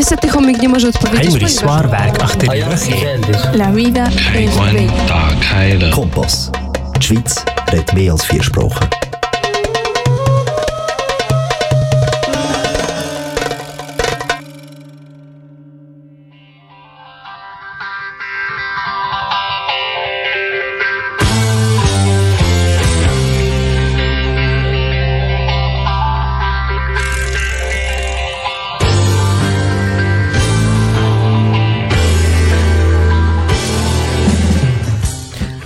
Niestety 0.00 0.28
chomik 0.28 0.62
nie 0.62 0.68
może 0.68 0.88
odpowiedzieć, 0.88 1.22
Heimri 1.22 1.40
ponieważ 1.40 1.80
Soirwerk 1.80 2.22
achter 2.22 2.48
die 2.48 2.64
Woche. 2.64 3.56
La 3.58 3.72
vida 3.72 4.08
es 4.34 4.56
bella. 4.56 5.90
Kompass. 5.90 6.50
Die 6.94 7.02
Schweiz 7.02 7.44
redet 7.72 7.92
mehr 7.92 8.12
als 8.12 8.24
vier 8.24 8.44
Sprachen. 8.44 9.09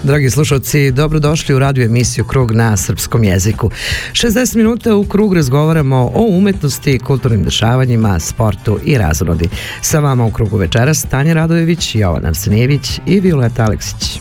Dragi 0.04 0.30
slušalci, 0.30 0.90
dobrodošli 0.90 1.54
u 1.54 1.58
radio 1.58 1.84
emisiju 1.84 2.24
Krug 2.24 2.52
na 2.52 2.76
srpskom 2.76 3.24
jeziku. 3.24 3.70
60 4.12 4.56
minuta 4.56 4.96
u 4.96 5.04
Krug 5.04 5.34
razgovaramo 5.34 6.12
o 6.14 6.26
umetnosti, 6.28 6.98
kulturnim 6.98 7.44
dešavanjima, 7.44 8.20
sportu 8.20 8.78
i 8.84 8.98
razrodi. 8.98 9.48
Sa 9.82 9.98
vama 10.00 10.24
u 10.24 10.30
Krugu 10.30 10.56
večeras 10.56 11.04
Tanja 11.04 11.34
Radojević, 11.34 11.94
Jovan 11.94 12.26
Arsenijević 12.26 13.00
i 13.06 13.20
Violeta 13.20 13.64
Aleksić. 13.64 14.20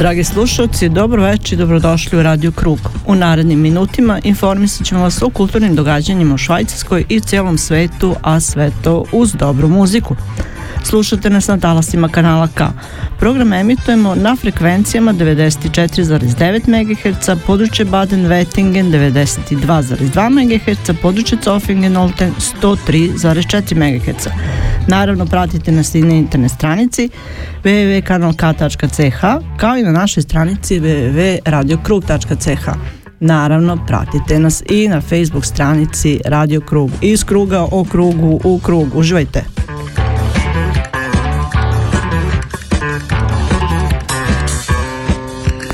Dragi 0.00 0.24
slušalci, 0.24 0.88
dobro 0.88 1.22
večer 1.22 1.52
i 1.52 1.56
dobrodošli 1.56 2.18
u 2.18 2.22
Radio 2.22 2.52
Krug. 2.52 2.78
U 3.06 3.14
narednim 3.14 3.60
minutima 3.60 4.20
informisat 4.24 4.86
ćemo 4.86 5.00
vas 5.00 5.22
o 5.22 5.30
kulturnim 5.30 5.74
događanjima 5.74 6.34
u 6.34 6.38
Švajcarskoj 6.38 7.04
i 7.08 7.20
cijelom 7.20 7.58
svetu, 7.58 8.14
a 8.22 8.40
sve 8.40 8.70
to 8.84 9.04
uz 9.12 9.32
dobru 9.32 9.68
muziku. 9.68 10.16
Slušate 10.84 11.30
nas 11.30 11.48
na 11.48 11.58
talasima 11.58 12.08
kanala 12.08 12.48
K. 12.54 12.64
Program 13.18 13.52
emitujemo 13.52 14.14
na 14.14 14.36
frekvencijama 14.36 15.12
94,9 15.12 16.68
MHz, 16.68 17.40
područje 17.46 17.86
Baden-Wettingen 17.86 18.90
92,2 18.90 20.30
MHz, 20.30 21.00
područje 21.02 21.38
Zofingen-Olten 21.44 22.30
103,4 22.62 23.74
MHz. 23.76 24.26
Naravno, 24.86 25.26
pratite 25.26 25.72
nas 25.72 25.94
i 25.94 26.02
na 26.02 26.14
internet 26.14 26.52
stranici 26.52 27.08
www.kanalk.ch 27.64 29.20
kao 29.56 29.76
i 29.76 29.82
na 29.82 29.92
našoj 29.92 30.22
stranici 30.22 30.80
www.radiokrug.ch. 30.80 32.68
Naravno, 33.20 33.86
pratite 33.86 34.38
nas 34.38 34.62
i 34.70 34.88
na 34.88 35.00
Facebook 35.00 35.44
stranici 35.44 36.20
Radio 36.24 36.60
Krug. 36.60 36.90
Iz 37.00 37.24
kruga 37.24 37.62
o 37.70 37.84
krugu 37.84 38.40
u 38.44 38.58
krug. 38.58 38.94
Uživajte! 38.94 39.44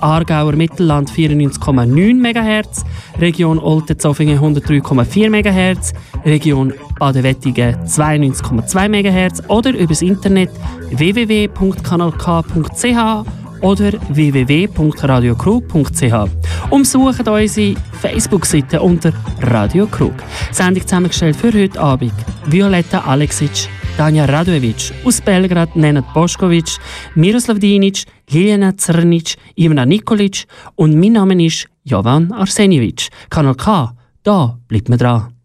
Aargauer 0.00 0.56
Mittelland 0.56 1.10
94,9 1.10 2.14
MHz, 2.14 2.84
Region 3.20 3.58
Olten-Zofingen 3.58 4.38
103,4 4.38 5.30
MHz, 5.30 5.92
Region 6.24 6.72
Baden-Wettigen 6.98 7.76
92,2 7.86 8.88
MHz 8.88 9.42
oder 9.48 9.76
übers 9.76 10.00
Internet 10.02 10.50
www.kanalk.ch 10.90 13.39
oder 13.60 13.92
www.radiokrug.ch. 14.14 16.14
Umsucht 16.70 17.28
unsere 17.28 17.74
Facebook-Seite 18.00 18.80
unter 18.80 19.12
Radio 19.40 19.86
Krug. 19.86 20.14
Sendung 20.50 20.82
zusammengestellt 20.82 21.36
für 21.36 21.52
heute 21.52 21.80
Abend 21.80 22.14
Violetta 22.46 23.00
Aleksic, 23.00 23.68
Tanja 23.96 24.24
Radojevic, 24.24 24.92
aus 25.04 25.20
Belgrad 25.20 25.76
Nenad 25.76 26.12
Boškovic, 26.14 26.78
Miroslav 27.14 27.58
Dinic, 27.58 28.04
Ljiljana 28.30 28.72
Crnic, 28.72 29.36
Ivana 29.56 29.84
Nikolic 29.84 30.46
und 30.76 30.98
mein 30.98 31.12
Name 31.12 31.44
ist 31.44 31.66
Jovan 31.84 32.32
Arsenjevic. 32.32 33.08
Kanal 33.28 33.54
K, 33.54 33.94
da 34.22 34.58
bleibt 34.68 34.88
man 34.88 34.98
dran. 34.98 35.39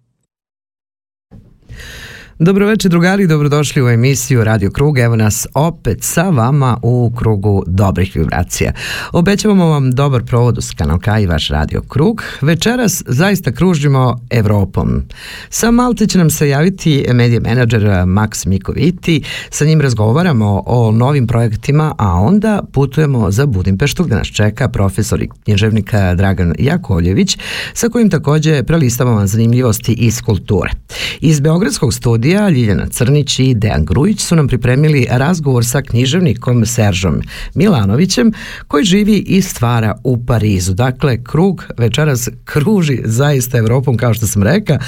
Dobro 2.40 2.68
večer 2.68 2.91
drugari, 2.91 3.28
dobrodošli 3.28 3.84
u 3.84 3.90
emisiju 3.90 4.44
Radio 4.44 4.72
Krug. 4.72 4.97
Evo 4.97 5.16
nas 5.16 5.47
opet 5.53 6.03
sa 6.03 6.23
vama 6.23 6.78
u 6.84 7.12
krugu 7.18 7.63
dobrih 7.68 8.12
vibracija. 8.16 8.72
Obećavamo 9.12 9.66
vam 9.66 9.91
dobar 9.91 10.23
provod 10.23 10.57
uz 10.57 10.72
Kanal 10.78 11.00
K 11.00 11.07
i 11.22 11.25
vaš 11.25 11.47
Radio 11.47 11.81
Krug. 11.81 12.23
Večeras 12.41 13.03
zaista 13.07 13.51
kružimo 13.51 14.19
Evropom. 14.29 15.03
Sa 15.50 15.72
Malte 15.72 16.07
će 16.07 16.18
nam 16.18 16.29
se 16.29 16.50
javiti 16.50 17.06
medija 17.13 17.40
menadžer 17.40 17.81
Max 17.88 18.47
Mikoviti. 18.47 19.23
Sa 19.50 19.66
njim 19.66 19.81
razgovaramo 19.81 20.63
o 20.66 20.91
novim 20.91 21.28
projektima, 21.28 21.96
a 21.97 22.13
onda 22.13 22.62
putujemo 22.72 23.31
za 23.31 23.46
Budimpeštu 23.46 24.03
gde 24.03 24.16
nas 24.16 24.28
čeka 24.28 24.69
profesor 24.69 25.22
i 25.22 25.29
knježevnika 25.44 26.16
Dragan 26.16 26.53
Jakovljević, 26.59 27.38
sa 27.73 27.90
kojim 27.90 28.09
takođe 28.09 28.63
prelistavamo 28.63 29.28
zanimljivosti 29.28 29.94
iz 29.94 30.22
kulture. 30.22 30.72
Iz 31.19 31.40
Beogradskog 31.40 31.94
studija 31.94 32.24
studija 32.25 32.49
Ljiljana 32.49 32.87
Crnić 32.87 33.39
i 33.39 33.53
Dejan 33.53 33.85
Grujić 33.85 34.21
su 34.21 34.35
nam 34.35 34.47
pripremili 34.47 35.07
razgovor 35.09 35.65
sa 35.65 35.81
književnikom 35.81 36.65
Seržom 36.65 37.21
Milanovićem 37.53 38.33
koji 38.67 38.85
živi 38.85 39.17
i 39.17 39.41
stvara 39.41 39.95
u 40.03 40.25
Parizu. 40.25 40.73
Dakle, 40.73 41.23
krug 41.23 41.63
večeras 41.77 42.29
kruži 42.43 43.01
zaista 43.03 43.57
Evropom 43.57 43.97
kao 43.97 44.13
što 44.13 44.27
sam 44.27 44.43
reka. 44.43 44.79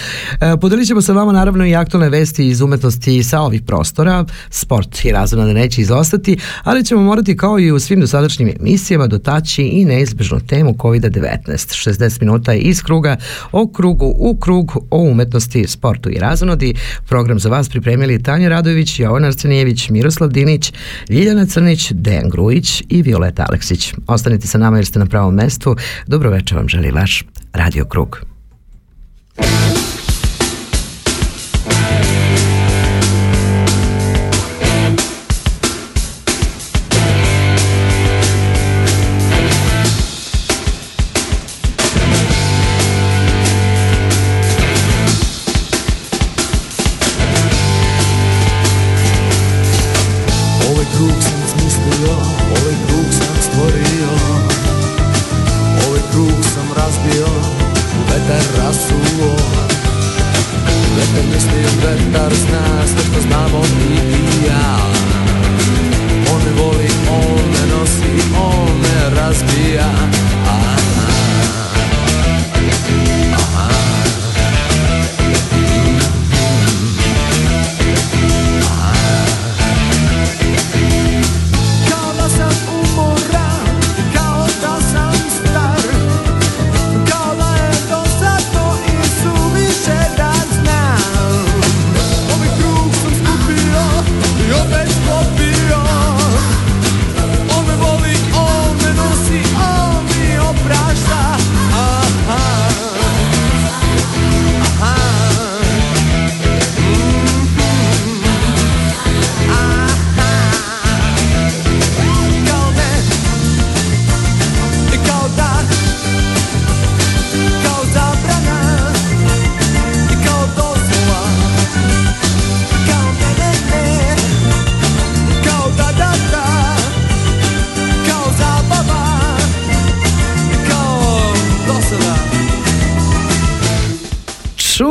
E, 0.41 0.57
podelit 0.61 0.87
ćemo 0.87 1.01
sa 1.01 1.13
vama 1.13 1.31
naravno 1.31 1.65
i 1.65 1.75
aktualne 1.75 2.09
vesti 2.09 2.47
iz 2.47 2.61
umetnosti 2.61 3.23
sa 3.23 3.41
ovih 3.41 3.61
prostora. 3.61 4.25
Sport 4.49 5.05
i 5.05 5.11
razvoj 5.11 5.45
da 5.45 5.53
neće 5.53 5.81
izostati, 5.81 6.37
ali 6.63 6.85
ćemo 6.85 7.01
morati 7.01 7.37
kao 7.37 7.59
i 7.59 7.71
u 7.71 7.79
svim 7.79 7.99
dosadašnjim 7.99 8.53
emisijama 8.59 9.07
dotaći 9.07 9.63
i 9.63 9.85
neizbežnu 9.85 10.39
temu 10.39 10.73
COVID-19. 10.73 11.37
60 11.47 12.21
minuta 12.21 12.53
iz 12.53 12.81
kruga 12.81 13.17
o 13.51 13.67
krugu 13.67 14.13
u 14.17 14.37
krug 14.39 14.77
o 14.91 14.97
umetnosti, 14.97 15.67
sportu 15.67 16.09
i 16.09 16.19
razonodi. 16.19 16.73
Program 17.07 17.26
za 17.35 17.49
vas 17.49 17.69
pripremili 17.69 18.23
Tanja 18.23 18.49
Radović, 18.49 18.99
Jovan 18.99 19.25
Arcenijević, 19.25 19.89
Miroslav 19.89 20.29
Dinić, 20.29 20.73
Ljiljana 21.09 21.45
Crnić, 21.45 21.91
Dejan 21.91 22.29
Grujić 22.29 22.83
i 22.89 23.01
Violeta 23.01 23.45
Aleksić. 23.49 23.93
Ostanite 24.07 24.47
sa 24.47 24.57
nama 24.57 24.77
jer 24.77 24.85
ste 24.85 24.99
na 24.99 25.05
pravom 25.05 25.35
mestu. 25.35 25.75
Dobro 26.07 26.29
večer 26.29 26.57
vam 26.57 26.69
želi 26.69 26.91
vaš 26.91 27.23
Radio 27.53 27.85
Krug. 27.85 28.21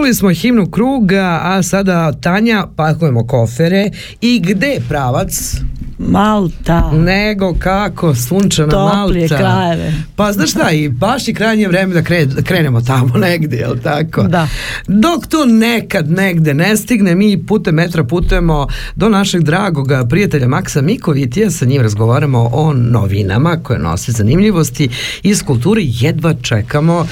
Čuli 0.06 0.14
smo 0.14 0.30
himnu 0.30 0.70
kruga, 0.70 1.40
a 1.42 1.62
sada 1.62 2.12
Tanja 2.12 2.66
pakujemo 2.76 3.26
kofere 3.26 3.90
i 4.20 4.40
gde 4.40 4.80
pravac? 4.88 5.56
Malta. 5.98 6.90
Nego 6.92 7.54
kako, 7.58 8.14
sunčana 8.14 8.70
Toplije 8.70 9.20
Malta. 9.20 9.36
krajeve. 9.36 9.92
Pa 10.16 10.32
znaš 10.32 10.50
šta, 10.50 10.70
i 10.70 10.88
baš 10.88 11.28
i 11.28 11.34
krajnje 11.34 11.68
vreme 11.68 11.94
da 11.94 12.02
kre, 12.02 12.26
krenemo 12.44 12.80
tamo 12.80 13.16
negdje, 13.28 13.58
jel 13.58 13.76
tako? 13.82 14.22
Da. 14.22 14.48
Dok 14.86 15.26
to 15.26 15.44
nekad 15.44 16.10
negde 16.10 16.54
ne 16.54 16.76
stigne, 16.76 17.14
mi 17.14 17.46
putem 17.46 17.74
metra 17.74 18.04
putujemo 18.04 18.66
do 18.96 19.08
našeg 19.08 19.42
dragog 19.42 19.88
prijatelja 20.10 20.48
Maksa 20.48 20.82
Mikovitija, 20.82 21.50
sa 21.50 21.64
njim 21.64 21.82
razgovaramo 21.82 22.50
o 22.52 22.72
novinama 22.72 23.56
koje 23.62 23.78
nose 23.78 24.12
zanimljivosti 24.12 24.88
iz 25.22 25.42
kulture, 25.42 25.80
jedva 25.84 26.34
čekamo 26.34 27.06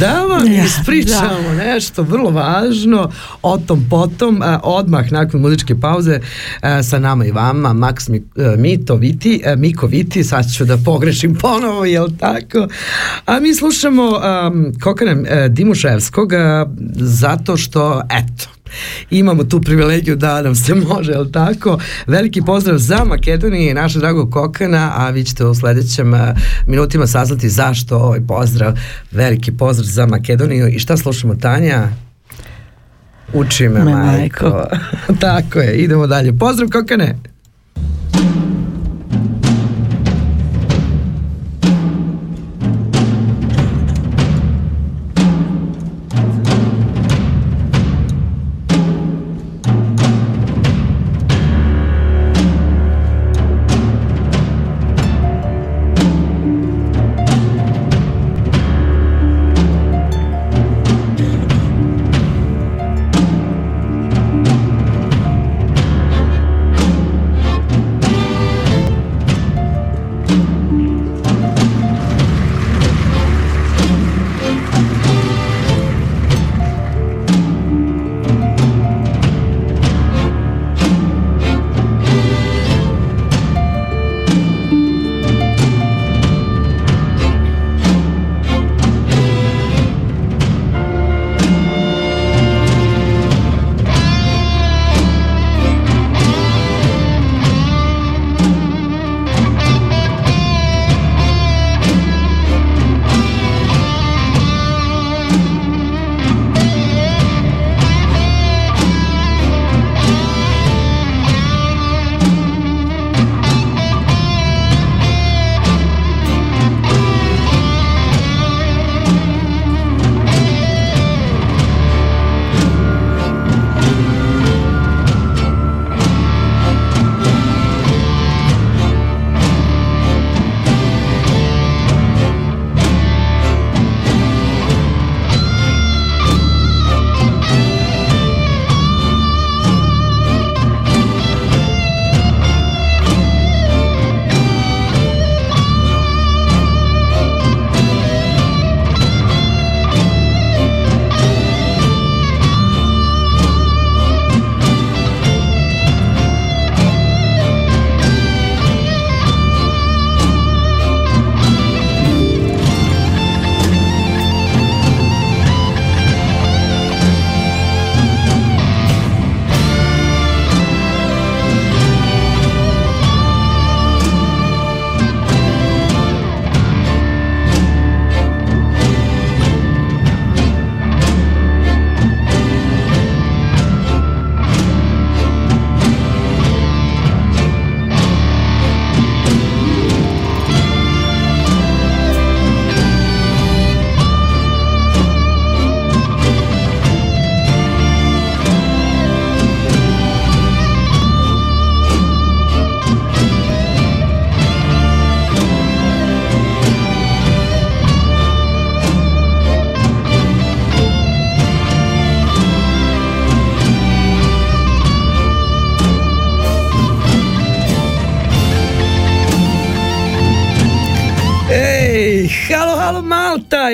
da 0.00 0.22
vam 0.22 0.52
Ja, 0.52 0.64
ispričamo 0.64 1.52
nešto 1.56 2.02
vrlo 2.02 2.30
važno 2.30 3.10
o 3.42 3.58
tom 3.58 3.86
potom, 3.90 4.42
odmah 4.62 5.12
nakon 5.12 5.40
muzičke 5.40 5.80
pauze 5.80 6.20
sa 6.82 6.98
nama 6.98 7.24
i 7.24 7.32
vama, 7.32 7.72
Maks 7.72 8.08
Mi- 8.08 8.17
e, 8.17 8.17
Mitoviti, 8.58 9.40
e, 9.44 9.56
Mikoviti, 9.56 10.24
sad 10.24 10.52
ću 10.52 10.64
da 10.64 10.76
pogrešim 10.76 11.34
ponovo, 11.34 11.84
jel 11.84 12.08
tako? 12.20 12.68
A 13.26 13.40
mi 13.40 13.54
slušamo 13.54 14.02
um, 14.02 14.72
Kokana 14.82 15.12
e, 15.28 15.48
Dimuševskog 15.48 16.32
zato 16.96 17.56
što, 17.56 18.02
eto, 18.10 18.58
Imamo 19.10 19.44
tu 19.44 19.60
privilegiju 19.60 20.16
da 20.16 20.42
nam 20.42 20.54
se 20.54 20.74
može, 20.74 21.12
jel 21.12 21.30
tako? 21.32 21.78
Veliki 22.06 22.42
pozdrav 22.42 22.78
za 22.78 23.04
Makedoniju 23.04 23.70
i 23.70 23.74
našeg 23.74 24.00
dragog 24.00 24.32
Kokana, 24.32 24.92
a 24.96 25.10
vi 25.10 25.24
ćete 25.24 25.44
u 25.44 25.54
sledećem 25.54 26.12
minutima 26.66 27.06
saznati 27.06 27.48
zašto 27.48 27.96
ovaj 27.96 28.20
pozdrav. 28.28 28.78
Veliki 29.10 29.52
pozdrav 29.52 29.86
za 29.86 30.06
Makedoniju 30.06 30.68
i 30.68 30.78
šta 30.78 30.96
slušamo 30.96 31.34
Tanja? 31.34 31.88
Uči 33.32 33.68
me, 33.68 33.84
Me, 33.84 33.94
majko. 33.94 34.44
majko. 34.44 34.68
tako 35.20 35.58
je, 35.58 35.76
idemo 35.76 36.06
dalje. 36.06 36.38
Pozdrav 36.38 36.68
Kokane! 36.70 37.18
thank 38.12 38.34
you 38.36 38.47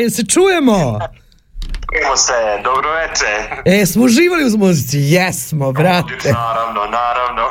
jel 0.04 0.10
se 0.10 0.24
čujemo? 0.24 0.98
Čujemo 1.92 2.16
se, 2.16 2.32
dobro 2.64 2.90
veče. 2.92 3.32
E, 3.80 3.86
smo 3.86 4.04
uživali 4.04 4.44
uz 4.44 4.54
muzici? 4.56 4.98
Jesmo, 4.98 5.72
brate. 5.72 6.32
Naravno, 6.32 6.80
naravno. 6.80 7.42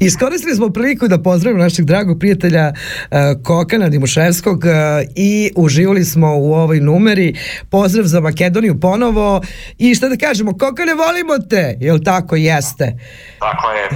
Iskoristili 0.00 0.54
smo 0.54 0.68
priliku 0.70 1.08
da 1.08 1.22
pozdravimo 1.22 1.62
našeg 1.62 1.84
dragog 1.84 2.18
prijatelja 2.18 2.72
uh, 2.72 3.18
Kokana 3.44 3.88
Dimuševskog 3.88 4.58
uh, 4.58 4.70
i 5.16 5.50
uživali 5.56 6.04
smo 6.04 6.36
u 6.36 6.54
ovoj 6.54 6.80
numeri. 6.80 7.34
Pozdrav 7.70 8.04
za 8.04 8.20
Makedoniju 8.20 8.80
ponovo 8.80 9.42
i 9.78 9.94
šta 9.94 10.08
da 10.08 10.16
kažemo, 10.16 10.58
Kokane 10.58 10.94
volimo 10.94 11.38
te, 11.50 11.76
jel 11.80 11.98
tako 12.04 12.36
jeste? 12.36 12.98
Tako 13.38 13.70
je. 13.70 13.88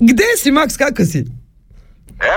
Gde 0.10 0.24
si 0.42 0.50
Max, 0.50 0.78
kako 0.78 1.04
si? 1.04 1.18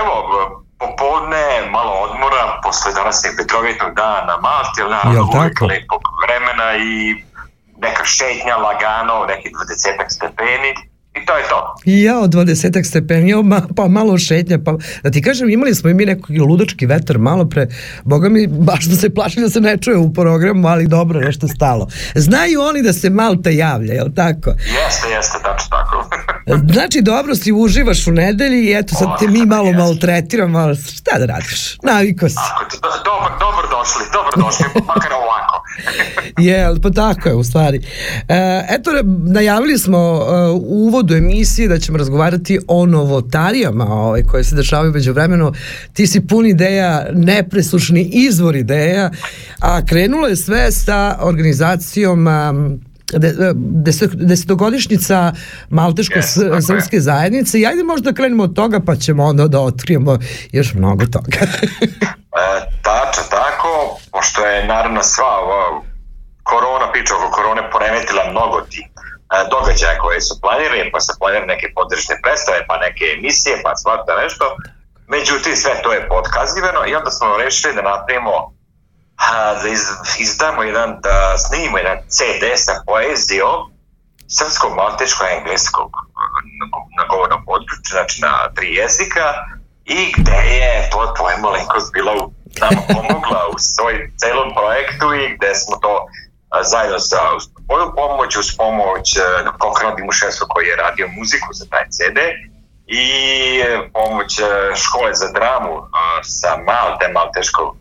Evo, 0.00 0.62
popodne, 0.82 1.46
malo 1.76 1.92
odmora, 2.06 2.42
posle 2.64 2.90
današnjeg 3.00 3.32
Petrovitnog 3.38 3.92
dana 4.00 4.20
na 4.30 4.36
Malti, 4.46 4.78
ali 4.82 4.90
naravno 4.96 5.22
uvijek 5.22 5.60
lepog 5.72 6.02
vremena 6.22 6.68
i 6.90 6.92
neka 7.84 8.04
šetnja 8.16 8.56
lagano, 8.66 9.14
neki 9.32 9.48
20 9.48 10.16
stepeni 10.16 10.68
i 10.72 10.92
i 11.14 11.26
to 11.26 11.36
je 11.36 11.44
to. 11.48 11.74
Ja 11.84 12.18
od 12.18 12.30
20 12.30 12.84
stepeni, 12.84 13.42
ma, 13.42 13.62
pa 13.76 13.88
malo 13.88 14.18
šetnja, 14.18 14.58
pa 14.64 14.76
da 15.02 15.10
ti 15.10 15.22
kažem, 15.22 15.50
imali 15.50 15.74
smo 15.74 15.90
i 15.90 15.94
mi 15.94 16.06
neki 16.06 16.38
ludački 16.38 16.86
vetar 16.86 17.18
malo 17.18 17.48
pre, 17.48 17.66
boga 18.04 18.28
mi, 18.28 18.46
baš 18.46 18.84
smo 18.84 18.96
se 18.96 19.14
plašili 19.14 19.46
da 19.46 19.50
se 19.50 19.60
ne 19.60 19.76
čuje 19.78 19.96
u 19.96 20.12
programu, 20.12 20.68
ali 20.68 20.86
dobro, 20.86 21.20
nešto 21.20 21.48
stalo. 21.48 21.88
Znaju 22.14 22.60
oni 22.60 22.82
da 22.82 22.92
se 22.92 23.10
Malta 23.10 23.50
javlja, 23.50 23.94
jel 23.94 24.08
tako? 24.16 24.50
Jeste, 24.50 25.08
jeste, 25.08 25.38
tačno 25.42 25.68
tako. 25.70 26.08
znači, 26.72 27.00
dobro 27.02 27.34
si 27.34 27.52
uživaš 27.52 28.06
u 28.06 28.12
nedelji 28.12 28.64
i 28.64 28.72
eto 28.72 28.94
sad 28.94 29.08
te 29.18 29.28
mi 29.28 29.46
malo 29.46 29.72
maltretiramo, 29.72 30.58
ali 30.58 30.76
šta 30.76 31.18
da 31.18 31.26
radiš? 31.26 31.78
Naviko 31.82 32.28
si. 32.28 32.34
Tako, 32.34 32.64
dobro, 33.04 33.38
dobro 33.40 33.68
došli, 33.78 34.02
dobro 34.12 34.46
došli, 34.46 34.64
makar 34.94 35.12
ovako. 35.12 35.62
je, 36.46 36.80
pa 36.82 36.90
tako 36.90 37.28
je 37.28 37.34
u 37.34 37.44
stvari. 37.44 37.80
E, 38.28 38.66
eto, 38.68 38.90
najavili 39.24 39.78
smo 39.78 40.12
uh, 40.12 40.62
u 40.62 40.86
uvodu 40.86 41.14
emisije 41.14 41.68
da 41.68 41.78
ćemo 41.78 41.98
razgovarati 41.98 42.58
o 42.68 42.86
novotarijama 42.86 43.84
ovaj, 43.84 44.22
koje 44.22 44.44
se 44.44 44.56
dešavaju 44.56 44.92
među 44.92 45.12
vremenu. 45.12 45.52
Ti 45.92 46.06
si 46.06 46.26
pun 46.26 46.46
ideja, 46.46 47.06
nepreslušni 47.12 48.10
izvor 48.12 48.56
ideja, 48.56 49.10
a 49.60 49.86
krenulo 49.86 50.28
je 50.28 50.36
sve 50.36 50.72
sa 50.72 51.18
organizacijom 51.20 52.26
um, 52.26 52.80
desetogodišnjica 54.14 55.32
Malteško-srpske 55.70 56.96
yes, 56.96 57.00
zajednice 57.00 57.60
i 57.60 57.66
ajde 57.66 57.82
možda 57.84 58.12
krenemo 58.12 58.42
od 58.42 58.54
toga 58.54 58.80
pa 58.86 58.96
ćemo 58.96 59.24
onda 59.24 59.48
da 59.48 59.60
otkrijemo 59.60 60.18
još 60.52 60.74
mnogo 60.74 61.04
toga. 61.06 61.38
e, 62.42 62.46
tačno 62.82 63.22
tako, 63.30 63.98
pošto 64.12 64.46
je 64.46 64.66
naravno 64.66 65.02
sva 65.02 65.32
ova 65.44 65.82
korona, 66.42 66.92
priča 66.92 67.14
oko 67.16 67.30
korone 67.30 67.70
poremetila 67.70 68.22
mnogo 68.30 68.60
ti 68.70 68.80
e, 68.84 68.88
događaja 69.54 69.98
koje 69.98 70.20
su 70.20 70.40
planirani, 70.42 70.90
pa 70.92 71.00
se 71.00 71.12
planirane 71.20 71.54
neke 71.54 71.66
podržne 71.76 72.14
predstave, 72.22 72.58
pa 72.68 72.74
neke 72.86 73.04
emisije, 73.16 73.54
pa 73.64 73.70
svašta 73.82 74.12
nešto. 74.22 74.44
Međutim, 75.14 75.54
sve 75.62 75.72
to 75.82 75.92
je 75.92 76.08
podkazivano 76.08 76.80
i 76.86 76.94
onda 76.98 77.10
smo 77.10 77.36
rešili 77.44 77.74
da 77.74 77.82
napravimo 77.82 78.34
da 79.30 79.68
iz, 79.68 79.80
izdamo 80.18 80.62
jedan, 80.62 81.00
da 81.00 81.38
snimimo 81.38 81.78
jedan 81.78 81.98
CD 82.08 82.44
sa 82.56 82.72
poezijom 82.86 83.72
srpskog, 84.28 84.72
malteškog, 84.76 85.26
engleskog 85.38 85.90
na, 86.60 86.66
na 86.98 87.04
govornom 87.10 87.44
području, 87.44 87.90
znači 87.90 88.22
na 88.22 88.32
tri 88.54 88.74
jezika 88.74 89.26
i 89.84 90.12
gde 90.16 90.40
je 90.56 90.90
to 90.90 91.12
tvoja 91.16 91.36
malenkost 91.36 91.92
bila 91.92 92.12
u, 92.12 92.32
nam 92.60 92.74
pomogla 92.92 93.40
u 93.54 93.58
svoj 93.58 94.10
celom 94.16 94.48
projektu 94.58 95.14
i 95.14 95.36
gde 95.36 95.54
smo 95.54 95.76
to 95.76 96.06
a, 96.50 96.62
zajedno 96.62 96.98
sa 96.98 97.16
svoju 97.66 97.92
pomoć, 97.96 98.36
uz 98.36 98.56
pomoć 98.56 99.06
Kokrana 99.58 99.94
Dimuševstva 99.94 100.46
koji 100.46 100.66
je 100.66 100.76
radio 100.76 101.08
muziku 101.18 101.48
za 101.52 101.64
taj 101.70 101.84
CD 101.90 102.18
i 102.86 103.04
e, 103.60 103.90
pomoć 103.92 104.38
e, 104.38 104.44
škole 104.74 105.14
za 105.14 105.28
dramu 105.32 105.74
a, 105.80 106.22
sa 106.22 106.56
Malte, 106.66 107.08
malteškog 107.08 107.76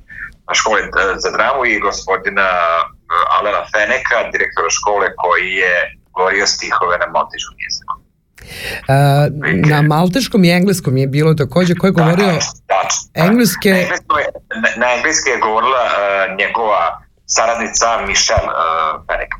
škole 0.53 0.79
e, 0.81 0.89
za 1.23 1.29
dramu 1.37 1.65
i 1.65 1.79
gospodina 1.79 2.47
e, 2.47 3.13
Alena 3.37 3.63
Feneka, 3.71 4.17
direktora 4.33 4.69
škole 4.69 5.07
koji 5.21 5.49
je 5.63 5.75
govorio 6.15 6.45
stihove 6.47 6.97
na 6.97 7.07
malteškom 7.15 7.57
jeziku. 7.65 7.93
Uh, 8.41 9.69
na 9.69 9.81
malteškom 9.81 10.43
i 10.43 10.51
engleskom 10.51 10.97
je 10.97 11.07
bilo 11.07 11.33
takođe 11.33 11.75
ko 11.75 11.87
je 11.87 11.91
da, 11.91 12.03
govorio 12.03 12.25
da, 12.25 12.39
da, 12.67 12.81
da, 13.13 13.25
engleske 13.25 13.69
na, 13.69 13.79
englesko 13.79 14.19
je, 14.19 14.27
na, 14.61 14.69
na 14.85 14.93
engleske 14.95 15.29
je 15.29 15.37
govorila 15.37 15.83
uh, 15.85 16.37
njegova 16.37 17.01
saradnica 17.25 17.87
Michelle 18.07 18.47
uh, 18.47 19.01
Fenek 19.07 19.31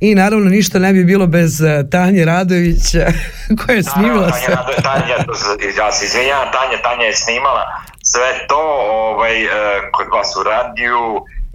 I 0.00 0.14
naravno 0.14 0.50
ništa 0.50 0.78
ne 0.78 0.92
bi 0.92 1.04
bilo 1.04 1.26
bez 1.26 1.60
Tanje 1.90 2.24
Radović 2.24 2.84
koja 3.58 3.76
je 3.76 3.82
snimala 3.82 4.32
sve. 4.32 4.54
Tanja, 4.54 4.82
Tanja, 4.82 5.16
ja 5.78 5.92
se 5.92 6.04
izvinjam, 6.04 6.52
Tanja, 6.52 6.82
Tanja 6.82 7.04
je 7.04 7.14
snimala 7.14 7.64
sve 8.14 8.46
to 8.48 8.62
ovaj, 9.10 9.36
e, 9.44 9.48
kod 9.92 10.06
vas 10.12 10.36
u 10.40 10.42
radiju, 10.42 11.00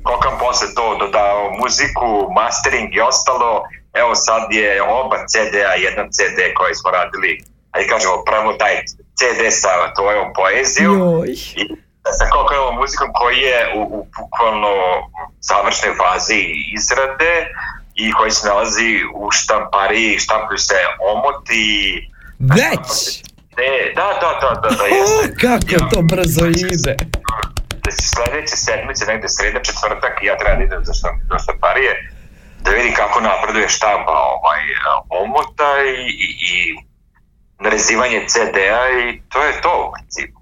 Kokam 0.04 0.40
posle 0.40 0.68
to 0.76 0.98
dodao 1.00 1.52
muziku, 1.62 2.10
mastering 2.40 2.96
i 2.96 3.02
ostalo, 3.02 3.64
evo 3.94 4.16
sad 4.16 4.44
je 4.52 4.82
oba 4.84 5.18
CD-a, 5.32 5.74
jedan 5.86 6.08
CD 6.16 6.40
koji 6.58 6.76
smo 6.76 6.92
radili, 6.92 7.32
ajde 7.72 7.90
kažemo, 7.90 8.24
pravo 8.26 8.54
taj 8.54 8.76
CD 9.20 9.42
sa 9.50 9.94
tvojom 9.98 10.28
poezijom 10.38 10.98
Joj. 11.00 11.32
i 11.62 11.64
sa 12.18 12.26
Kokamovom 12.36 12.76
muzikom 12.76 13.10
koji 13.20 13.38
je 13.38 13.60
u, 13.76 13.82
u 13.98 14.08
bukvalno 14.18 14.74
završnoj 15.42 15.94
fazi 16.02 16.42
izrade 16.78 17.34
i 17.96 18.12
koji 18.12 18.32
se 18.32 18.48
nalazi 18.48 18.92
u 19.16 19.32
štampariji, 19.32 20.20
štampuju 20.20 20.58
se 20.58 20.80
omoti. 21.14 21.66
Već? 22.40 22.90
Ne, 23.60 23.94
da, 24.00 24.08
da, 24.22 24.32
da, 24.42 24.50
da, 24.62 24.70
da 24.80 24.86
jeste. 24.96 25.26
O, 25.26 25.36
kako 25.44 25.70
ja, 25.76 25.90
to 25.92 26.02
brzo 26.02 26.46
ide. 26.46 26.96
Da 27.84 27.92
si 27.92 28.06
sledeće 28.14 28.56
sedmice, 28.66 29.06
negde 29.06 29.28
sreda, 29.30 29.60
četvrtak, 29.68 30.14
ja 30.24 30.38
treba 30.38 30.56
da 30.58 30.64
idem 30.64 30.82
za, 30.86 30.94
šta, 30.94 31.10
za 31.32 31.38
štamparije, 31.44 31.92
da 32.64 32.70
vidim 32.72 32.94
kako 33.02 33.22
napreduje 33.22 33.70
štampa 33.70 34.16
ovaj, 34.36 34.62
omota 35.10 35.72
i, 35.98 36.02
i, 36.26 36.28
i 36.52 36.54
narezivanje 37.60 38.20
CD-a 38.28 38.84
i 39.00 39.22
to 39.32 39.44
je 39.44 39.62
to 39.62 39.74
u 39.86 39.92
principu. 39.96 40.40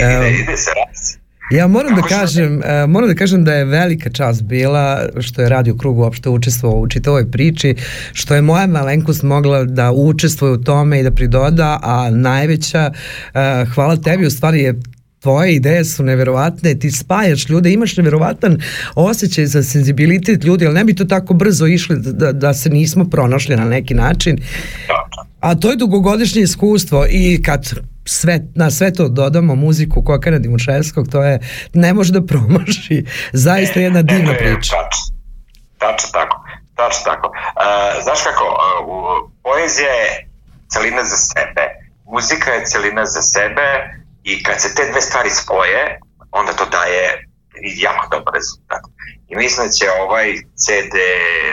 Ide, 0.00 0.30
ide 0.30 0.56
se 0.56 0.70
razi. 0.78 1.27
Ja 1.50 1.66
moram 1.66 1.94
da 1.94 2.02
kažem, 2.02 2.56
uh, 2.56 2.90
moram 2.90 3.08
da 3.08 3.14
kažem 3.14 3.44
da 3.44 3.54
je 3.54 3.64
velika 3.64 4.10
čast 4.10 4.42
bila 4.42 5.08
što 5.20 5.42
je 5.42 5.48
Radio 5.48 5.76
Krug 5.76 5.98
uopšte 5.98 6.28
učestvovao 6.28 6.80
u 6.80 6.88
čitavoj 6.88 7.30
priči, 7.30 7.74
što 8.12 8.34
je 8.34 8.42
moja 8.42 8.66
malenkost 8.66 9.22
mogla 9.22 9.64
da 9.64 9.92
učestvuje 9.92 10.52
u 10.52 10.62
tome 10.62 11.00
i 11.00 11.02
da 11.02 11.10
pridoda, 11.10 11.78
a 11.82 12.10
najveća 12.10 12.90
uh, 12.92 13.72
hvala 13.74 13.96
tebi 13.96 14.26
u 14.26 14.30
stvari 14.30 14.60
je 14.60 14.80
tvoje 15.20 15.54
ideje 15.54 15.84
su 15.84 16.04
neverovatne, 16.04 16.74
ti 16.74 16.90
spajaš 16.90 17.48
ljude, 17.48 17.72
imaš 17.72 17.96
neverovatan 17.96 18.58
osjećaj 18.94 19.46
za 19.46 19.62
senzibilitet 19.62 20.44
ljudi, 20.44 20.66
ali 20.66 20.74
ne 20.74 20.84
bi 20.84 20.94
to 20.94 21.04
tako 21.04 21.34
brzo 21.34 21.66
išli 21.66 21.96
da, 21.98 22.32
da 22.32 22.54
se 22.54 22.70
nismo 22.70 23.04
pronašli 23.04 23.56
na 23.56 23.64
neki 23.64 23.94
način. 23.94 24.38
A 25.40 25.54
to 25.54 25.70
je 25.70 25.76
dugogodišnje 25.76 26.42
iskustvo 26.42 27.06
i 27.10 27.42
kad 27.42 27.74
sve, 28.08 28.40
na 28.54 28.70
sve 28.70 28.92
to 28.92 29.08
dodamo 29.08 29.54
muziku 29.54 30.02
Kokana 30.04 30.38
Dimuševskog, 30.38 31.08
to 31.08 31.22
je, 31.22 31.40
ne 31.74 31.94
može 31.94 32.12
da 32.12 32.26
promaši. 32.26 33.04
Zaista 33.32 33.80
jedna 33.80 34.02
divna 34.02 34.34
priča. 34.38 34.72
Tačno, 34.76 35.16
tačno 35.78 36.08
tako. 36.12 36.44
Tačno 36.74 37.02
tako. 37.04 37.28
Uh, 37.28 38.02
znaš 38.02 38.18
kako, 38.22 38.44
uh, 38.44 39.30
poezija 39.42 39.92
je 40.02 40.28
celina 40.68 41.04
za 41.04 41.16
sebe, 41.16 41.64
muzika 42.14 42.50
je 42.50 42.64
celina 42.64 43.04
za 43.06 43.22
sebe 43.22 43.66
i 44.24 44.42
kad 44.42 44.60
se 44.60 44.74
te 44.74 44.90
dve 44.92 45.00
stvari 45.00 45.30
spoje, 45.30 46.00
onda 46.30 46.52
to 46.52 46.64
daje 46.64 47.28
jako 47.86 48.08
dobar 48.10 48.34
rezultat. 48.34 48.82
I 49.28 49.36
mislim 49.36 49.66
da 49.66 49.72
će 49.72 49.86
ovaj 50.04 50.28
CD 50.62 50.96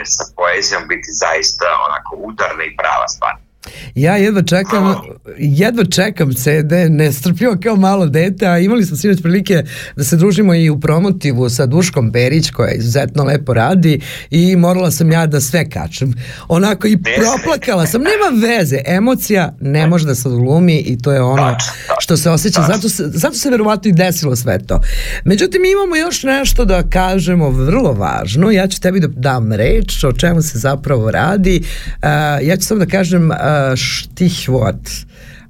sa 0.04 0.24
poezijom 0.36 0.82
biti 0.88 1.10
zaista 1.24 1.66
onako 1.86 2.12
udarna 2.16 2.64
i 2.64 2.76
prava 2.76 3.08
stvar. 3.08 3.45
Ja 3.94 4.16
jedva 4.16 4.42
čekam, 4.42 4.94
jedva 5.38 5.84
čekam 5.84 6.34
CD, 6.34 6.72
nestrpljivo 6.90 7.56
kao 7.62 7.76
malo 7.76 8.06
dete, 8.06 8.46
a 8.46 8.58
imali 8.58 8.84
smo 8.84 8.96
sinoć 8.96 9.22
prilike 9.22 9.64
da 9.96 10.04
se 10.04 10.16
družimo 10.16 10.54
i 10.54 10.70
u 10.70 10.80
promotivu 10.80 11.48
sa 11.48 11.66
Duškom 11.66 12.10
Berić 12.10 12.50
koja 12.50 12.72
izuzetno 12.72 13.24
lepo 13.24 13.54
radi 13.54 14.00
i 14.30 14.56
morala 14.56 14.90
sam 14.90 15.12
ja 15.12 15.26
da 15.26 15.40
sve 15.40 15.70
kačem. 15.70 16.14
Onako 16.48 16.86
i 16.86 16.98
proplakala 17.02 17.86
sam, 17.86 18.02
nema 18.02 18.46
veze, 18.46 18.78
emocija 18.86 19.56
ne 19.60 19.86
može 19.86 20.06
da 20.06 20.14
se 20.14 20.28
odglumi 20.28 20.76
i 20.78 20.98
to 20.98 21.12
je 21.12 21.22
ono 21.22 21.56
što 22.00 22.16
se 22.16 22.30
osjeća, 22.30 22.62
zato 22.62 22.88
se, 22.88 23.04
zato 23.06 23.34
se 23.34 23.50
verovatno 23.50 23.88
i 23.88 23.92
desilo 23.92 24.36
sve 24.36 24.58
to. 24.58 24.80
Međutim, 25.24 25.64
imamo 25.64 25.96
još 25.96 26.22
nešto 26.22 26.64
da 26.64 26.82
kažemo 26.90 27.50
vrlo 27.50 27.92
važno, 27.92 28.50
ja 28.50 28.66
ću 28.66 28.80
tebi 28.80 29.00
da 29.00 29.08
dam 29.08 29.52
reč 29.52 30.04
o 30.04 30.12
čemu 30.12 30.42
se 30.42 30.58
zapravo 30.58 31.10
radi, 31.10 31.62
uh, 31.62 32.08
ja 32.42 32.56
ću 32.56 32.66
samo 32.66 32.84
da 32.84 32.86
kažem 32.86 33.30
uh, 33.30 33.36
štichwort, 33.76 34.88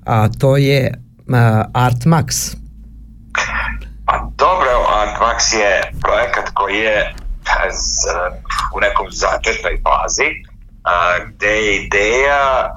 a 0.04 0.28
to 0.28 0.56
je 0.56 0.94
Art 1.74 2.04
Max. 2.04 2.56
Pa 4.06 4.30
dobro, 4.36 4.70
Art 5.00 5.20
Max 5.20 5.58
je 5.58 5.92
projekat 6.00 6.50
koji 6.54 6.76
je 6.76 7.14
u 8.76 8.80
nekom 8.80 9.06
začetnoj 9.10 9.82
fazi, 9.84 10.30
gde 11.28 11.46
je 11.46 11.84
ideja 11.84 12.76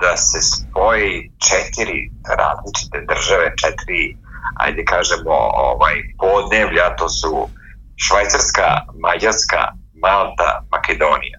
da 0.00 0.16
se 0.16 0.40
spoji 0.40 1.30
četiri 1.48 2.10
različite 2.38 2.98
države, 3.08 3.52
četiri, 3.62 4.16
ajde 4.54 4.84
kažemo, 4.84 5.36
ovaj, 5.70 5.94
podnevlja, 6.18 6.96
to 6.96 7.08
su 7.08 7.48
Švajcarska, 7.96 8.68
Mađarska, 9.02 9.62
Malta, 10.02 10.62
Makedonija. 10.72 11.38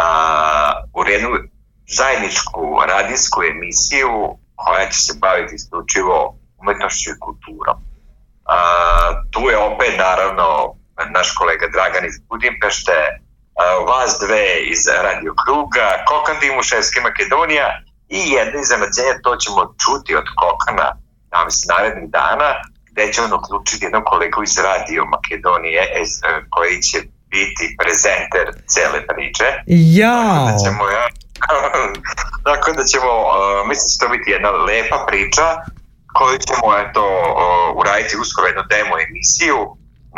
Uh, 0.00 1.00
u 1.00 1.08
jednu 1.08 1.28
zajedničku 1.98 2.62
radijsku 2.88 3.38
emisiju 3.52 4.38
koja 4.54 4.90
će 4.90 4.98
se 5.06 5.12
baviti 5.18 5.54
isključivo 5.54 6.36
umetnošću 6.60 7.10
i 7.10 7.20
kulturom. 7.20 7.76
A, 8.44 8.56
tu 9.32 9.40
je 9.50 9.56
opet 9.58 9.92
naravno 9.98 10.46
naš 11.16 11.28
kolega 11.38 11.66
Dragan 11.74 12.04
iz 12.06 12.16
Budimpešte, 12.28 12.98
a, 13.02 13.18
vas 13.88 14.10
dve 14.24 14.46
iz 14.72 14.82
Radio 15.06 15.32
Kruga, 15.42 15.88
Kokan 16.08 16.36
Dimuševski 16.40 17.00
Makedonija 17.00 17.68
i 18.08 18.20
jedno 18.36 18.60
iznenađenje, 18.60 19.14
to 19.22 19.36
ćemo 19.42 19.60
čuti 19.82 20.12
od 20.20 20.28
Kokana 20.40 20.88
na 21.32 21.44
mislim, 21.44 21.66
narednih 21.74 22.10
dana, 22.10 22.50
gde 22.90 23.12
će 23.12 23.22
on 23.22 23.32
uključiti 23.32 23.84
jednog 23.84 24.04
kolegu 24.04 24.42
iz 24.42 24.58
Radio 24.58 25.02
Makedonije 25.04 25.82
koji 26.54 26.82
će 26.82 26.98
biti 27.34 27.64
prezenter 27.80 28.46
cele 28.72 29.00
priče. 29.10 29.46
Ja! 30.00 30.18
Tako 30.22 30.50
da 30.50 30.56
ćemo, 30.64 30.82
ja, 30.96 31.04
tako 32.46 32.72
da 32.78 32.84
ćemo, 32.92 33.12
uh, 33.22 33.68
mislim 33.68 33.84
da 33.86 33.90
će 33.92 34.00
to 34.02 34.08
biti 34.14 34.30
jedna 34.30 34.50
lepa 34.50 34.98
priča 35.08 35.46
koju 36.16 36.38
ćemo 36.46 36.66
eto, 36.84 37.02
uh, 37.02 37.80
uraditi 37.80 38.20
uskoro 38.22 38.46
jednu 38.46 38.64
demo 38.74 38.94
emisiju, 39.06 39.58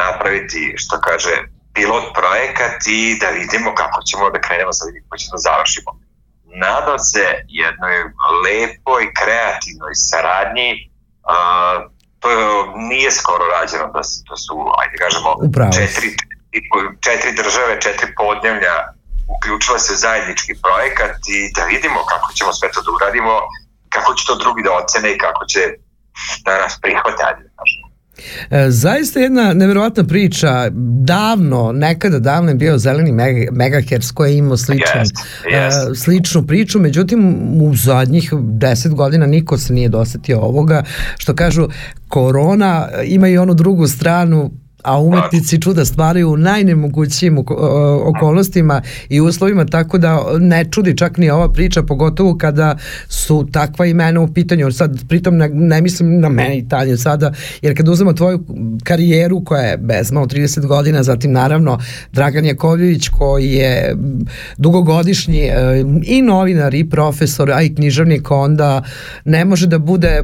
napraviti, 0.05 0.75
što 0.83 0.95
kaže, 1.09 1.35
pilot 1.75 2.07
projekat 2.19 2.77
i 2.87 3.19
da 3.21 3.29
vidimo 3.41 3.75
kako 3.75 3.99
ćemo 4.09 4.31
da 4.31 4.41
krenemo 4.41 4.73
sa 4.73 4.85
vidim 4.87 5.03
ćemo 5.19 5.35
da 5.37 5.47
završimo. 5.49 5.91
Nadam 6.67 6.99
se 6.99 7.25
jednoj 7.63 7.97
lepoj, 8.45 9.03
kreativnoj 9.21 9.95
saradnji 10.11 10.71
uh, 11.33 11.77
to 12.23 12.29
nije 12.77 13.11
skoro 13.11 13.45
rađeno 13.57 13.87
da 13.97 14.03
su, 14.03 14.25
to 14.29 14.37
su 14.37 14.55
ajde 14.81 14.97
kažemo 15.05 15.31
Upravo. 15.49 15.73
četiri, 15.79 16.09
četiri 17.07 17.33
države, 17.43 17.81
četiri 17.81 18.09
podnevlja 18.17 18.75
uključila 19.35 19.79
se 19.79 19.95
zajednički 20.05 20.53
projekat 20.65 21.17
i 21.37 21.39
da 21.57 21.63
vidimo 21.65 21.99
kako 22.13 22.29
ćemo 22.37 22.51
sve 22.53 22.69
to 22.75 22.81
da 22.83 22.91
uradimo, 22.97 23.35
kako 23.95 24.11
će 24.15 24.23
to 24.27 24.35
drugi 24.43 24.63
da 24.67 24.71
ocene 24.81 25.09
i 25.13 25.19
kako 25.25 25.43
će 25.53 25.61
da 26.45 26.53
nas 26.63 26.75
prihvate, 26.83 27.23
da. 27.23 27.31
E, 28.51 28.71
Zaista 28.71 29.21
jedna 29.21 29.53
neverovatna 29.55 30.05
priča. 30.05 30.69
Davno, 31.05 31.73
nekada 31.75 32.19
davno 32.19 32.51
je 32.51 32.55
bio 32.55 32.79
Zeleni 32.79 33.13
Meg- 33.13 33.49
Megahertz 33.53 34.13
koji 34.13 34.33
je 34.33 34.39
imao 34.39 34.57
sličan, 34.57 34.99
Jest, 34.99 35.15
jest. 35.53 35.91
e, 35.91 35.95
sličnu 35.95 36.47
priču, 36.47 36.79
međutim 36.79 37.21
u 37.63 37.75
zadnjih 37.77 38.33
deset 38.37 38.95
godina 38.95 39.27
niko 39.27 39.59
se 39.59 39.73
nije 39.73 39.89
dosetio 39.89 40.41
ovoga. 40.41 40.83
Što 41.19 41.35
kažu, 41.35 41.69
korona 42.09 42.89
ima 43.05 43.29
i 43.29 43.39
onu 43.39 43.55
drugu 43.55 43.89
stranu 43.89 44.51
a 44.83 45.01
umetnici 45.01 45.61
čuda 45.61 45.85
stvaraju 45.85 46.31
u 46.31 46.37
najnemogućijim 46.37 47.39
okolnostima 48.05 48.83
i 49.09 49.21
uslovima, 49.21 49.65
tako 49.65 49.99
da 49.99 50.25
ne 50.39 50.65
čudi 50.71 50.97
čak 50.97 51.17
ni 51.17 51.31
ova 51.31 51.53
priča, 51.53 51.83
pogotovo 51.83 52.39
kada 52.39 52.77
su 53.09 53.49
takva 53.53 53.87
imena 53.87 54.21
u 54.21 54.33
pitanju. 54.33 54.73
Sad, 54.73 55.09
pritom 55.09 55.37
ne, 55.37 55.49
ne 55.49 55.83
mislim 55.83 56.21
na 56.21 56.29
mene 56.29 56.59
i 56.59 56.69
Tanju 56.69 56.97
sada, 56.97 57.33
jer 57.63 57.77
kad 57.77 57.89
uzmemo 57.89 58.13
tvoju 58.13 58.45
karijeru 58.85 59.45
koja 59.45 59.63
je 59.63 59.77
bez 59.77 60.13
malo 60.13 60.27
30 60.27 60.67
godina, 60.67 61.03
zatim 61.03 61.33
naravno 61.33 61.79
Dragan 62.13 62.45
Jakovljević 62.45 63.09
koji 63.09 63.49
je 63.49 63.97
dugogodišnji 64.57 65.41
e, 65.41 65.85
i 66.05 66.23
novinar 66.23 66.75
i 66.75 66.91
profesor, 66.91 67.51
a 67.51 67.63
i 67.63 67.75
književnik, 67.75 68.31
onda 68.31 68.83
ne 69.25 69.45
može 69.45 69.67
da 69.67 69.79
bude 69.79 70.23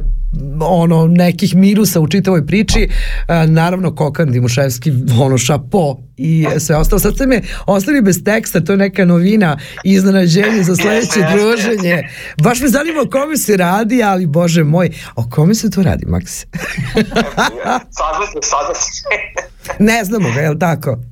ono 0.61 1.07
nekih 1.07 1.55
minusa 1.55 1.99
u 1.99 2.07
čitavoj 2.07 2.45
priči. 2.45 2.89
E, 3.27 3.47
naravno 3.47 3.95
Kokan 3.95 4.31
Dimuševski 4.31 4.93
ono 5.21 5.37
šapo 5.37 5.97
i 6.17 6.45
sve 6.57 6.75
ostalo. 6.75 6.99
Sad 6.99 7.15
ste 7.15 7.25
me 7.25 7.41
ostavili 7.65 8.01
bez 8.01 8.23
teksta 8.23 8.59
to 8.59 8.71
je 8.71 8.77
neka 8.77 9.05
novina 9.05 9.57
iznenađenje 9.83 10.63
za 10.63 10.75
sledeće 10.75 11.19
druženje. 11.33 12.09
Baš 12.43 12.61
me 12.61 12.67
zanima 12.67 13.01
o 13.01 13.09
kome 13.09 13.37
se 13.37 13.57
radi 13.57 14.03
ali 14.03 14.25
bože 14.25 14.63
moj 14.63 14.89
o 15.15 15.29
kome 15.29 15.55
se 15.55 15.69
to 15.69 15.83
radi 15.83 16.05
Sada 17.99 18.25
se, 18.31 18.39
sada 18.41 18.73
se. 18.73 19.03
ne 19.79 20.03
znamo 20.03 20.29
ga, 20.35 20.41
je 20.41 20.49
li 20.49 20.59
tako? 20.59 21.08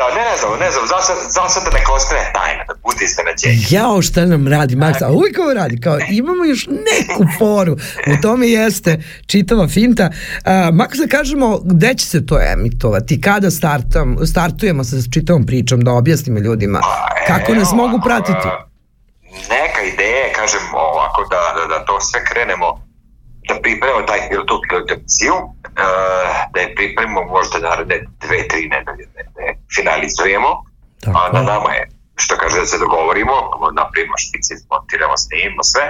Da, 0.00 0.08
ne, 0.14 0.22
ne 0.30 0.36
znam, 0.40 0.58
ne 0.64 0.70
znam, 0.70 0.84
za 0.92 0.98
sad, 1.06 1.16
za 1.36 1.48
sad 1.48 1.62
da 1.64 1.70
neka 1.78 1.92
ostane 1.92 2.30
tajna, 2.34 2.64
da 2.68 2.74
bude 2.86 3.04
iznenađenje. 3.04 3.66
Jao 3.70 4.02
šta 4.02 4.26
nam 4.26 4.48
radi 4.48 4.76
Max, 4.76 5.02
a 5.04 5.08
uvijek 5.12 5.38
ovo 5.38 5.54
radi, 5.54 5.80
kao 5.80 5.98
imamo 6.10 6.44
još 6.44 6.66
neku 6.66 7.22
foru, 7.38 7.72
u 8.12 8.22
tome 8.22 8.46
jeste 8.48 9.02
čitava 9.26 9.68
finta. 9.68 10.10
A, 10.44 10.70
Max 10.72 10.90
da 11.02 11.06
kažemo 11.16 11.58
gde 11.64 11.94
će 11.94 12.06
se 12.06 12.26
to 12.26 12.36
emitovati, 12.52 13.20
kada 13.20 13.50
startam, 13.50 14.16
startujemo 14.32 14.84
sa 14.84 14.96
čitavom 15.14 15.46
pričom, 15.46 15.80
da 15.80 15.92
objasnimo 15.92 16.38
ljudima, 16.38 16.80
kako 17.26 17.54
nas 17.54 17.68
Evo, 17.72 17.76
mogu 17.76 18.00
pratiti? 18.04 18.48
a, 18.48 18.66
Neka 19.50 19.82
ideja, 19.92 20.26
kažem 20.36 20.64
ovako, 20.74 21.20
da, 21.30 21.40
da, 21.56 21.62
da 21.72 21.84
to 21.84 22.00
sve 22.00 22.20
krenemo, 22.24 22.68
da 23.48 23.54
pripremimo 23.62 24.02
taj 24.02 24.20
tu 24.48 24.60
pilotaciju, 24.68 25.34
da 26.52 26.60
je 26.60 26.74
pripremimo 26.74 27.22
možda 27.36 27.58
naredne 27.68 27.96
dve, 28.22 28.48
tri 28.48 28.62
nedelje, 28.74 29.06
da 29.14 29.22
da 29.34 29.40
je 29.46 29.59
finalizujemo, 29.76 30.50
Tako. 31.00 31.18
a 31.18 31.32
na 31.32 31.42
nama 31.52 31.70
je, 31.78 31.90
što 32.16 32.36
kaže, 32.36 32.60
da 32.60 32.66
se 32.66 32.78
dogovorimo, 32.78 33.34
napravimo 33.80 34.16
špice, 34.24 34.54
montiramo, 34.70 35.16
snimimo 35.16 35.62
sve, 35.62 35.84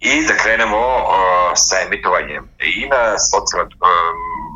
i 0.00 0.26
da 0.26 0.34
krenemo 0.42 0.78
uh, 0.78 1.12
sa 1.54 1.76
emitovanjem 1.86 2.44
i 2.58 2.86
na 2.92 3.02
socijalnim 3.30 3.78
uh, 3.82 3.90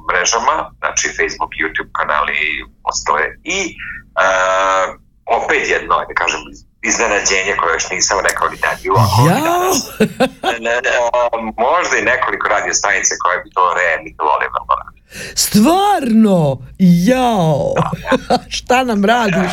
mrežama, 0.08 0.56
znači 0.78 1.06
Facebook, 1.18 1.52
YouTube 1.60 1.92
kanali 1.98 2.32
i 2.32 2.64
ostale, 2.90 3.24
i 3.56 3.58
uh, 4.22 4.84
opet 5.38 5.62
jedno, 5.74 5.94
da 6.08 6.14
kažem, 6.14 6.40
iznenađenje 6.90 7.52
koje 7.58 7.72
još 7.72 7.90
nisam 7.90 8.18
rekao 8.28 8.48
ni 8.48 8.58
tad 8.64 8.76
bilo. 8.82 8.98
Jao! 9.28 9.72
ne, 10.66 10.74
ne, 10.84 10.92
a, 11.06 11.20
možda 11.66 11.94
i 11.96 12.08
nekoliko 12.12 12.48
radio 12.48 12.74
stanice 12.74 13.12
koje 13.22 13.36
bi 13.42 13.50
to 13.56 13.64
reemitovali 13.78 14.46
vrlo 14.54 14.72
rado. 14.80 14.98
Stvarno? 15.34 16.58
Jao! 16.78 17.74
šta 18.56 18.84
nam 18.84 19.04
radiš? 19.04 19.52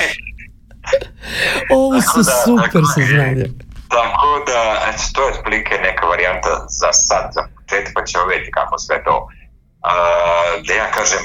Ovo 1.72 2.02
su 2.02 2.18
da- 2.18 2.42
super 2.46 2.82
da- 2.82 2.94
saznanja. 2.96 3.46
Tako 3.90 4.28
da, 4.48 4.62
to 5.14 5.22
je 5.22 5.34
otprilike 5.34 5.76
neka 5.84 6.06
varijanta 6.06 6.66
za 6.70 6.90
sad, 6.92 7.26
za 7.34 7.42
početak, 7.56 7.94
pa 7.96 8.04
ćemo 8.06 8.26
vidjeti 8.26 8.52
kako 8.52 8.80
sve 8.80 9.04
to. 9.04 9.16
Uh, 9.18 10.66
da 10.68 10.74
ja 10.74 10.92
kažem, 10.92 11.24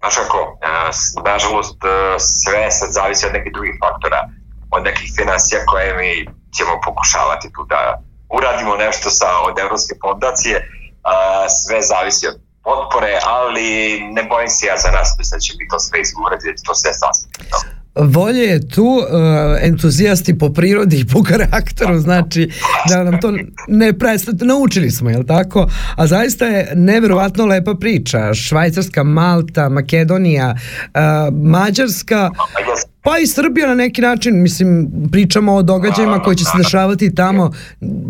znaš 0.00 0.14
kako, 0.16 0.38
uh, 0.38 1.24
nažalost, 1.32 1.78
uh, 1.84 1.90
sve 2.18 2.70
sad 2.70 2.88
zavisi 2.92 3.26
od 3.26 3.32
nekih 3.32 3.52
drugih 3.52 3.74
faktora, 3.82 4.20
od 4.70 4.82
nekih 4.84 5.08
financija 5.18 5.60
koje 5.66 5.88
mi 6.00 6.12
ćemo 6.56 6.80
pokušavati 6.84 7.48
tu 7.54 7.60
da 7.72 7.80
uradimo 8.36 8.76
nešto 8.76 9.10
sa, 9.10 9.26
od 9.48 9.58
Evropske 9.58 9.94
fondacije, 10.02 10.56
uh, 10.56 10.70
sve 11.64 11.82
zavisi 11.82 12.28
od 12.28 12.36
potpore, 12.66 13.12
ali 13.38 13.68
ne 14.16 14.22
bojim 14.30 14.48
se 14.48 14.66
ja 14.66 14.76
za 14.84 14.90
nas, 14.96 15.08
mislim 15.18 15.38
da 15.38 15.42
će 15.46 15.52
biti 15.58 15.70
to 15.72 15.78
sve 15.78 16.00
izgurati, 16.00 16.46
da 16.48 16.54
će 16.58 16.64
to 16.68 16.74
sve 16.74 16.90
dobro. 17.52 17.70
Volje 17.96 18.42
je 18.42 18.68
tu, 18.68 18.84
uh, 18.84 19.06
entuzijasti 19.62 20.38
po 20.38 20.52
prirodi 20.52 21.00
i 21.00 21.06
po 21.06 21.22
karakteru, 21.22 21.98
znači 21.98 22.50
da 22.88 23.04
nam 23.04 23.20
to 23.20 23.32
ne 23.68 23.98
prestati, 23.98 24.44
naučili 24.44 24.90
smo, 24.90 25.10
jel 25.10 25.24
tako? 25.24 25.66
A 25.96 26.06
zaista 26.06 26.46
je 26.46 26.72
neverovatno 26.74 27.46
lepa 27.46 27.74
priča. 27.80 28.34
Švajcarska, 28.34 29.02
Malta, 29.02 29.68
Makedonija, 29.68 30.54
uh, 30.54 31.00
Mađarska, 31.44 32.30
pa 33.06 33.18
i 33.18 33.26
Srbija 33.26 33.68
na 33.68 33.74
neki 33.74 34.02
način, 34.02 34.42
mislim, 34.42 34.90
pričamo 35.12 35.54
o 35.54 35.62
događajima 35.62 36.22
koji 36.22 36.36
će 36.36 36.44
se 36.44 36.50
dešavati 36.58 37.14
tamo, 37.14 37.52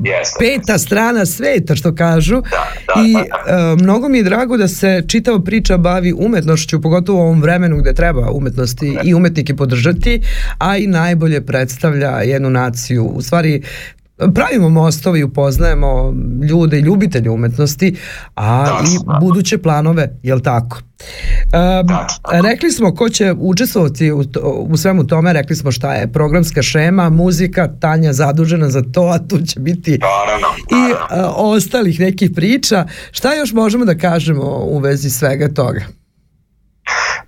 Jeste. 0.04 0.36
peta 0.38 0.78
strana 0.78 1.26
sveta, 1.26 1.76
što 1.76 1.94
kažu. 1.94 2.42
da, 2.42 3.02
I 3.02 3.12
da, 3.12 3.72
uh, 3.72 3.80
mnogo 3.80 4.08
mi 4.08 4.18
je 4.18 4.24
drago 4.24 4.56
da 4.56 4.68
se 4.68 5.02
čitava 5.08 5.40
priča 5.40 5.76
bavi 5.76 6.12
umetnošću, 6.18 6.80
pogotovo 6.82 7.18
u 7.18 7.22
ovom 7.22 7.42
vremenu 7.42 7.76
gde 7.76 7.94
treba 7.94 8.30
umetnosti 8.30 8.98
i 9.04 9.14
umetnike 9.14 9.56
podržati, 9.56 10.20
a 10.58 10.76
i 10.76 10.86
najbolje 10.86 11.40
predstavlja 11.40 12.10
jednu 12.10 12.50
naciju. 12.50 13.04
U 13.04 13.22
stvari, 13.22 13.62
pravimo 14.34 14.68
mostovi, 14.68 15.22
upoznajemo 15.22 16.14
ljude 16.48 16.78
i 16.78 16.80
ljubitelje 16.80 17.30
umetnosti, 17.30 17.96
a 18.34 18.66
Tačno, 18.66 18.94
i 18.94 18.98
da. 19.06 19.18
buduće 19.20 19.58
planove, 19.58 20.18
jel 20.22 20.40
tako? 20.40 20.78
Um, 20.78 21.88
Tačno. 21.88 22.48
rekli 22.48 22.70
smo 22.70 22.94
ko 22.94 23.08
će 23.08 23.34
učestvovati 23.38 24.12
u, 24.12 24.24
u 24.68 24.76
svemu 24.76 25.06
tome, 25.06 25.32
rekli 25.32 25.56
smo 25.56 25.72
šta 25.72 25.94
je 25.94 26.12
programska 26.12 26.62
šema, 26.62 27.10
muzika, 27.10 27.68
Tanja 27.80 28.12
zadužena 28.12 28.68
za 28.70 28.82
to, 28.92 29.02
a 29.02 29.18
tu 29.28 29.38
će 29.46 29.60
biti 29.60 29.98
Naravno, 29.98 30.48
i 30.70 30.94
a, 31.10 31.32
ostalih 31.36 32.00
nekih 32.00 32.30
priča. 32.34 32.86
Šta 33.10 33.34
još 33.34 33.52
možemo 33.52 33.84
da 33.84 33.98
kažemo 33.98 34.42
u 34.44 34.78
vezi 34.78 35.10
svega 35.10 35.54
toga? 35.54 35.80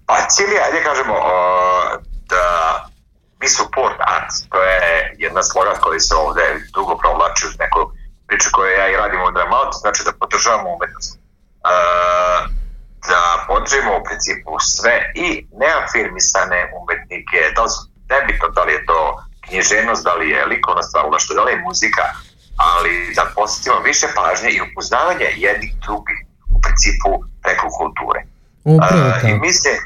Pa 0.06 0.14
cilj 0.28 0.52
je, 0.56 0.60
ajde 0.66 0.80
kažemo, 0.88 1.14
o, 1.14 1.47
da 1.47 1.47
we 3.48 3.50
support 3.50 3.96
arts, 4.00 4.48
to 4.48 4.58
je 4.62 5.14
jedna 5.18 5.42
slogan 5.42 5.76
koji 5.80 6.00
se 6.00 6.14
ovde 6.14 6.42
dugo 6.74 6.96
provlači 6.96 7.46
uz 7.46 7.58
neku 7.58 7.80
priču 8.26 8.48
koju 8.52 8.70
ja 8.70 8.88
i 8.88 8.96
radim 8.96 9.20
u 9.22 9.30
Dramalt, 9.30 9.74
znači 9.80 10.02
da 10.04 10.12
podržavamo 10.20 10.68
umetnost. 10.76 11.10
E, 11.16 11.20
da 13.10 13.22
podržimo 13.48 13.92
u 13.98 14.04
principu 14.08 14.52
sve 14.60 15.12
i 15.14 15.46
neafirmisane 15.60 16.60
umetnike, 16.80 17.38
da 17.56 17.62
li 17.62 17.70
su 17.74 17.82
nebitno 18.12 18.48
da 18.48 18.62
li 18.64 18.72
je 18.72 18.86
to 18.86 19.00
književnost, 19.46 20.04
da 20.04 20.14
li 20.14 20.30
je 20.30 20.46
likovna 20.46 20.82
stvaralaštvo, 20.82 21.34
da 21.34 21.42
li 21.44 21.52
je 21.52 21.64
muzika, 21.68 22.04
ali 22.56 23.12
da 23.16 23.32
posjetimo 23.36 23.78
više 23.90 24.06
pažnje 24.18 24.50
i 24.50 24.62
upoznavanje 24.66 25.28
jednih 25.46 25.72
drugih 25.84 26.18
u 26.54 26.60
principu 26.64 27.10
preko 27.42 27.66
kulture. 27.78 28.20
Upravo 28.64 29.08
Uh, 29.08 29.28
I 29.28 29.32
mislim, 29.46 29.76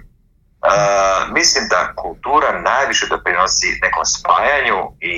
uh, 0.62 1.35
mislim 1.38 1.64
da 1.72 1.92
kultura 2.03 2.61
najviše 2.61 3.07
doprinosi 3.14 3.79
nekom 3.83 4.05
spajanju 4.05 4.79
i 5.01 5.12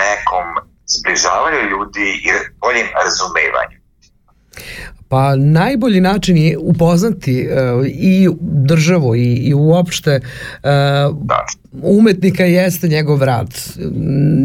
nekom 0.00 0.46
zbližavanju 0.94 1.60
ljudi 1.72 2.06
i 2.26 2.28
boljim 2.60 2.88
razumevanju. 3.04 3.78
Pa 5.08 5.36
najbolji 5.36 6.00
način 6.00 6.36
je 6.36 6.58
upoznati 6.58 7.48
uh, 7.48 7.86
i 7.86 8.28
državu 8.40 9.16
i, 9.16 9.34
i 9.34 9.54
uopšte 9.54 10.20
uh, 10.20 10.70
Da. 11.22 11.44
umetnika 11.82 12.44
jeste 12.44 12.88
njegov 12.88 13.22
rad. 13.22 13.54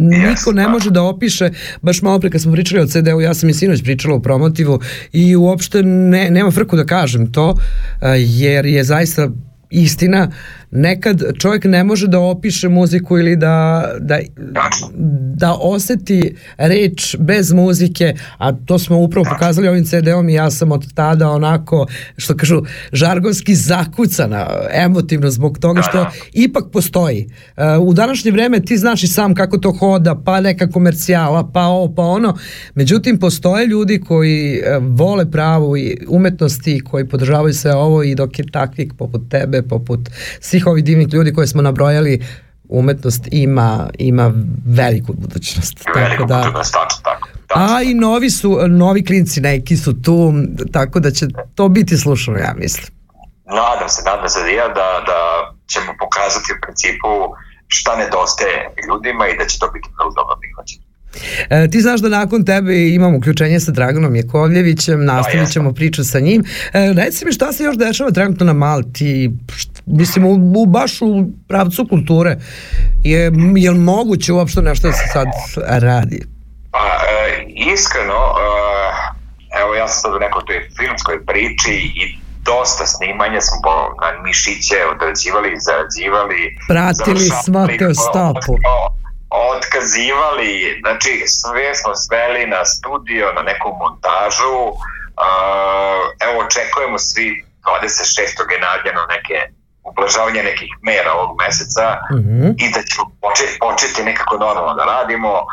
Niko 0.01 0.51
ne 0.51 0.63
da. 0.63 0.69
može 0.69 0.91
da 0.91 1.03
opiše, 1.03 1.49
baš 1.81 2.01
malo 2.01 2.19
pre 2.19 2.29
kad 2.29 2.41
smo 2.41 2.51
pričali 2.51 2.81
o 2.81 2.87
CD-u, 2.87 3.21
ja 3.21 3.33
sam 3.33 3.49
i 3.49 3.53
sinoć 3.53 3.83
pričala 3.83 4.15
o 4.15 4.19
promotivu 4.19 4.79
i 5.11 5.35
uopšte 5.35 5.83
ne, 5.83 6.29
nema 6.29 6.51
frku 6.51 6.75
da 6.75 6.85
kažem 6.85 7.31
to, 7.31 7.49
uh, 7.49 7.57
jer 8.17 8.65
je 8.65 8.83
zaista 8.83 9.29
istina, 9.69 10.29
nekad 10.71 11.23
čovjek 11.39 11.63
ne 11.63 11.83
može 11.83 12.07
da 12.07 12.19
opiše 12.19 12.69
muziku 12.69 13.17
ili 13.17 13.35
da, 13.35 13.85
da, 13.99 14.19
da 15.33 15.53
oseti 15.61 16.35
reč 16.57 17.15
bez 17.19 17.53
muzike, 17.53 18.13
a 18.37 18.51
to 18.51 18.79
smo 18.79 18.97
upravo 18.97 19.25
pokazali 19.29 19.67
ovim 19.67 19.85
CD-om 19.85 20.29
i 20.29 20.33
ja 20.33 20.51
sam 20.51 20.71
od 20.71 20.93
tada 20.93 21.29
onako, 21.29 21.87
što 22.17 22.37
kažu, 22.37 22.61
žargonski 22.91 23.55
zakucana 23.55 24.47
emotivno 24.73 25.29
zbog 25.29 25.59
toga 25.59 25.81
što 25.81 26.05
ipak 26.33 26.63
postoji. 26.73 27.27
Uh, 27.57 27.89
U 27.89 27.93
današnje 27.93 28.31
vreme 28.31 28.59
ti 28.59 28.77
znaš 28.77 29.03
i 29.03 29.07
sam 29.07 29.35
kako 29.35 29.57
to 29.57 29.71
hoda, 29.71 30.21
pa 30.25 30.41
neka 30.41 30.67
komercijala, 30.67 31.51
pa 31.53 31.61
ovo, 31.61 31.95
pa 31.95 32.03
ono. 32.03 32.37
Međutim, 32.75 33.19
postoje 33.19 33.67
ljudi 33.67 34.01
koji 34.07 34.55
e, 34.55 34.79
vole 34.81 35.31
pravu 35.31 35.77
i 35.77 35.97
umetnosti, 36.07 36.79
koji 36.79 37.07
podržavaju 37.07 37.53
sve 37.53 37.73
ovo 37.73 38.03
i 38.03 38.15
dok 38.15 38.39
je 38.39 38.45
takvih 38.51 38.93
poput 38.97 39.21
tebe, 39.29 39.61
poput 39.61 39.99
svih 40.39 40.58
ovih 40.67 40.83
divnih 40.83 41.07
ljudi 41.13 41.33
koje 41.33 41.47
smo 41.47 41.61
nabrojali, 41.61 42.25
umetnost 42.69 43.27
ima, 43.31 43.89
ima 43.97 44.33
veliku 44.65 45.13
budućnost. 45.13 45.79
Veliko 45.95 46.11
Tako 46.11 46.25
da, 46.25 46.37
budućnost, 46.37 46.73
tačno 46.73 47.01
tako. 47.03 47.27
Tačno. 47.47 47.75
a 47.75 47.81
i 47.81 47.93
novi 47.93 48.29
su, 48.29 48.59
novi 48.67 49.05
klinci 49.05 49.41
neki 49.41 49.77
su 49.77 50.01
tu, 50.01 50.33
tako 50.73 50.99
da 50.99 51.11
će 51.11 51.25
to 51.55 51.69
biti 51.69 51.97
slušano, 51.97 52.37
ja 52.37 52.53
mislim. 52.57 52.87
Nadam 53.45 53.89
se, 53.89 54.01
nadam 54.05 54.29
se 54.29 54.39
da 54.39 54.47
ja 54.47 54.67
da, 54.67 54.87
da 55.09 55.19
ćemo 55.71 55.93
pokazati 55.99 56.53
u 56.53 56.61
principu 56.61 57.07
šta 57.67 57.91
nedostaje 57.95 58.55
ljudima 58.87 59.27
i 59.27 59.37
da 59.37 59.45
će 59.45 59.59
to 59.59 59.67
biti 59.75 59.89
vrlo 59.97 60.11
dobro 60.19 60.35
prihvaćeno. 60.41 60.88
E, 61.49 61.67
ti 61.69 61.81
znaš 61.81 61.99
da 62.01 62.09
nakon 62.09 62.45
tebe 62.45 62.87
imam 62.87 63.15
uključenje 63.15 63.59
sa 63.59 63.71
Draganom 63.71 64.15
Jakovljevićem, 64.15 65.05
nastavit 65.05 65.35
jesam. 65.35 65.53
ćemo 65.53 65.73
priču 65.73 66.03
sa 66.03 66.19
njim. 66.19 66.43
E, 66.73 66.93
reci 66.95 67.25
mi 67.25 67.31
šta 67.31 67.53
se 67.53 67.63
još 67.63 67.77
dešava 67.77 68.11
trenutno 68.11 68.45
na 68.45 68.53
Malti, 68.53 69.31
Št- 69.47 69.81
mislim 69.85 70.25
u, 70.25 70.33
u, 70.55 70.65
baš 70.67 71.01
u 71.01 71.07
pravcu 71.47 71.87
kulture. 71.89 72.37
Je, 73.03 73.21
je 73.55 73.71
li 73.71 73.79
moguće 73.79 74.33
uopšte 74.33 74.61
nešto 74.61 74.87
da 74.87 74.93
se 74.93 75.03
sad 75.07 75.27
radi? 75.81 76.19
Pa, 76.71 76.79
e, 76.79 77.45
iskreno, 77.73 78.19
e, 78.37 78.49
evo 79.61 79.75
ja 79.75 79.87
sam 79.87 80.01
sad 80.01 80.15
u 80.15 80.19
nekoj 80.19 80.41
toj 80.45 80.59
filmskoj 80.77 81.25
priči 81.25 81.73
i 81.95 82.01
dosta 82.45 82.85
snimanja 82.85 83.41
smo 83.41 83.57
po, 83.63 83.73
na 84.01 84.23
mišiće 84.23 84.75
odrađivali, 84.93 85.49
zarađivali, 85.67 86.39
Pratili 86.67 87.29
smo 87.43 87.67
te 87.69 87.85
u 87.85 87.89
po- 87.89 87.93
stopu. 88.03 88.53
o- 88.53 88.98
otkazivali, 89.29 90.51
znači 90.81 91.23
sve 91.27 91.75
smo 91.75 91.95
sveli 91.95 92.47
na 92.47 92.65
studio, 92.65 93.33
na 93.33 93.41
neku 93.41 93.69
montažu, 93.81 94.55
uh, 94.67 95.99
evo 96.25 96.39
očekujemo 96.45 96.97
svi 96.99 97.45
26. 97.63 98.51
je 98.53 98.59
najavljeno 98.59 99.01
neke 99.15 99.37
ublažavanje 99.83 100.43
nekih 100.43 100.71
mera 100.81 101.11
ovog 101.13 101.37
meseca 101.41 101.85
Mhm. 102.19 102.43
i 102.63 102.65
da 102.73 102.81
ćemo 102.89 103.05
početi, 103.21 103.57
početi 103.59 104.03
nekako 104.03 104.37
normalno 104.37 104.73
da 104.73 104.83
radimo. 104.85 105.33
Uh, 105.33 105.45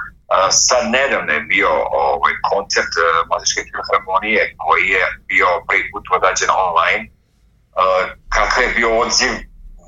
sad 0.50 0.82
nedavno 0.90 1.32
je 1.32 1.40
bio 1.40 1.70
ovaj 2.04 2.34
koncert 2.50 2.92
uh, 2.96 3.04
Muzičke 3.30 3.60
filharmonije 3.70 4.40
koji 4.62 4.84
je 4.96 5.02
bio 5.30 5.46
prvi 5.68 5.84
put 5.92 6.04
odađen 6.16 6.50
online. 6.66 7.02
Uh, 7.08 8.02
kakav 8.28 8.62
je 8.62 8.68
bio 8.78 8.98
odziv, 9.02 9.32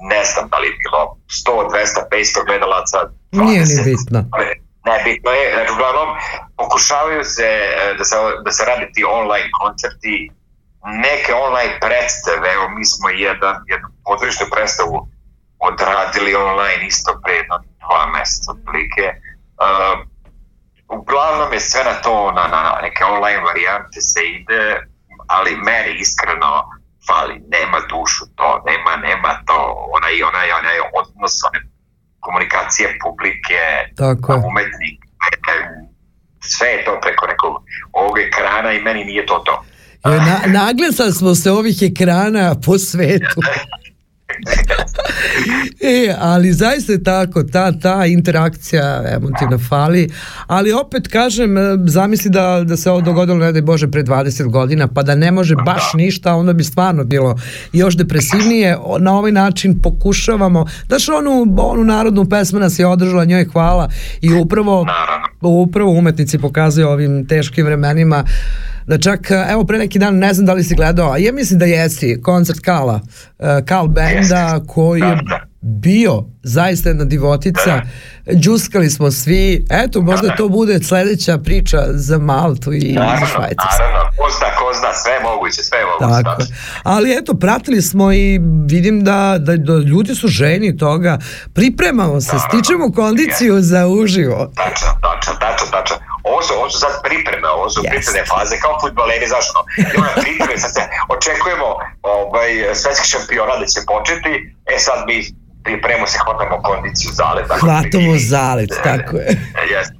ne 0.00 0.24
znam 0.24 0.48
da 0.48 0.56
li 0.58 0.66
je 0.66 0.76
bilo 0.82 1.16
100, 1.28 1.70
200, 1.70 2.08
500 2.10 2.46
gledalaca. 2.46 2.98
Nije 3.32 3.60
ni 3.60 3.66
20. 3.66 3.84
bitno. 3.84 4.18
Nebitno 4.90 5.30
je, 5.30 5.44
znači 5.54 5.72
uglavnom 5.72 6.08
pokušavaju 6.56 7.24
se 7.24 7.48
e, 7.82 7.94
da 7.98 8.04
se, 8.04 8.16
da 8.44 8.50
se 8.50 8.64
radi 8.64 8.86
ti 8.94 9.04
online 9.04 9.48
koncerti, 9.60 10.30
neke 11.06 11.34
online 11.34 11.74
predstave, 11.80 12.52
evo 12.56 12.68
mi 12.76 12.84
smo 12.84 13.08
jedan, 13.08 13.56
jednu 13.72 13.88
pozorišnu 14.04 14.46
predstavu 14.54 15.08
odradili 15.58 16.34
online 16.34 16.86
isto 16.86 17.20
pre 17.24 17.34
jedno 17.34 17.56
dva 17.82 18.06
meseca 18.14 18.52
otprilike. 18.52 19.06
Uh, 19.64 19.96
uglavnom 20.98 21.52
je 21.52 21.60
sve 21.60 21.84
na 21.84 21.94
to, 22.04 22.32
na, 22.32 22.44
na 22.46 22.78
neke 22.82 23.04
online 23.04 23.42
varijante 23.48 24.00
se 24.00 24.20
ide, 24.24 24.80
ali 25.26 25.56
meni 25.56 25.98
iskreno 25.98 26.50
fali, 27.08 27.34
nema 27.56 27.78
dušu 27.90 28.24
to, 28.38 28.48
nema, 28.68 28.92
nema 29.08 29.30
to, 29.48 29.58
onaj, 29.96 30.14
onaj, 30.30 30.48
onaj 30.60 30.78
odnos, 31.00 31.34
one 31.48 31.60
komunikacije 32.26 32.88
publike, 33.04 33.62
Tako 33.96 34.32
je. 34.32 34.38
umetnik, 34.50 34.98
sve 36.52 36.68
je 36.68 36.84
to 36.84 36.92
preko 37.02 37.26
nekog 37.26 37.54
ovog 37.92 38.18
ekrana 38.26 38.72
i 38.72 38.80
meni 38.80 39.04
nije 39.04 39.26
to 39.26 39.38
to. 39.46 39.64
E, 40.04 40.16
na, 40.28 40.36
naglesali 40.60 41.12
smo 41.12 41.34
se 41.34 41.50
ovih 41.50 41.78
ekrana 41.90 42.54
po 42.66 42.78
svetu. 42.78 43.40
e, 45.80 46.14
ali 46.18 46.52
zaista 46.52 46.92
je 46.92 47.02
tako, 47.02 47.42
ta, 47.42 47.72
ta 47.78 48.06
interakcija 48.06 49.04
emotivna 49.16 49.58
fali, 49.68 50.10
ali 50.46 50.72
opet 50.72 51.08
kažem, 51.08 51.58
e, 51.58 51.60
zamisli 51.86 52.30
da, 52.30 52.64
da 52.64 52.76
se 52.76 52.90
ovo 52.90 53.00
dogodilo, 53.00 53.38
ne 53.38 53.52
daj 53.52 53.62
Bože, 53.62 53.90
pre 53.90 54.02
20 54.02 54.50
godina, 54.50 54.88
pa 54.88 55.02
da 55.02 55.14
ne 55.14 55.30
može 55.32 55.54
baš 55.64 55.82
ništa, 55.94 56.34
onda 56.34 56.52
bi 56.52 56.64
stvarno 56.64 57.04
bilo 57.04 57.36
još 57.72 57.96
depresivnije. 57.96 58.78
Na 59.00 59.18
ovaj 59.18 59.32
način 59.32 59.78
pokušavamo, 59.82 60.66
daš 60.88 61.08
onu, 61.08 61.56
onu 61.58 61.84
narodnu 61.84 62.28
pesmu 62.28 62.58
nas 62.58 62.78
je 62.78 62.86
održala, 62.86 63.24
njoj 63.24 63.44
hvala 63.44 63.88
i 64.20 64.34
upravo 64.34 64.86
upravo 65.40 65.90
umetnici 65.90 66.38
pokazuju 66.38 66.88
ovim 66.88 67.26
teškim 67.26 67.66
vremenima 67.66 68.24
da 68.88 68.98
čak, 68.98 69.20
evo 69.48 69.64
pre 69.64 69.78
neki 69.78 69.98
dan, 69.98 70.16
ne 70.16 70.34
znam 70.34 70.46
da 70.46 70.52
li 70.52 70.64
si 70.64 70.74
gledao, 70.74 71.12
a 71.12 71.18
ja 71.18 71.32
mislim 71.32 71.58
da 71.58 71.64
jesi, 71.66 72.20
koncert 72.22 72.60
Kala, 72.60 73.00
eh, 73.38 73.62
Kal 73.64 73.88
benda 73.88 74.60
koji 74.66 75.00
je 75.00 75.06
Da, 75.06 75.14
da. 75.14 75.40
bio 75.60 76.12
zaista 76.44 76.88
jedna 76.88 77.04
divotica, 77.04 77.80
džuskali 78.34 78.90
smo 78.90 79.10
svi, 79.10 79.64
eto 79.72 80.00
možda 80.02 80.36
to 80.36 80.48
bude 80.48 80.78
sledeća 80.80 81.38
priča 81.38 81.78
za 81.88 82.18
Maltu 82.20 82.72
i 82.72 82.80
za 82.80 83.00
Naravno, 83.00 83.26
Švajcarsku. 83.26 83.82
naravno, 83.82 84.10
ko 84.10 84.24
zna, 84.30 84.46
ko 84.48 84.78
zna, 84.80 84.88
sve 84.94 85.12
je 85.12 85.20
moguće, 85.22 85.62
sve 85.62 85.78
je 85.78 85.84
moguće. 85.86 86.22
Tako. 86.24 86.42
je. 86.42 86.48
Ali 86.82 87.12
eto, 87.12 87.34
pratili 87.34 87.82
smo 87.82 88.12
i 88.12 88.40
vidim 88.66 89.04
da, 89.04 89.36
da, 89.38 89.56
da 89.56 89.72
ljudi 89.74 90.14
su 90.14 90.28
ženi 90.28 90.76
toga. 90.76 91.18
Pripremamo 91.52 92.20
se, 92.20 92.26
Naravno. 92.28 92.48
stičemo 92.50 92.92
kondiciju 92.92 93.60
za 93.62 93.86
uživo. 93.88 94.52
Tačno, 94.56 94.88
tačno, 95.02 95.32
tačno. 95.34 95.47
Ovo 96.38 96.46
su, 96.46 96.54
ovo 96.54 96.70
su 96.70 96.78
sad 96.78 96.94
pripreme, 97.08 97.48
ovo 97.48 97.70
su 97.70 97.80
Jeste. 97.80 97.90
pripremne 97.90 98.22
faze, 98.32 98.54
kao 98.64 98.74
futbaleri, 98.82 99.26
zašto? 99.36 99.58
Idemo 99.82 100.04
na 100.04 100.14
pripreme, 100.22 100.58
sad 100.64 100.70
se 100.74 100.82
očekujemo 101.14 101.68
ovaj, 102.02 102.50
svetski 102.80 103.06
šampionat 103.12 103.58
da 103.62 103.66
će 103.66 103.80
početi, 103.92 104.32
e 104.72 104.78
sad 104.86 104.98
mi 105.08 105.16
pripremamo 105.64 106.06
se, 106.06 106.18
hvatamo 106.24 106.62
kondiciju 106.62 107.10
zale. 107.20 107.40
Tako 107.48 107.60
Hvatamo 107.66 108.12
zalet, 108.34 108.72
tako 108.88 109.14
je. 109.16 109.28
Jeste. 109.74 109.97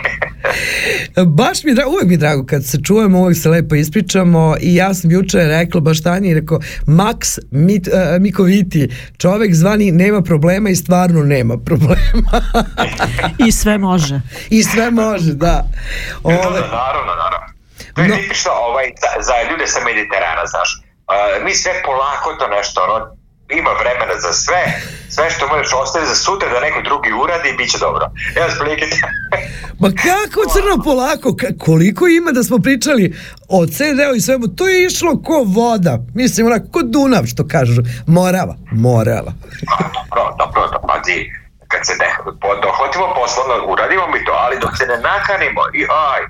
Baš 1.38 1.64
mi 1.64 1.70
je 1.70 1.74
drago, 1.74 1.90
uvek 1.90 2.06
mi 2.06 2.14
je 2.14 2.18
drago 2.18 2.46
kad 2.46 2.64
se 2.64 2.78
čujemo, 2.82 3.20
uvek 3.20 3.36
se 3.36 3.48
lepo 3.48 3.74
ispričamo 3.74 4.56
i 4.60 4.74
ja 4.74 4.94
sam 4.94 5.10
juče 5.10 5.38
rekla 5.38 5.80
baš 5.80 6.02
Tanji 6.02 6.28
i 6.28 6.34
rekao 6.34 6.58
Max 6.86 7.38
Mit, 7.50 7.88
uh, 7.88 8.22
Mikoviti, 8.22 8.88
čovek 9.18 9.54
zvani 9.54 9.92
nema 9.92 10.22
problema 10.22 10.70
i 10.70 10.76
stvarno 10.76 11.22
nema 11.22 11.58
problema. 11.58 12.30
I 13.46 13.52
sve 13.52 13.78
može. 13.78 14.20
I 14.50 14.62
sve 14.62 14.90
može, 14.90 15.32
da. 15.34 15.64
Ove... 16.22 16.38
Ove, 16.38 16.60
Naravno, 16.60 17.12
naravno. 17.24 17.52
To 17.94 18.02
je 18.02 18.08
No. 18.08 18.14
no. 18.14 18.20
tipično 18.20 18.50
ovaj, 18.52 18.84
za, 19.02 19.22
za 19.22 19.50
ljude 19.50 19.66
sa 19.66 19.80
Mediterana, 19.84 20.46
znaš. 20.46 20.70
Uh, 20.82 21.44
mi 21.44 21.54
sve 21.54 21.72
polako 21.84 22.28
to 22.38 22.48
nešto, 22.48 22.80
ono, 22.88 23.16
ima 23.50 23.70
vremena 23.80 24.14
za 24.20 24.32
sve, 24.32 24.62
sve 25.08 25.30
što 25.30 25.48
možeš 25.48 25.72
ostaviti 25.82 26.08
za 26.08 26.14
sutra 26.14 26.48
da 26.48 26.60
neko 26.60 26.80
drugi 26.82 27.12
uradi 27.22 27.48
i 27.48 27.56
bit 27.56 27.70
će 27.70 27.78
dobro. 27.78 28.04
Evo, 28.36 28.48
sprilike, 28.56 28.86
Ma 29.80 29.88
kako 29.88 30.40
crno 30.52 30.84
polako, 30.84 31.36
koliko 31.58 32.06
ima 32.08 32.30
da 32.32 32.42
smo 32.42 32.58
pričali 32.58 33.16
o 33.48 33.66
CD-u 33.66 34.14
i 34.16 34.20
svemu, 34.20 34.48
to 34.48 34.68
je 34.68 34.86
išlo 34.86 35.22
ko 35.22 35.42
voda, 35.46 35.98
mislim 36.14 36.46
onako, 36.46 36.66
ko 36.72 36.80
Dunav 36.82 37.24
što 37.26 37.48
kažu, 37.48 37.82
Morava, 38.06 38.56
Morava. 38.72 39.32
dobro, 40.10 40.36
dobro, 40.38 40.68
da 40.68 40.78
pazi, 40.88 41.41
kad 41.72 41.82
se 41.88 41.94
ne, 42.02 42.10
dohvatimo 42.66 43.06
poslovno, 43.20 43.54
uradimo 43.72 44.04
mi 44.14 44.20
to, 44.26 44.32
ali 44.44 44.56
dok 44.64 44.72
se 44.78 44.84
ne 44.92 44.96
nakanimo, 45.10 45.62
i 45.78 45.82
aj. 46.06 46.22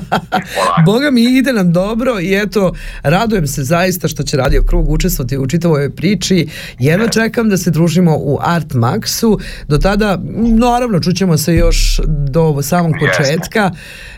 Boga 0.86 1.10
mi 1.10 1.22
ide 1.38 1.52
nam 1.52 1.72
dobro 1.72 2.20
i 2.20 2.34
eto, 2.34 2.72
radujem 3.02 3.46
se 3.46 3.62
zaista 3.64 4.08
što 4.08 4.22
će 4.22 4.36
Radio 4.36 4.62
Krug 4.62 4.90
učestvovati 4.90 5.38
u 5.38 5.46
čitavoj 5.46 5.90
priči. 5.90 6.48
Jedva 6.78 7.08
čekam 7.08 7.48
da 7.48 7.56
se 7.56 7.70
družimo 7.70 8.16
u 8.16 8.38
Art 8.42 8.72
Maxu. 8.72 9.40
Do 9.68 9.78
tada, 9.78 10.18
naravno, 10.58 11.00
čućemo 11.00 11.38
se 11.38 11.54
još 11.54 12.00
do 12.06 12.62
samog 12.62 12.92
početka. 13.00 13.70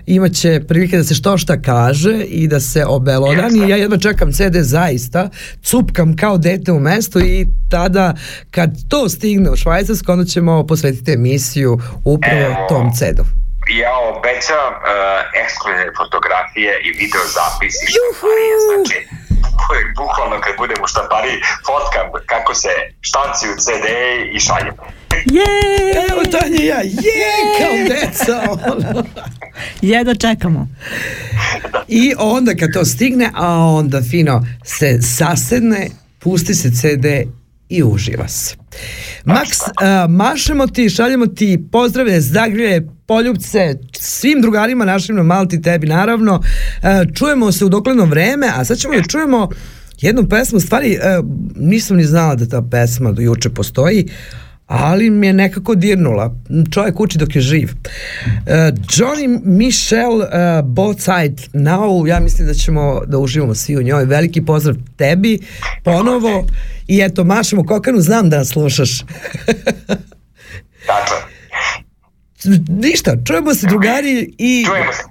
Imaće 0.07 0.61
prilike 0.69 0.97
da 0.97 1.05
se 1.05 1.15
što 1.15 1.39
šta 1.39 1.63
kaže 1.63 2.15
i 2.29 2.49
da 2.49 2.61
se 2.61 2.85
obelodani. 2.87 3.71
Ja 3.71 3.77
jedva 3.77 3.99
čekam 3.99 4.33
CD 4.33 4.57
zaista. 4.61 5.29
Cupkam 5.63 6.17
kao 6.17 6.39
dete 6.39 6.73
u 6.73 6.81
mestu 6.81 7.21
i 7.21 7.47
tada 7.71 8.15
kad 8.51 8.71
to 8.89 9.09
stigne 9.09 9.51
u 9.51 9.57
Švajcarsku, 9.57 10.13
onda 10.13 10.25
ćemo 10.35 10.67
posvetiti 10.67 11.13
emisiju 11.13 11.73
upravo 12.15 12.47
Evo. 12.47 12.67
tom 12.69 12.87
CD-u. 12.97 13.25
Ja 13.83 13.93
obećam 14.13 14.73
uh, 14.77 14.83
ekskluzivne 15.43 15.87
fotografije 15.99 16.73
i 16.87 16.89
video 17.01 17.25
zapisi 17.39 17.85
Juhu! 17.97 18.29
štamparije, 18.31 18.55
znači 18.67 18.99
koji 19.67 19.85
bukvalno 20.01 20.37
kad 20.45 20.53
budem 20.63 20.79
u 20.85 20.87
štampariji 20.93 21.39
fotkam 21.67 22.07
kako 22.33 22.53
se 22.63 22.73
štanci 23.09 23.45
u 23.53 23.57
CD 23.65 23.87
i 24.37 24.39
šaljem. 24.47 24.75
Je! 25.37 25.49
Evo 26.11 26.23
Tanja 26.33 26.63
i 26.63 26.67
ja, 26.67 26.81
je, 26.81 27.35
kao 27.59 27.75
deca. 27.93 28.37
Jedva 29.81 30.15
čekamo. 30.15 30.69
I 31.89 32.15
onda 32.19 32.55
kad 32.61 32.73
to 32.73 32.85
stigne, 32.85 33.31
a 33.35 33.49
onda 33.81 34.01
fino 34.11 34.47
se 34.65 35.03
sasedne, 35.03 35.89
pusti 36.19 36.55
se 36.55 36.71
CD 36.71 37.07
i 37.69 37.83
uživa 37.83 38.29
se. 38.29 38.55
Max, 39.25 39.63
a, 39.83 40.07
mašemo 40.09 40.67
ti, 40.67 40.91
šaljemo 40.91 41.27
ti 41.27 41.67
pozdrave, 41.73 42.21
zagrlje, 42.21 42.89
poljubce, 43.07 43.79
svim 43.99 44.41
drugarima 44.41 44.85
našim 44.85 45.17
na 45.17 45.23
Malti, 45.23 45.63
tebi 45.63 45.87
naravno. 45.87 46.41
A, 46.83 47.05
čujemo 47.15 47.53
se 47.53 47.65
u 47.65 47.69
dokledno 47.69 48.05
vreme, 48.05 48.51
a 48.57 48.65
sad 48.65 48.79
ćemo 48.79 48.95
da 48.95 49.03
čujemo 49.03 49.49
jednu 50.01 50.29
pesmu, 50.29 50.61
stvari 50.61 50.99
a, 51.03 51.23
nisam 51.57 51.97
ni 51.97 52.05
znala 52.05 52.35
da 52.35 52.47
ta 52.47 52.63
pesma 52.71 53.13
do 53.13 53.23
juče 53.23 53.51
postoji, 53.51 54.09
ali 54.67 55.11
mi 55.11 55.27
je 55.27 55.33
nekako 55.33 55.75
dirnula. 55.75 56.35
Čovjek 56.73 57.01
uči 57.01 57.19
dok 57.19 57.37
je 57.37 57.43
živ. 57.43 57.71
Uh, 57.71 58.53
Johnny 58.89 59.41
Michel, 59.45 60.13
uh, 60.13 60.27
Both 60.65 61.01
Side 61.01 61.43
Now, 61.53 62.09
ja 62.09 62.21
mislim 62.21 62.49
da 62.49 62.55
ćemo 62.55 63.01
da 63.07 63.19
uživamo 63.19 63.55
svi 63.55 63.77
u 63.77 63.83
njoj. 63.83 64.05
Veliki 64.05 64.45
pozdrav 64.45 64.77
tebi, 64.97 65.39
ponovo. 65.85 66.47
I 66.89 67.01
eto, 67.01 67.25
mašemo 67.25 67.65
kokanu, 67.65 68.01
znam 68.01 68.31
da 68.31 68.39
nas 68.39 68.49
slušaš. 68.49 69.01
Dakle, 70.87 71.17
Ništa, 72.69 73.13
čujemo 73.27 73.55
se 73.55 73.67
drugari 73.67 74.35
i... 74.39 74.65
čujemo 74.67 74.93
se. 74.93 75.03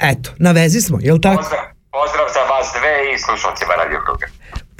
Eto, 0.00 0.30
na 0.38 0.52
vezi 0.52 0.80
smo, 0.80 0.98
jel 1.00 1.18
tako? 1.20 1.42
Pozdrav, 1.42 1.64
pozdrav 1.90 2.26
za 2.34 2.40
vas 2.40 2.66
dve 2.78 3.14
i 3.14 3.18
slušalcima 3.18 3.72
Radio 3.82 4.00
Kruga. 4.04 4.26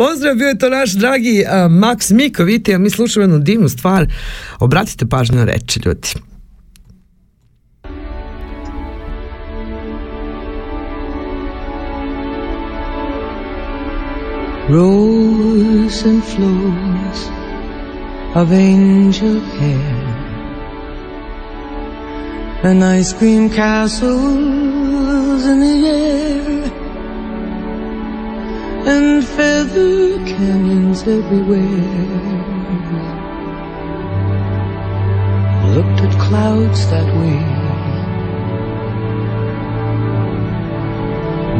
Pozdrav, 0.02 0.34
bio 0.34 0.48
je 0.48 0.58
to 0.58 0.68
naš 0.68 0.92
dragi 0.92 1.44
uh, 1.46 1.72
Max 1.72 2.10
Miko, 2.10 2.44
vidite, 2.44 2.74
a 2.74 2.78
mi 2.78 2.90
slušamo 2.90 3.22
jednu 3.22 3.38
divnu 3.38 3.68
stvar. 3.68 4.06
Obratite 4.58 5.06
pažnju 5.06 5.36
na 5.36 5.44
reči, 5.44 5.80
ljudi. 5.84 6.08
Rose 14.68 16.08
and 16.08 16.22
flows 16.24 17.28
of 18.34 18.50
angel 18.50 19.40
hair 19.58 20.12
and 22.62 22.84
ice 23.00 23.18
cream 23.18 23.50
castles 23.50 25.44
in 25.46 25.60
the 25.60 25.88
air 25.88 26.61
and 28.86 29.24
feather 29.24 30.16
canyons 30.26 31.02
everywhere. 31.02 32.42
Looked 35.74 36.00
at 36.06 36.12
clouds 36.20 36.90
that 36.90 37.08
way. 37.16 37.62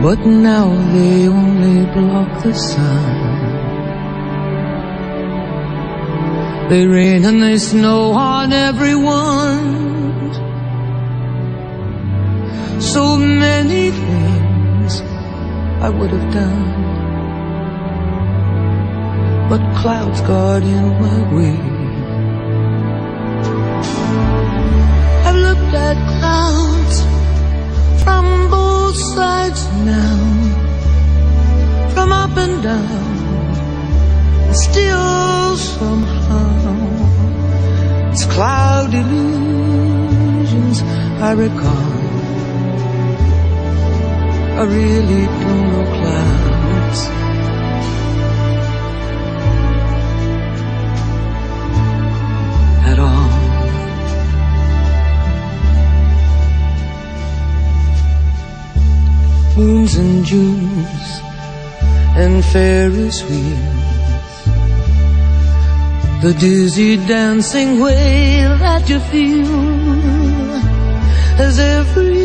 But 0.03 0.19
now 0.27 0.69
they 0.93 1.29
only 1.29 1.87
block 1.95 2.43
the 2.43 2.55
sun. 2.55 3.33
They 6.69 6.87
rain 6.87 7.25
and 7.25 7.43
they 7.43 7.59
snow 7.59 8.13
on 8.13 8.53
everyone. 8.53 10.33
So 12.81 13.17
many 13.17 13.91
things 13.93 15.01
I 15.81 15.89
would 15.89 16.11
have 16.11 16.33
done. 16.33 17.02
But 19.51 19.63
clouds 19.81 20.21
got 20.23 20.63
in 20.63 20.85
my 21.05 21.19
way. 21.35 21.59
I've 25.27 25.37
looked 25.47 25.75
at 25.89 25.97
clouds 26.19 26.97
from 28.03 28.25
both 28.51 28.97
sides 28.97 29.63
now, 29.85 30.19
from 31.95 32.13
up 32.13 32.37
and 32.37 32.63
down, 32.63 34.55
still 34.55 35.57
somehow 35.57 36.93
it's 38.13 38.27
cloud 38.27 38.93
illusions 38.93 40.83
I 41.29 41.33
recall. 41.33 41.93
I 44.61 44.65
really 44.65 45.25
don't 45.41 45.67
know 45.73 45.85
clouds. 45.97 47.22
Moons 59.57 59.97
and 59.97 60.25
Junes 60.25 61.21
and 62.17 62.45
Ferris 62.45 63.23
wheels. 63.29 64.37
The 66.23 66.35
dizzy 66.39 66.97
dancing 66.97 67.81
way 67.81 68.45
that 68.65 68.89
you 68.89 69.01
feel 69.01 69.49
as 71.41 71.59
every 71.59 72.23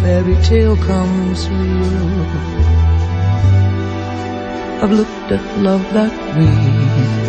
fairy 0.00 0.36
tale 0.42 0.76
comes 0.76 1.48
real. 1.48 2.26
I've 4.82 4.92
looked 4.92 5.32
at 5.36 5.58
love 5.58 5.84
that 5.92 6.14
way. 6.36 7.22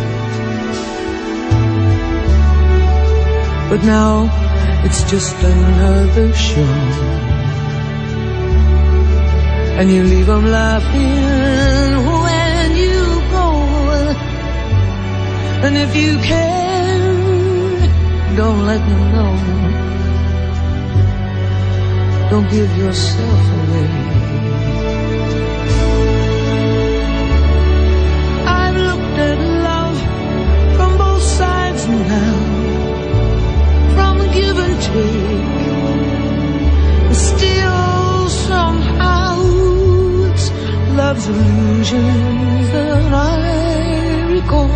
But 3.70 3.84
now 3.84 4.28
it's 4.84 5.02
just 5.10 5.36
another 5.42 6.32
show 6.34 7.23
and 9.78 9.90
you 9.90 10.02
leave 10.04 10.26
them 10.26 10.46
laughing 10.46 12.06
when 12.22 12.76
you 12.76 13.20
go. 13.30 13.46
And 15.64 15.76
if 15.76 15.96
you 15.96 16.18
can, 16.18 17.06
don't 18.36 18.66
let 18.66 18.78
them 18.78 19.12
know. 19.14 19.34
Don't 22.30 22.48
give 22.50 22.70
yourself 22.78 23.42
away. 23.58 24.13
Love's 41.14 41.28
illusions 41.28 42.70
that 42.72 43.12
I 43.12 44.32
recall. 44.32 44.70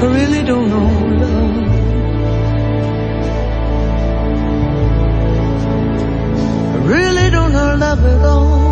I 0.00 0.06
really 0.16 0.42
don't 0.42 0.68
know 0.68 0.90
love. 1.22 1.54
I 6.74 6.78
really 6.94 7.30
don't 7.30 7.52
know 7.52 7.76
love 7.76 8.04
at 8.04 8.24
all. 8.24 8.63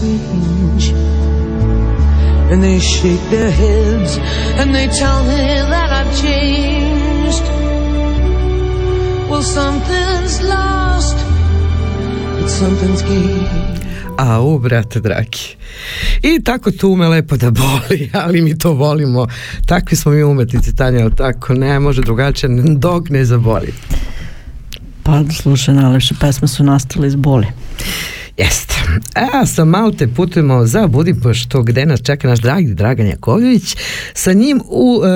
Strange. 0.00 0.92
And 2.50 2.62
they 2.62 2.80
shake 2.80 3.22
their 3.30 3.50
heads 3.50 4.18
and 4.58 4.74
they 4.74 4.88
tell 4.88 5.22
me 5.24 5.42
that 5.72 5.90
I've 5.98 6.12
changed. 6.20 7.44
Well, 9.30 9.42
something's 9.42 10.42
lost, 10.42 11.16
but 12.36 12.48
something's 12.48 13.02
gained. 13.02 13.80
Au, 14.18 14.58
brate 14.58 15.00
dragi. 15.00 15.56
I 16.22 16.42
tako 16.44 16.70
tu 16.70 16.96
me 16.96 17.08
lepo 17.08 17.36
da 17.36 17.50
boli, 17.50 18.10
ali 18.24 18.40
mi 18.40 18.58
to 18.58 18.72
volimo. 18.72 19.26
Takvi 19.66 19.96
smo 19.96 20.12
mi 20.12 20.22
umetnici, 20.22 20.76
Tanja, 20.76 21.02
ali 21.02 21.16
tako? 21.16 21.54
Ne 21.54 21.80
može 21.80 22.02
drugačije 22.02 22.50
dok 22.76 23.08
ne 23.08 23.24
zaboli. 23.24 23.72
Pa 25.02 25.22
slušaj, 25.42 25.74
najlepše 25.74 26.14
pesme 26.20 26.48
su 26.48 26.64
nastale 26.64 27.06
iz 27.06 27.14
boli. 27.14 27.46
Jeste. 28.36 28.69
A 29.20 29.46
sa 29.46 29.64
Malte 29.64 30.08
putujemo 30.08 30.66
za 30.66 30.86
Budimpoštu 30.86 31.62
gde 31.62 31.86
nas 31.86 32.00
čeka 32.02 32.28
naš 32.28 32.38
dragi 32.38 32.74
Dragan 32.74 33.06
Jakovljević. 33.06 33.76
Sa 34.14 34.32
njim 34.32 34.60
u, 34.68 35.00
e, 35.04 35.08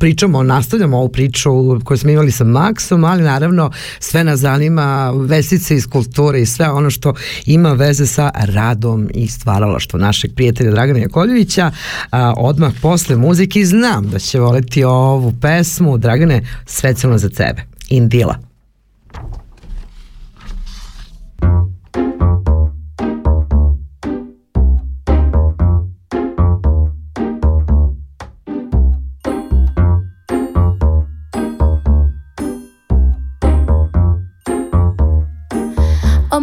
pričamo, 0.00 0.42
nastavljamo 0.42 0.98
ovu 0.98 1.08
priču 1.08 1.50
koju 1.84 1.98
smo 1.98 2.10
imali 2.10 2.30
sa 2.30 2.44
Maksom, 2.44 3.04
ali 3.04 3.22
naravno 3.22 3.70
sve 3.98 4.24
nas 4.24 4.40
zanima 4.40 5.10
vesice 5.10 5.74
iz 5.74 5.86
kulture 5.86 6.40
i 6.40 6.46
sve 6.46 6.70
ono 6.70 6.90
što 6.90 7.14
ima 7.46 7.72
veze 7.72 8.06
sa 8.06 8.30
radom 8.34 9.08
i 9.14 9.28
stvaralaštvo 9.28 9.98
našeg 9.98 10.34
prijatelja 10.34 10.70
Dragana 10.70 10.98
Jakovljevića. 10.98 11.70
A, 12.10 12.34
odmah 12.36 12.72
posle 12.82 13.16
muzike 13.16 13.64
znam 13.64 14.10
da 14.10 14.18
će 14.18 14.40
voleti 14.40 14.84
ovu 14.84 15.32
pesmu 15.40 15.98
Dragane 15.98 16.42
specijalno 16.66 17.18
za 17.18 17.28
tebe. 17.28 17.62
Indila. 17.88 18.45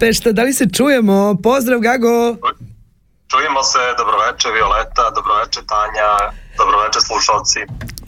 Budimpešta, 0.00 0.32
da 0.32 0.42
li 0.42 0.52
se 0.52 0.66
čujemo? 0.76 1.36
Pozdrav, 1.42 1.80
Gago! 1.80 2.16
Čujemo 3.30 3.62
se, 3.62 3.78
dobroveče 3.98 4.48
Violeta, 4.56 5.04
dobroveče 5.16 5.60
Tanja, 5.72 6.10
dobroveče 6.58 7.00
slušalci. 7.08 7.60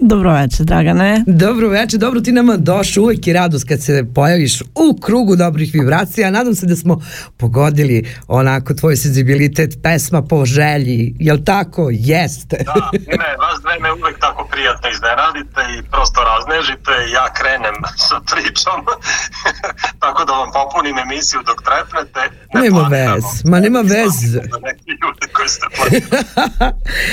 Dobro 0.03 0.33
večer, 0.33 0.67
Dragane. 0.67 1.25
Dobro 1.27 1.69
večer, 1.69 2.01
dobro 2.01 2.21
ti 2.21 2.33
nama 2.33 2.57
došao, 2.57 3.03
uvek 3.05 3.27
je 3.27 3.35
radost 3.35 3.69
kad 3.69 3.83
se 3.83 4.05
pojaviš 4.15 4.61
u 4.61 5.01
krugu 5.01 5.37
dobrih 5.37 5.71
vibracija. 5.75 6.31
Nadam 6.31 6.55
se 6.55 6.67
da 6.67 6.77
smo 6.77 7.01
pogodili 7.37 7.97
onako 8.29 8.75
tvoj 8.75 8.97
senzibilitet, 8.97 9.79
pesma 9.83 10.23
po 10.23 10.45
želji, 10.47 11.17
jel 11.19 11.39
tako? 11.45 11.89
Jeste. 11.93 12.57
Da, 12.67 12.91
ne, 12.93 13.37
vas 13.39 13.61
dve 13.63 13.79
me 13.81 13.93
uvek 13.93 14.19
tako 14.21 14.49
prijatno 14.53 14.89
iznenadite 14.91 15.61
i 15.79 15.91
prosto 15.91 16.21
raznežite 16.23 16.91
i 17.09 17.13
ja 17.13 17.27
krenem 17.35 17.75
sa 18.09 18.17
pričom. 18.33 18.79
tako 20.05 20.25
da 20.25 20.33
vam 20.33 20.51
popunim 20.53 20.99
emisiju 20.99 21.41
dok 21.47 21.59
trepnete. 21.63 22.21
Ne 22.55 22.61
Nema 22.61 22.79
planiramo. 22.81 23.15
vez, 23.15 23.25
ma 23.45 23.61
nema 23.61 23.83
Ne 23.83 23.89
vez. 23.89 24.15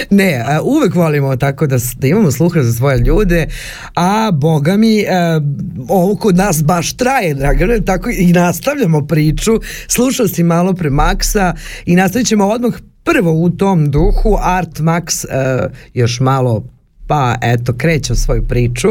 ne, 0.09 0.29
uvek 0.63 0.95
volimo 0.95 1.35
tako 1.35 1.67
da, 1.67 1.77
da 1.97 2.07
imamo 2.07 2.31
sluha 2.31 2.61
za 2.61 2.78
svoje 2.79 2.97
ljude, 2.97 3.47
a 3.95 4.31
boga 4.33 4.77
mi, 4.77 4.99
e, 4.99 5.05
ovo 5.87 6.15
kod 6.15 6.35
nas 6.35 6.63
baš 6.63 6.93
traje, 6.93 7.33
Dragane, 7.33 7.81
tako 7.81 8.09
i 8.09 8.33
nastavljamo 8.33 9.07
priču. 9.07 9.51
Slušao 9.87 10.27
si 10.27 10.43
malo 10.43 10.73
pre 10.73 10.89
Maksa 10.89 11.53
i 11.85 11.95
nastavit 11.95 12.27
ćemo 12.27 12.47
odmah 12.47 12.73
prvo 13.03 13.33
u 13.33 13.49
tom 13.49 13.91
duhu, 13.91 14.37
Art 14.41 14.79
Max 14.79 15.25
e, 15.25 15.69
još 15.93 16.19
malo, 16.19 16.63
pa 17.07 17.35
eto, 17.41 17.73
kreće 17.73 18.15
svoju 18.15 18.43
priču. 18.47 18.89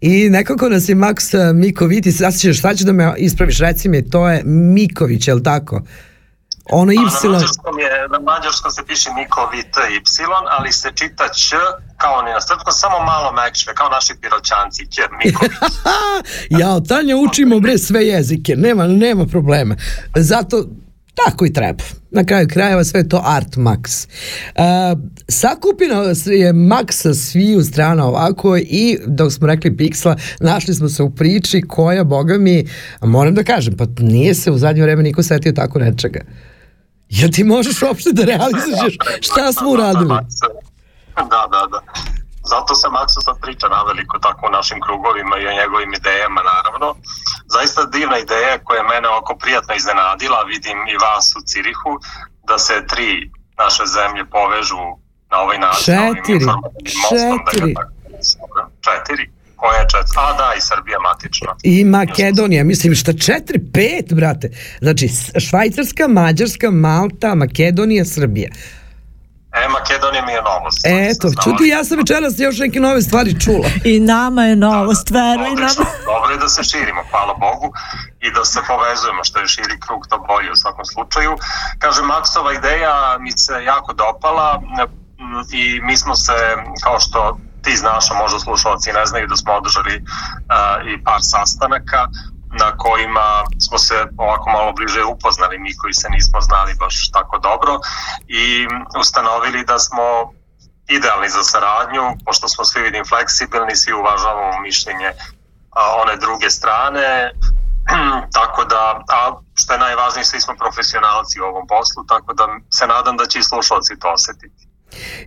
I 0.00 0.28
nekako 0.30 0.68
nas 0.68 0.88
je 0.88 0.94
Max 0.94 1.34
e, 1.34 1.52
Miković, 1.52 2.04
sad 2.16 2.38
ćeš, 2.38 2.60
sad 2.60 2.76
ćeš 2.76 2.86
da 2.86 2.92
me 2.92 3.12
ispraviš, 3.18 3.58
reci 3.58 3.88
mi, 3.88 4.10
to 4.10 4.28
je 4.28 4.42
Miković, 4.44 5.28
je 5.28 5.34
li 5.34 5.42
tako? 5.42 5.82
Ono 6.70 6.92
A 6.92 6.94
Na 6.94 7.00
Y, 7.00 7.28
mađarskom, 7.28 7.78
je, 7.78 8.08
na 8.08 8.18
mađarskom 8.18 8.70
se 8.70 8.82
piše 8.86 9.10
Miko 9.16 9.50
Vit 9.52 9.76
Y, 9.76 10.24
ali 10.50 10.72
se 10.72 10.88
čita 10.94 11.28
Ć 11.28 11.54
kao 11.96 12.22
ni 12.22 12.30
na 12.30 12.40
srpskom, 12.40 12.72
samo 12.72 12.98
malo 12.98 13.32
mekše, 13.32 13.74
kao 13.74 13.88
naši 13.88 14.12
piroćanci, 14.20 14.86
Ć, 14.90 14.96
Miković. 15.18 15.52
ja 16.60 16.70
od 16.70 16.88
Tanja 16.88 17.16
učimo 17.16 17.60
bre 17.60 17.78
sve 17.78 18.06
jezike, 18.06 18.56
nema, 18.56 18.86
nema 18.86 19.26
problema. 19.26 19.76
Zato 20.16 20.64
tako 21.14 21.46
i 21.46 21.52
treba. 21.52 21.84
Na 22.10 22.24
kraju 22.24 22.48
krajeva 22.48 22.84
sve 22.84 23.00
je 23.00 23.08
to 23.08 23.22
Art 23.24 23.56
Max. 23.56 24.08
Uh, 24.56 25.00
sakupina 25.28 25.94
je 26.26 26.52
Max 26.52 26.90
sa 26.90 27.14
sviju 27.14 27.64
strana 27.64 28.06
ovako 28.06 28.56
i 28.56 28.98
dok 29.06 29.32
smo 29.32 29.46
rekli 29.46 29.76
Pixla, 29.76 30.16
našli 30.40 30.74
smo 30.74 30.88
se 30.88 31.02
u 31.02 31.10
priči 31.10 31.62
koja, 31.68 32.04
boga 32.04 32.38
mi, 32.38 32.66
moram 33.02 33.34
da 33.34 33.44
kažem, 33.44 33.76
pa 33.76 33.84
nije 33.98 34.34
se 34.34 34.50
u 34.50 34.58
zadnje 34.58 34.82
vreme 34.82 35.02
niko 35.02 35.22
setio 35.22 35.52
tako 35.52 35.78
nečega. 35.78 36.20
Jel 37.18 37.30
ti 37.34 37.42
možeš 37.44 37.82
uopšte 37.82 38.10
da 38.12 38.22
realizuješ 38.24 38.94
šta 39.28 39.52
smo 39.52 39.68
uradili? 39.70 40.08
Da, 41.32 41.42
da, 41.52 41.62
da. 41.72 41.80
Zato 42.52 42.74
se 42.74 42.88
Maksu 42.88 43.20
sad 43.20 43.36
priča 43.44 43.66
naveliko 43.68 44.18
tako 44.18 44.42
u 44.46 44.54
našim 44.58 44.78
krugovima 44.86 45.34
i 45.38 45.46
o 45.46 45.56
njegovim 45.60 45.90
idejama 45.94 46.40
naravno. 46.52 46.88
zaista 47.54 47.80
divna 47.84 48.18
ideja 48.18 48.54
koja 48.64 48.78
je 48.78 48.90
mene 48.94 49.08
oko 49.08 49.32
prijatno 49.42 49.74
iznenadila, 49.74 50.42
vidim 50.42 50.78
i 50.92 50.96
vas 51.04 51.26
u 51.38 51.40
Cirihu, 51.50 51.92
da 52.48 52.58
se 52.58 52.86
tri 52.92 53.30
naše 53.58 53.84
zemlje 53.96 54.24
povežu 54.36 54.82
na 55.30 55.36
ovaj 55.44 55.58
način. 55.58 55.84
Četiri. 55.84 56.46
mostom, 57.02 57.38
da 57.44 57.50
Četiri. 57.50 57.74
nazovem. 57.74 58.66
Četiri. 58.86 59.24
Četiri? 59.90 60.18
A 60.18 60.32
da, 60.32 60.54
i 60.58 60.60
Srbija 60.60 60.98
matična. 60.98 61.56
I 61.62 61.84
Makedonija, 61.84 62.64
mislim 62.64 62.94
šta 62.94 63.12
četiri, 63.12 63.58
pet, 63.74 64.12
brate. 64.12 64.50
Znači, 64.80 65.08
Švajcarska, 65.48 66.08
Mađarska, 66.08 66.70
Malta, 66.70 67.34
Makedonija, 67.34 68.04
Srbija. 68.04 68.50
E, 69.52 69.68
Makedonija 69.68 70.26
mi 70.26 70.32
je 70.32 70.42
novost. 70.42 70.80
Eto, 70.84 71.26
čuti, 71.44 71.68
ja 71.68 71.84
sam 71.84 71.98
večeras 71.98 72.34
još 72.38 72.58
neke 72.58 72.80
nove 72.80 73.02
stvari 73.02 73.40
čula. 73.40 73.68
I 73.92 74.00
nama 74.00 74.42
je 74.44 74.56
novost, 74.56 75.10
veruj 75.10 75.54
nam. 75.62 75.76
Dobro 76.12 76.30
je 76.32 76.38
da 76.38 76.48
se 76.48 76.62
širimo, 76.64 77.02
hvala 77.10 77.34
Bogu, 77.34 77.72
i 78.20 78.30
da 78.36 78.44
se 78.44 78.60
povezujemo, 78.68 79.24
što 79.24 79.40
je 79.40 79.48
širi 79.48 79.76
krug, 79.86 80.06
to 80.10 80.16
bolje 80.28 80.50
u 80.52 80.56
svakom 80.56 80.84
slučaju. 80.84 81.32
Kaže, 81.78 82.02
Maksova 82.02 82.52
ideja 82.52 82.94
mi 83.20 83.32
se 83.32 83.52
jako 83.64 83.92
dopala 83.92 84.62
i 85.52 85.80
mi 85.80 85.96
smo 85.96 86.14
se, 86.14 86.36
kao 86.84 87.00
što 87.00 87.38
ti 87.62 87.76
znaš, 87.76 88.10
a 88.10 88.14
možda 88.14 88.38
slušalci 88.38 88.92
ne 88.92 89.06
znaju 89.06 89.26
da 89.26 89.36
smo 89.36 89.52
održali 89.52 90.04
a, 90.48 90.78
i 90.90 91.04
par 91.04 91.20
sastanaka 91.20 92.06
na 92.52 92.76
kojima 92.76 93.44
smo 93.66 93.78
se 93.78 94.06
ovako 94.16 94.50
malo 94.50 94.72
bliže 94.72 95.04
upoznali 95.04 95.58
mi 95.58 95.76
koji 95.76 95.94
se 95.94 96.08
nismo 96.10 96.40
znali 96.40 96.74
baš 96.74 97.10
tako 97.10 97.38
dobro 97.38 97.78
i 98.28 98.66
ustanovili 99.00 99.64
da 99.64 99.78
smo 99.78 100.32
idealni 100.88 101.28
za 101.28 101.42
saradnju, 101.42 102.02
pošto 102.24 102.48
smo 102.48 102.64
svi 102.64 102.82
vidim 102.82 103.04
fleksibilni, 103.04 103.76
svi 103.76 103.92
uvažavamo 103.92 104.60
mišljenje 104.60 105.12
one 106.02 106.16
druge 106.16 106.50
strane, 106.50 107.32
tako 108.38 108.64
da, 108.64 109.02
a 109.08 109.32
što 109.54 109.72
je 109.72 109.78
najvažnije, 109.78 110.24
svi 110.24 110.40
smo 110.40 110.54
profesionalci 110.58 111.40
u 111.40 111.44
ovom 111.44 111.66
poslu, 111.66 112.04
tako 112.08 112.32
da 112.32 112.46
se 112.70 112.86
nadam 112.86 113.16
da 113.16 113.26
će 113.26 113.38
i 113.38 113.42
slušalci 113.42 113.98
to 113.98 114.12
osetiti. 114.12 114.71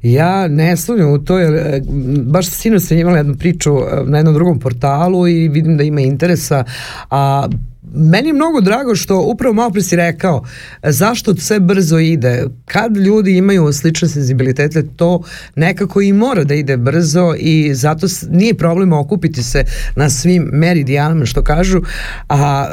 Ja 0.02 0.48
ne 0.48 0.78
sumnjam 0.78 1.12
u 1.12 1.20
to, 1.20 1.40
jer 1.40 1.54
e, 1.54 1.82
baš 2.26 2.50
sinoć 2.50 2.84
sam 2.84 2.98
imala 2.98 3.18
jednu 3.18 3.36
priču 3.36 3.78
e, 3.78 4.04
na 4.06 4.18
jednom 4.18 4.34
drugom 4.34 4.60
portalu 4.60 5.28
i 5.28 5.48
vidim 5.48 5.78
da 5.78 5.84
ima 5.84 6.02
interesa, 6.02 6.64
a 7.10 7.48
meni 7.94 8.30
je 8.30 8.34
mnogo 8.34 8.62
drago 8.62 8.96
što 8.96 9.22
upravo 9.22 9.54
malo 9.54 9.70
pre 9.70 9.82
si 9.82 9.96
rekao 9.96 10.44
e, 10.84 10.92
zašto 10.92 11.36
sve 11.36 11.60
brzo 11.60 12.00
ide. 12.00 12.46
Kad 12.66 12.98
ljudi 12.98 13.38
imaju 13.38 13.74
slične 13.74 14.08
senzibilitete, 14.08 14.84
to 14.96 15.24
nekako 15.56 16.02
i 16.02 16.14
mora 16.14 16.44
da 16.44 16.54
ide 16.54 16.78
brzo 16.78 17.34
i 17.38 17.76
zato 17.76 18.08
nije 18.30 18.54
problem 18.54 18.94
okupiti 18.94 19.44
se 19.44 19.64
na 19.96 20.10
svim 20.10 20.50
meridijanama 20.52 21.26
što 21.26 21.44
kažu, 21.44 21.82
a 22.30 22.68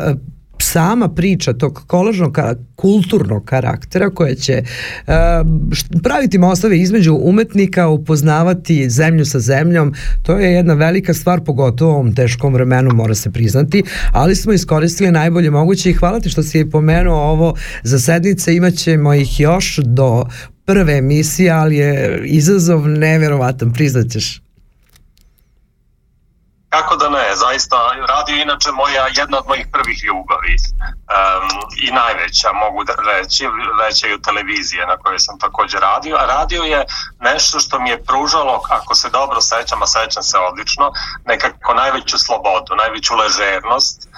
sama 0.63 1.09
priča 1.09 1.53
tog 1.53 1.83
kolažnog 1.87 2.39
kulturnog 2.77 3.45
karaktera 3.45 4.11
koja 4.11 4.35
će 4.35 4.63
št- 5.71 6.03
praviti 6.03 6.39
mostove 6.39 6.79
između 6.79 7.19
umetnika, 7.23 7.89
upoznavati 7.89 8.91
zemlju 8.91 9.25
sa 9.25 9.41
zemljom, 9.41 9.95
to 10.23 10.39
je 10.39 10.53
jedna 10.53 10.75
velika 10.75 11.15
stvar, 11.15 11.41
pogotovo 11.45 11.91
u 11.91 11.95
ovom 11.95 12.15
teškom 12.15 12.55
vremenu, 12.55 12.95
mora 12.95 13.15
se 13.15 13.31
priznati, 13.31 13.83
ali 14.13 14.37
smo 14.37 14.53
iskoristili 14.53 15.11
najbolje 15.11 15.51
moguće 15.51 15.91
i 15.91 15.95
hvala 15.95 16.21
ti 16.21 16.29
što 16.29 16.43
si 16.43 16.71
pomenuo 16.71 17.17
ovo 17.17 17.55
za 17.83 17.99
sednice, 17.99 18.57
imat 18.57 18.75
ćemo 18.75 19.15
ih 19.15 19.41
još 19.41 19.77
do 19.77 20.25
prve 20.65 20.99
emisije, 20.99 21.51
ali 21.51 21.77
je 21.77 22.23
izazov 22.25 22.89
neverovatan, 22.89 23.73
priznaćeš. 23.73 24.43
Kako 26.75 26.97
da 26.97 27.09
ne, 27.09 27.37
zaista, 27.37 27.77
radio 28.09 28.37
je 28.37 28.43
inače 28.43 28.71
moja, 28.73 29.07
jedna 29.21 29.39
od 29.39 29.47
mojih 29.47 29.67
prvih 29.73 29.99
ljubavi. 30.05 30.57
Um, 30.57 31.49
i 31.85 31.91
najveća, 31.93 32.53
mogu 32.53 32.85
da 32.85 32.95
reći, 33.13 33.49
veća 33.83 34.09
i 34.09 34.13
od 34.13 34.25
televizije 34.25 34.87
na 34.87 34.97
kojoj 34.97 35.19
sam 35.19 35.39
takođe 35.39 35.79
radio, 35.79 36.17
a 36.17 36.27
radio 36.27 36.63
je 36.63 36.85
nešto 37.21 37.61
što 37.61 37.81
mi 37.81 37.91
je 37.91 38.05
pružalo, 38.05 38.63
ako 38.69 38.95
se 38.95 39.11
dobro 39.11 39.41
sećam, 39.41 39.83
a 39.83 39.87
sećam 39.87 40.23
se 40.23 40.39
odlično, 40.39 40.93
nekako 41.25 41.75
najveću 41.75 42.19
slobodu, 42.19 42.77
najveću 42.77 43.15
ležernost, 43.15 44.09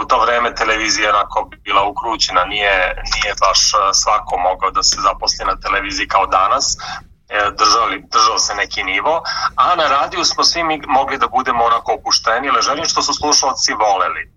u 0.00 0.04
to 0.04 0.20
vreme 0.24 0.54
televizija 0.54 1.04
je 1.08 1.14
onako 1.14 1.50
bila 1.64 1.82
ukrućena, 1.84 2.44
nije, 2.44 3.02
nije 3.14 3.34
baš 3.40 3.60
svako 4.02 4.38
mogao 4.38 4.70
da 4.70 4.82
se 4.82 4.96
zaposli 5.00 5.44
na 5.44 5.56
televiziji 5.56 6.08
kao 6.08 6.26
danas, 6.26 6.76
držali, 7.58 8.04
držao 8.12 8.38
se 8.38 8.54
neki 8.54 8.82
nivo, 8.82 9.22
a 9.56 9.74
na 9.76 9.88
radiju 9.88 10.24
smo 10.24 10.44
svi 10.44 10.64
mi 10.64 10.82
mogli 10.86 11.18
da 11.18 11.26
budemo 11.28 11.64
onako 11.64 11.92
opušteni, 11.92 12.50
leženi, 12.50 12.88
što 12.88 13.02
su 13.02 13.14
slušalci 13.14 13.72
voleli. 13.72 14.22
E, 14.22 14.28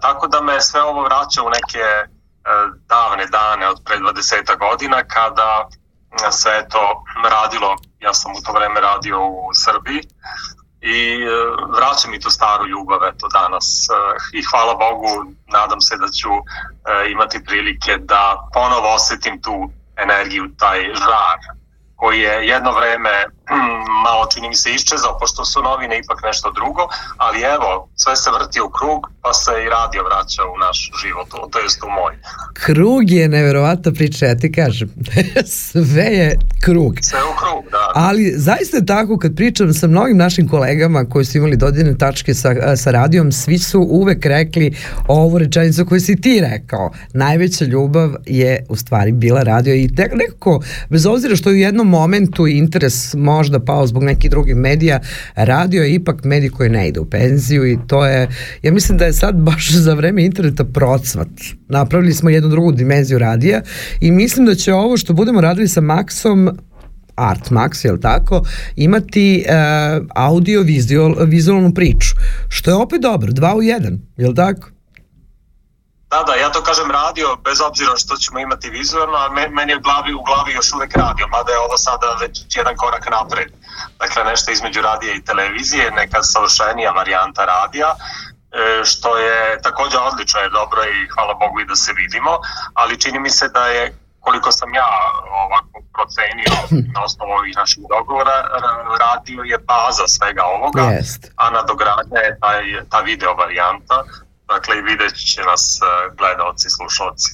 tako 0.00 0.26
da 0.26 0.40
me 0.40 0.60
sve 0.60 0.82
ovo 0.82 1.02
vraća 1.02 1.42
u 1.42 1.50
neke 1.50 1.78
e, 1.78 2.06
davne 2.88 3.26
dane 3.26 3.68
od 3.68 3.82
pre 3.84 3.98
20 3.98 4.58
godina 4.58 5.02
kada 5.04 5.68
se 6.30 6.66
to 6.70 7.04
radilo, 7.24 7.76
ja 8.00 8.14
sam 8.14 8.32
u 8.32 8.42
to 8.44 8.52
vreme 8.52 8.80
radio 8.80 9.26
u 9.26 9.50
Srbiji 9.54 10.02
i 10.80 11.22
e, 11.22 11.28
vraća 11.78 12.08
mi 12.08 12.20
tu 12.20 12.30
staru 12.30 12.66
ljubav 12.66 13.00
eto 13.04 13.28
danas 13.28 13.88
e, 13.90 14.38
i 14.38 14.42
hvala 14.50 14.74
Bogu 14.74 15.32
nadam 15.46 15.80
se 15.80 15.96
da 15.96 16.08
ću 16.08 16.28
e, 16.28 17.10
imati 17.10 17.44
prilike 17.44 17.96
da 17.96 18.48
ponovo 18.54 18.94
osetim 18.94 19.42
tu 19.42 19.70
energiju, 19.96 20.48
taj 20.58 20.80
žar 20.94 21.57
koji 22.00 22.18
je 22.20 22.34
jedno 22.52 22.70
vreme 22.78 23.14
malo 24.06 24.24
čini 24.32 24.48
mi 24.48 24.54
se 24.54 24.70
iščezao, 24.70 25.18
pošto 25.20 25.44
su 25.44 25.62
novine 25.62 25.98
ipak 25.98 26.18
nešto 26.28 26.52
drugo, 26.58 26.82
ali 27.16 27.38
evo, 27.56 27.88
sve 27.96 28.16
se 28.16 28.30
vrti 28.36 28.60
u 28.60 28.70
krug, 28.78 29.00
pa 29.22 29.32
se 29.32 29.52
i 29.64 29.70
radio 29.76 30.02
vraća 30.08 30.42
u 30.54 30.56
naš 30.64 30.78
život, 31.02 31.28
to 31.52 31.58
jest 31.58 31.78
u 31.82 31.90
moj. 31.98 32.14
Krug 32.52 33.10
je 33.10 33.28
neverovatna 33.28 33.92
priča, 33.92 34.26
ja 34.26 34.36
ti 34.36 34.52
kažem. 34.52 34.88
Sve 35.70 36.08
je 36.20 36.38
krug. 36.64 36.94
Sve 37.02 37.20
u 37.32 37.34
krug, 37.40 37.62
da. 37.70 37.92
Ali 37.94 38.32
zaista 38.36 38.76
je 38.76 38.86
tako 38.86 39.18
kad 39.18 39.36
pričam 39.36 39.74
sa 39.74 39.86
mnogim 39.86 40.16
našim 40.16 40.48
kolegama 40.48 41.04
koji 41.04 41.24
su 41.24 41.38
imali 41.38 41.56
dodirne 41.56 41.98
tačke 41.98 42.34
sa, 42.34 42.76
sa 42.76 42.90
radijom, 42.90 43.32
svi 43.32 43.58
su 43.58 43.80
uvek 43.80 44.26
rekli 44.26 44.76
ovu 45.08 45.38
rečenicu 45.38 45.86
koju 45.86 46.00
si 46.00 46.20
ti 46.20 46.40
rekao. 46.40 46.90
Najveća 47.12 47.64
ljubav 47.64 48.10
je 48.26 48.66
u 48.68 48.76
stvari 48.76 49.12
bila 49.12 49.42
radio 49.42 49.74
i 49.74 49.94
tek 49.96 50.12
nekako, 50.14 50.60
bez 50.88 51.06
obzira 51.06 51.36
što 51.36 51.50
je 51.50 51.54
u 51.54 51.58
jednom 51.58 51.87
momentu 51.88 52.46
interes 52.46 53.14
možda 53.14 53.60
pao 53.60 53.86
zbog 53.86 54.02
nekih 54.02 54.30
drugih 54.30 54.56
medija, 54.56 55.00
radio 55.34 55.82
je 55.82 55.94
ipak 55.94 56.24
medij 56.24 56.50
koji 56.50 56.70
ne 56.70 56.88
ide 56.88 57.00
u 57.00 57.10
penziju 57.10 57.66
i 57.66 57.78
to 57.86 58.06
je, 58.06 58.28
ja 58.62 58.72
mislim 58.72 58.98
da 58.98 59.04
je 59.04 59.12
sad 59.12 59.36
baš 59.36 59.72
za 59.86 59.94
vreme 59.94 60.24
interneta 60.24 60.64
procvat. 60.64 61.28
Napravili 61.68 62.14
smo 62.14 62.30
jednu 62.30 62.48
drugu 62.48 62.72
dimenziju 62.72 63.18
radija 63.18 63.62
i 64.00 64.10
mislim 64.10 64.46
da 64.46 64.54
će 64.54 64.74
ovo 64.74 64.96
što 64.96 65.12
budemo 65.12 65.40
radili 65.40 65.68
sa 65.68 65.80
Maxom 65.80 66.52
Art 67.18 67.50
Max, 67.50 67.84
jel 67.84 67.98
tako, 67.98 68.42
imati 68.76 69.44
e, 69.48 69.52
audio 70.14 70.62
vizual, 70.62 71.14
vizualnu 71.26 71.74
priču, 71.74 72.08
što 72.48 72.70
je 72.70 72.74
opet 72.74 73.00
dobro, 73.00 73.32
dva 73.32 73.54
u 73.56 73.62
jedan, 73.62 73.98
jel 74.16 74.34
tako? 74.34 74.77
Da, 76.10 76.22
da, 76.22 76.34
ja 76.34 76.50
to 76.50 76.62
kažem 76.62 76.90
radio, 76.90 77.36
bez 77.36 77.60
obzira 77.60 77.96
što 77.96 78.16
ćemo 78.16 78.38
imati 78.38 78.70
vizualno, 78.70 79.16
a 79.16 79.28
me- 79.28 79.48
meni 79.48 79.72
je 79.72 79.76
u 79.76 79.80
glavi, 79.80 80.14
u 80.14 80.22
glavi 80.22 80.52
još 80.52 80.72
uvek 80.72 80.96
radio, 80.96 81.26
mada 81.28 81.52
je 81.52 81.58
ovo 81.58 81.76
sada 81.78 82.16
već 82.20 82.56
jedan 82.56 82.76
korak 82.76 83.10
napred. 83.10 83.48
Dakle, 83.98 84.24
nešto 84.24 84.50
između 84.50 84.80
radija 84.82 85.14
i 85.14 85.24
televizije, 85.24 85.90
neka 85.90 86.22
savršenija 86.22 86.90
varijanta 86.90 87.44
radija, 87.44 87.94
e, 88.52 88.84
što 88.84 89.16
je 89.18 89.62
takođe 89.62 89.98
odlično, 89.98 90.40
je 90.40 90.50
dobro 90.50 90.80
i 90.84 91.08
hvala 91.08 91.34
Bogu 91.34 91.60
i 91.60 91.66
da 91.66 91.76
se 91.76 91.92
vidimo, 91.92 92.38
ali 92.74 93.00
čini 93.00 93.18
mi 93.20 93.30
se 93.30 93.48
da 93.48 93.66
je 93.66 93.82
koliko 94.20 94.52
sam 94.52 94.74
ja 94.74 94.86
ovako 95.44 95.80
procenio 95.94 96.52
na 96.94 97.04
osnovu 97.04 97.32
ovih 97.32 97.56
naših 97.56 97.82
dogovora, 97.88 98.36
ra- 98.54 98.98
radio 98.98 99.42
je 99.42 99.58
baza 99.58 100.08
svega 100.08 100.44
ovoga, 100.46 100.82
Jest. 100.82 101.32
a 101.36 101.50
nadogradnja 101.50 102.20
je 102.20 102.38
taj, 102.40 102.62
ta 102.90 103.00
video 103.00 103.34
varijanta, 103.34 104.04
dakle 104.48 104.78
i 104.78 104.82
vidjet 104.82 105.14
će 105.32 105.40
nas 105.50 105.80
e, 105.82 105.84
gledalci, 106.18 106.66
slušalci. 106.70 107.30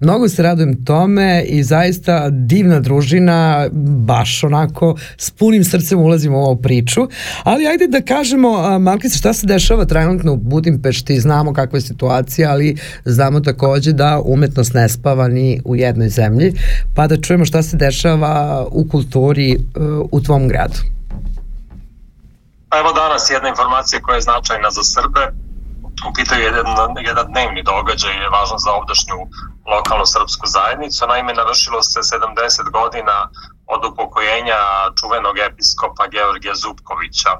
Mnogo 0.00 0.28
se 0.28 0.42
radujem 0.42 0.84
tome 0.84 1.42
i 1.42 1.62
zaista 1.62 2.30
divna 2.30 2.80
družina, 2.80 3.68
baš 4.06 4.44
onako 4.44 4.96
s 5.16 5.30
punim 5.30 5.64
srcem 5.64 6.00
ulazimo 6.00 6.38
u 6.38 6.42
ovu 6.42 6.62
priču, 6.62 7.08
ali 7.44 7.66
ajde 7.66 7.86
da 7.86 8.00
kažemo, 8.00 8.78
Malkice, 8.78 9.18
šta 9.18 9.32
se 9.32 9.46
dešava 9.46 9.84
trenutno 9.84 10.32
u 10.32 10.36
Budimpešti, 10.36 11.20
znamo 11.20 11.52
kakva 11.52 11.76
je 11.76 11.80
situacija, 11.80 12.50
ali 12.50 12.76
znamo 13.04 13.40
takođe 13.40 13.92
da 13.92 14.20
umetnost 14.24 14.74
ne 14.74 14.88
spava 14.88 15.28
ni 15.28 15.60
u 15.64 15.76
jednoj 15.76 16.08
zemlji, 16.08 16.54
pa 16.96 17.06
da 17.06 17.20
čujemo 17.20 17.44
šta 17.44 17.62
se 17.62 17.76
dešava 17.76 18.66
u 18.70 18.88
kulturi 18.88 19.52
e, 19.52 19.58
u 20.12 20.20
tvom 20.20 20.48
gradu. 20.48 20.78
Pa 22.68 22.78
Evo 22.78 22.92
danas 22.92 23.30
jedna 23.30 23.48
informacija 23.48 24.00
koja 24.02 24.14
je 24.14 24.20
značajna 24.20 24.70
za 24.70 24.82
Srbe. 24.82 25.49
U 26.08 26.12
pitanju 26.12 26.40
je 26.40 26.46
jedan, 26.46 26.66
jedan 27.10 27.26
dnevni 27.32 27.62
događaj 27.62 28.14
je 28.22 28.28
važan 28.28 28.58
za 28.58 28.72
ovdašnju 28.72 29.18
lokalnu 29.74 30.06
srpsku 30.06 30.46
zajednicu. 30.46 31.06
Naime, 31.06 31.32
navršilo 31.34 31.82
se 31.82 32.00
70 32.00 32.70
godina 32.70 33.16
od 33.66 33.84
upokojenja 33.84 34.60
čuvenog 35.00 35.38
episkopa 35.38 36.06
Georgija 36.06 36.54
Zupkovića, 36.54 37.32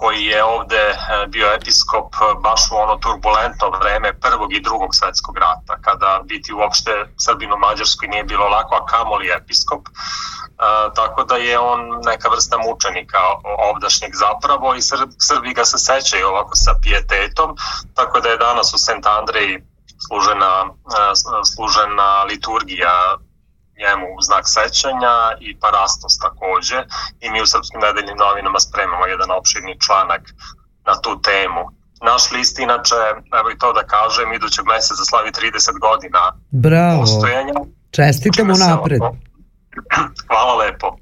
koji 0.00 0.24
je 0.24 0.44
ovde 0.44 0.84
e, 0.90 0.96
bio 1.28 1.48
episkop 1.58 2.08
baš 2.42 2.62
u 2.72 2.76
ono 2.76 2.96
turbulentno 2.96 3.70
vreme 3.80 4.20
prvog 4.20 4.52
i 4.52 4.60
drugog 4.60 4.90
svetskog 4.94 5.38
rata, 5.38 5.82
kada 5.86 6.20
biti 6.24 6.52
uopšte 6.52 6.92
Srbin 7.18 7.52
u 7.52 7.58
Mađarskoj 7.58 8.08
nije 8.08 8.24
bilo 8.24 8.48
lako, 8.48 8.74
a 8.74 8.86
kamoli 8.86 9.30
episkop. 9.38 9.82
E, 10.60 10.62
tako 10.94 11.24
da 11.24 11.36
je 11.36 11.58
on 11.58 11.80
neka 12.04 12.28
vrsta 12.28 12.56
mučenika 12.58 13.18
ovdašnjeg 13.70 14.12
zapravo 14.14 14.74
i 14.74 14.82
Srb, 14.82 15.10
Srbi 15.18 15.54
ga 15.54 15.64
se 15.64 15.78
sećaju 15.78 16.26
ovako 16.28 16.56
sa 16.56 16.72
pijetetom, 16.82 17.56
tako 17.94 18.20
da 18.20 18.28
je 18.28 18.36
danas 18.38 18.74
u 18.74 18.78
Sent 18.78 19.06
Andreji 19.06 19.58
služena, 20.06 20.52
e, 20.66 20.70
služena 21.54 22.22
liturgija 22.22 22.94
njemu 23.80 24.06
u 24.18 24.22
znak 24.22 24.44
sećanja 24.46 25.14
i 25.40 25.58
parastos 25.60 26.18
takođe 26.18 26.78
i 27.20 27.30
mi 27.30 27.42
u 27.42 27.46
Srpskim 27.46 27.80
nedeljnim 27.80 28.16
novinama 28.18 28.60
spremamo 28.60 29.06
jedan 29.06 29.30
opširni 29.30 29.80
članak 29.80 30.22
na 30.86 30.94
tu 31.00 31.20
temu. 31.22 31.62
Naš 32.02 32.30
list 32.30 32.58
inače, 32.58 33.00
evo 33.40 33.50
i 33.50 33.58
to 33.58 33.72
da 33.72 33.82
kažem, 33.86 34.32
idućeg 34.32 34.64
meseca 34.66 35.04
slavi 35.04 35.30
30 35.30 35.78
godina 35.78 36.22
Bravo. 36.50 37.00
postojanja. 37.00 37.54
Čestitamo 37.90 38.54
napred. 38.68 39.00
ono- 39.02 39.29
Hvala 40.28 40.54
lepo. 40.54 40.96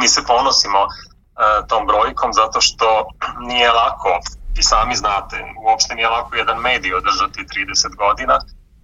Mi 0.00 0.08
se 0.08 0.20
ponosimo 0.26 0.78
e, 0.84 0.88
tom 1.68 1.86
brojkom 1.86 2.32
zato 2.32 2.60
što 2.60 3.08
nije 3.48 3.70
lako, 3.72 4.20
i 4.58 4.62
sami 4.62 4.96
znate, 4.96 5.36
uopšte 5.66 5.94
nije 5.94 6.08
lako 6.08 6.36
jedan 6.36 6.58
medij 6.60 6.94
održati 6.94 7.40
30 7.40 7.96
godina, 7.96 8.38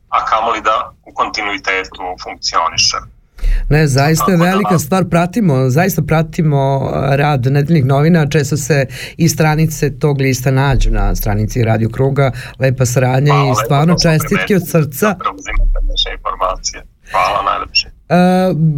a 0.08 0.24
kamoli 0.24 0.60
da 0.60 0.92
u 1.08 1.14
kontinuitetu 1.14 2.02
funkcioniše. 2.22 2.96
Ne, 3.68 3.86
zaista 3.86 4.30
je 4.30 4.36
da- 4.36 4.44
velika 4.44 4.78
stvar, 4.78 5.04
pratimo, 5.10 5.70
zaista 5.70 6.02
pratimo 6.02 6.76
uh, 6.76 7.14
rad 7.14 7.46
nedeljnih 7.46 7.84
novina, 7.84 8.26
često 8.26 8.56
se 8.56 8.86
i 9.16 9.28
stranice 9.28 9.98
tog 9.98 10.20
lista 10.20 10.50
nađu 10.50 10.90
na 10.90 11.14
stranici 11.14 11.64
Radio 11.64 11.88
Kruga, 11.88 12.32
lepa 12.58 12.86
saradnja 12.86 13.34
i 13.34 13.64
stvarno 13.64 13.94
čestitke 14.02 14.56
od 14.56 14.68
srca. 14.68 15.06
Naše 15.90 16.10
informacije. 16.16 16.82
Hvala 17.12 17.42
najlepše. 17.42 17.90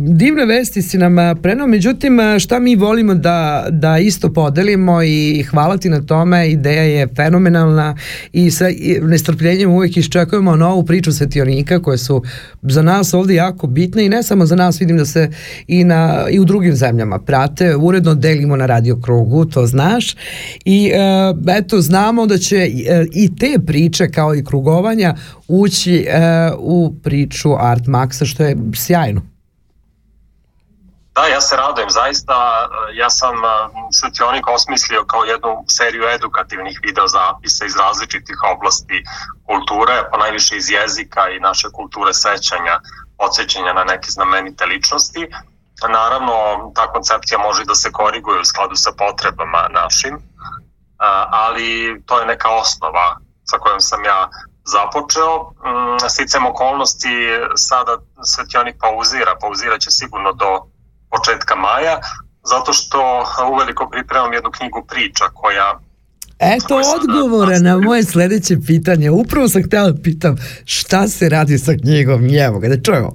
Divne 0.06 0.46
vesti 0.46 0.82
si 0.82 0.98
nam 0.98 1.16
prenao, 1.42 1.66
međutim 1.66 2.18
šta 2.38 2.58
mi 2.58 2.76
volimo 2.76 3.14
da, 3.14 3.66
da 3.70 3.98
isto 3.98 4.32
podelimo 4.32 5.02
i 5.02 5.42
hvala 5.50 5.76
ti 5.76 5.88
na 5.88 6.02
tome, 6.02 6.50
ideja 6.50 6.82
je 6.82 7.08
fenomenalna 7.16 7.96
i 8.32 8.50
sa 8.50 8.64
nestrpljenjem 9.02 9.70
uvek 9.70 9.96
iščekujemo 9.96 10.56
novu 10.56 10.84
priču 10.84 11.12
svetionika 11.12 11.82
koje 11.82 11.98
su 11.98 12.22
za 12.62 12.82
nas 12.82 13.14
ovde 13.14 13.34
jako 13.34 13.66
bitne 13.66 14.06
i 14.06 14.08
ne 14.08 14.22
samo 14.22 14.46
za 14.46 14.56
nas, 14.56 14.80
vidim 14.80 14.96
da 14.96 15.04
se 15.04 15.30
i, 15.66 15.84
na, 15.84 16.26
i 16.30 16.40
u 16.40 16.44
drugim 16.44 16.76
zemljama 16.76 17.18
prate, 17.18 17.76
uredno 17.76 18.14
delimo 18.14 18.56
na 18.56 18.66
radio 18.66 19.00
krugu, 19.00 19.44
to 19.44 19.66
znaš. 19.66 20.16
I 20.64 20.90
eto 21.58 21.80
znamo 21.80 22.26
da 22.26 22.38
će 22.38 22.56
uh, 22.56 23.06
i 23.12 23.36
te 23.36 23.58
priče 23.66 24.10
kao 24.10 24.34
i 24.34 24.44
krugovanja 24.44 25.14
ući 25.48 26.06
uh, 26.08 26.58
u 26.58 26.94
priču 27.02 27.48
Art 27.58 27.84
Maxa 27.84 28.26
što 28.26 28.42
je 28.42 28.56
sjajno. 28.74 29.20
Da, 31.14 31.26
ja 31.26 31.40
se 31.40 31.56
radujem, 31.56 31.90
zaista, 31.90 32.34
e, 32.34 32.96
ja 32.96 33.10
sam 33.10 33.34
e, 33.44 33.48
Svetionik 33.92 34.46
osmislio 34.48 35.04
kao 35.04 35.24
jednu 35.24 35.64
seriju 35.68 36.04
edukativnih 36.08 36.80
videozapisa 36.82 37.64
iz 37.64 37.76
različitih 37.76 38.38
oblasti 38.54 39.04
kulture, 39.46 39.96
pa 40.10 40.16
najviše 40.18 40.56
iz 40.56 40.70
jezika 40.70 41.28
i 41.28 41.40
naše 41.40 41.68
kulture 41.72 42.14
sećanja, 42.14 42.80
podsjećanja 43.18 43.72
na 43.72 43.84
neke 43.84 44.10
znamenite 44.10 44.66
ličnosti. 44.66 45.28
Naravno, 45.88 46.34
ta 46.74 46.92
koncepcija 46.92 47.38
može 47.38 47.64
da 47.64 47.74
se 47.74 47.92
koriguje 47.92 48.40
u 48.40 48.44
skladu 48.44 48.74
sa 48.74 48.92
potrebama 48.98 49.68
našim, 49.70 50.14
a, 50.98 51.26
ali 51.30 52.02
to 52.06 52.20
je 52.20 52.26
neka 52.26 52.48
osnova 52.50 53.16
sa 53.44 53.58
kojom 53.58 53.80
sam 53.80 54.04
ja 54.04 54.28
započeo. 54.64 55.34
Mm, 55.50 56.08
Sticam 56.08 56.46
okolnosti 56.46 57.14
sada 57.56 57.92
Svetionik 58.24 58.76
pauzira, 58.80 59.36
pauzirat 59.40 59.80
će 59.80 59.90
sigurno 59.90 60.32
do 60.32 60.50
početka 61.10 61.54
maja, 61.56 62.00
zato 62.42 62.72
što 62.72 63.24
uveliko 63.52 63.88
pripremam 63.88 64.32
jednu 64.32 64.50
knjigu 64.50 64.84
priča 64.88 65.24
koja 65.34 65.78
Eto 66.38 66.80
odgovora 66.96 67.58
na 67.58 67.78
moje 67.78 68.04
sledeće 68.04 68.56
pitanje. 68.66 69.10
Upravo 69.10 69.48
sam 69.48 69.62
htela 69.62 69.90
da 69.90 70.02
pitam 70.02 70.36
šta 70.64 71.08
se 71.08 71.28
radi 71.28 71.58
sa 71.58 71.72
knjigom. 71.82 72.20
Evo 72.36 72.58
ga, 72.58 72.68
da 72.68 72.82
čujemo. 72.82 73.10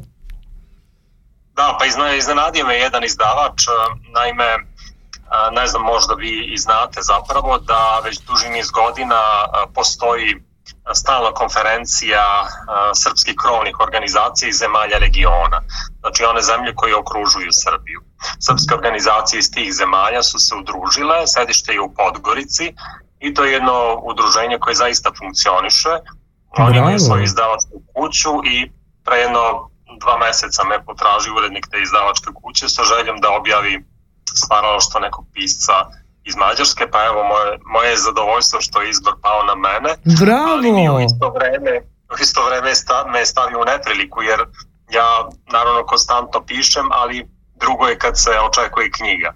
Da, 1.55 1.75
pa 1.79 1.85
izna- 1.85 2.15
iznenadio 2.15 2.65
me 2.65 2.75
jedan 2.75 3.03
izdavač, 3.03 3.61
naime, 4.13 4.45
ne 5.51 5.67
znam, 5.67 5.81
možda 5.83 6.13
vi 6.13 6.53
i 6.53 6.57
znate 6.57 6.99
zapravo 7.01 7.57
da 7.57 8.01
već 8.03 8.19
duži 8.19 8.49
niz 8.49 8.69
godina 8.71 9.21
postoji 9.75 10.35
stalna 10.93 11.31
konferencija 11.33 12.47
srpskih 12.95 13.35
krovnih 13.41 13.79
organizacija 13.79 14.49
iz 14.49 14.57
zemalja 14.57 14.97
regiona, 14.97 15.61
znači 15.99 16.23
one 16.23 16.41
zemlje 16.41 16.75
koje 16.75 16.95
okružuju 16.95 17.51
Srbiju. 17.51 18.01
Srpske 18.39 18.75
organizacije 18.75 19.39
iz 19.39 19.51
tih 19.51 19.73
zemalja 19.73 20.23
su 20.23 20.39
se 20.39 20.55
udružile, 20.55 21.27
sedište 21.27 21.73
je 21.73 21.81
u 21.81 21.93
Podgorici 21.93 22.73
i 23.19 23.33
to 23.33 23.43
je 23.43 23.53
jedno 23.53 23.99
udruženje 24.03 24.57
koje 24.59 24.75
zaista 24.75 25.11
funkcioniše. 25.19 25.93
Oni 26.57 26.77
imaju 26.77 26.99
svoju 26.99 27.23
izdavačku 27.23 27.75
kuću 27.93 28.33
i 28.45 28.71
pre 29.05 29.17
jedno 29.17 29.69
dva 29.99 30.17
meseca 30.17 30.63
me 30.63 30.85
potraži 30.85 31.29
urednik 31.31 31.67
te 31.71 31.77
izdavačke 31.81 32.29
kuće 32.41 32.69
sa 32.69 32.83
željom 32.83 33.17
da 33.21 33.29
objavi 33.39 33.85
stvaralaštvo 34.35 34.99
nekog 34.99 35.25
pisca 35.33 35.73
iz 36.23 36.35
Mađarske, 36.35 36.87
pa 36.91 37.05
evo 37.05 37.23
moje, 37.23 37.59
moje 37.65 37.89
je 37.89 37.97
zadovoljstvo 37.97 38.61
što 38.61 38.81
je 38.81 38.89
izbor 38.89 39.13
pao 39.21 39.43
na 39.43 39.55
mene, 39.55 39.89
ali 40.53 40.71
mi 40.71 40.89
u 40.89 40.91
Bravo! 40.91 41.05
isto 41.05 41.29
vreme, 41.29 41.81
u 42.11 42.13
isto 42.21 42.45
vreme 42.45 42.75
sta, 42.75 43.05
me 43.13 43.25
stavio 43.25 43.61
u 43.61 43.65
nepriliku, 43.65 44.21
jer 44.21 44.39
ja 44.89 45.29
naravno 45.51 45.85
konstantno 45.85 46.45
pišem, 46.45 46.87
ali 46.91 47.27
drugo 47.55 47.87
je 47.87 47.97
kad 47.97 48.13
se 48.23 48.31
očekuje 48.49 48.91
knjiga. 48.91 49.33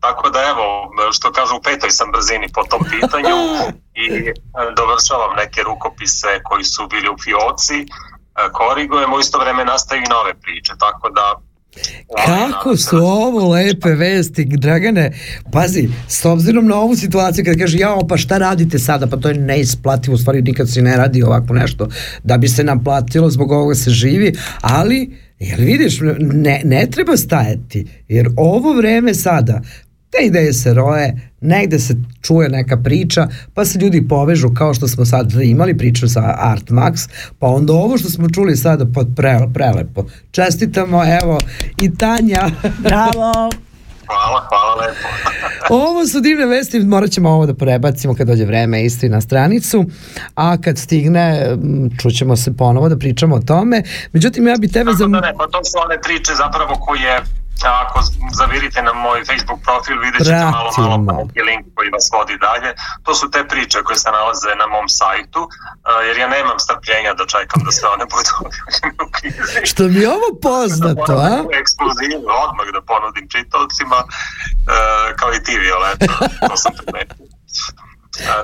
Tako 0.00 0.30
da 0.30 0.40
evo, 0.42 0.90
što 1.12 1.32
kažu, 1.32 1.56
u 1.56 1.62
petoj 1.62 1.90
sam 1.90 2.12
brzini 2.12 2.48
po 2.52 2.62
tom 2.64 2.80
pitanju 2.90 3.36
i 4.04 4.06
e, 4.06 4.32
dovršavam 4.76 5.36
neke 5.36 5.62
rukopise 5.62 6.40
koji 6.44 6.64
su 6.64 6.86
bili 6.86 7.08
u 7.08 7.18
fioci, 7.24 7.78
e, 7.80 7.86
korigujem, 8.52 9.12
u 9.12 9.20
isto 9.20 9.38
vreme 9.38 9.64
nastaju 9.64 10.02
i 10.02 10.10
nove 10.10 10.34
priče, 10.34 10.72
tako 10.78 11.10
da 11.10 11.40
Kako 12.26 12.76
su 12.76 12.96
ovo 12.96 13.48
lepe 13.48 13.90
vesti, 13.90 14.44
Dragane. 14.44 15.12
Pazi, 15.52 15.88
s 16.08 16.24
obzirom 16.24 16.66
na 16.66 16.76
ovu 16.76 16.96
situaciju 16.96 17.44
kada 17.44 17.58
kaže, 17.58 17.78
jao, 17.78 18.06
pa 18.06 18.16
šta 18.16 18.38
radite 18.38 18.78
sada? 18.78 19.06
Pa 19.06 19.16
to 19.16 19.28
je 19.28 19.34
neisplativo, 19.34 20.14
u 20.14 20.18
stvari 20.18 20.42
nikad 20.42 20.70
se 20.70 20.82
ne 20.82 20.96
radi 20.96 21.22
ovako 21.22 21.54
nešto 21.54 21.88
da 22.24 22.38
bi 22.38 22.48
se 22.48 22.64
naplatilo, 22.64 23.30
zbog 23.30 23.52
ovoga 23.52 23.74
se 23.74 23.90
živi, 23.90 24.32
ali 24.60 25.10
Jel 25.42 25.58
vidiš, 25.60 26.00
ne, 26.18 26.60
ne 26.64 26.86
treba 26.90 27.16
stajati, 27.16 27.86
jer 28.08 28.28
ovo 28.36 28.72
vreme 28.72 29.14
sada, 29.14 29.60
te 30.12 30.26
ideje 30.26 30.52
se 30.52 30.74
roje, 30.74 31.30
negde 31.40 31.78
se 31.78 31.94
čuje 32.22 32.48
neka 32.48 32.76
priča, 32.76 33.28
pa 33.54 33.64
se 33.64 33.78
ljudi 33.78 34.08
povežu 34.08 34.48
kao 34.54 34.74
što 34.74 34.88
smo 34.88 35.04
sad 35.04 35.32
imali 35.32 35.78
priču 35.78 36.08
sa 36.08 36.34
Art 36.38 36.68
Max, 36.68 37.08
pa 37.38 37.46
onda 37.46 37.72
ovo 37.72 37.98
što 37.98 38.08
smo 38.08 38.30
čuli 38.30 38.56
sada 38.56 38.86
pod 38.94 39.08
pre, 39.16 39.38
prelepo. 39.54 40.04
Čestitamo, 40.30 41.02
evo, 41.22 41.38
i 41.82 41.94
Tanja. 41.94 42.50
Bravo! 42.88 43.50
hvala, 44.12 44.46
hvala 44.48 44.74
lepo. 44.74 45.08
ovo 45.90 46.06
su 46.06 46.20
divne 46.20 46.46
vesti, 46.46 46.80
morat 46.80 47.10
ćemo 47.10 47.30
ovo 47.30 47.46
da 47.46 47.54
prebacimo 47.54 48.14
kad 48.14 48.26
dođe 48.26 48.44
vreme 48.44 48.84
isto 48.84 49.06
i 49.06 49.08
na 49.08 49.20
stranicu, 49.20 49.84
a 50.34 50.56
kad 50.56 50.78
stigne 50.78 51.46
m, 51.52 51.90
čućemo 52.02 52.36
se 52.36 52.56
ponovo 52.56 52.88
da 52.88 52.98
pričamo 52.98 53.36
o 53.36 53.40
tome. 53.40 53.82
Međutim, 54.12 54.46
ja 54.46 54.56
bi 54.56 54.68
tebe 54.68 54.92
za... 54.92 54.98
Tako 54.98 55.10
da 55.10 55.20
ne, 55.20 55.34
pa 55.38 55.46
to 55.46 55.64
su 55.64 55.78
one 55.84 56.00
priče 56.02 56.32
zapravo 56.36 56.74
koje 56.74 57.22
ako 57.82 58.00
zavirite 58.40 58.82
na 58.82 58.92
moj 58.92 59.24
Facebook 59.24 59.60
profil 59.66 59.96
vidjet 60.04 60.22
ćete 60.26 60.44
malo 60.58 60.70
malo 60.78 60.96
pa 61.06 61.12
neki 61.12 61.42
link 61.48 61.64
koji 61.76 61.88
vas 61.96 62.06
vodi 62.12 62.36
dalje. 62.46 62.70
To 63.04 63.14
su 63.14 63.30
te 63.30 63.40
priče 63.48 63.78
koje 63.86 63.98
se 63.98 64.10
nalaze 64.10 64.52
na 64.62 64.66
mom 64.66 64.88
sajtu, 64.88 65.42
jer 66.06 66.14
ja 66.22 66.28
nemam 66.28 66.58
strpljenja 66.58 67.12
da 67.14 67.24
čekam 67.34 67.58
da 67.66 67.70
sve 67.72 67.88
one 67.96 68.04
budu 68.14 68.32
u 69.04 69.06
knjizi. 69.16 69.66
Što 69.70 69.82
mi 69.92 70.00
je 70.04 70.08
ovo 70.18 70.28
poznato, 70.42 71.12
a? 71.12 71.28
Moram 71.28 71.46
ekskluzivu 71.62 72.26
odmah 72.44 72.66
da 72.76 72.80
ponudim 72.92 73.26
čitavcima, 73.34 73.98
kao 75.18 75.30
i 75.36 75.42
ti 75.44 75.54
Violeta, 75.58 76.14
to 76.48 76.56
sam 76.56 76.72
primetio. 76.78 77.26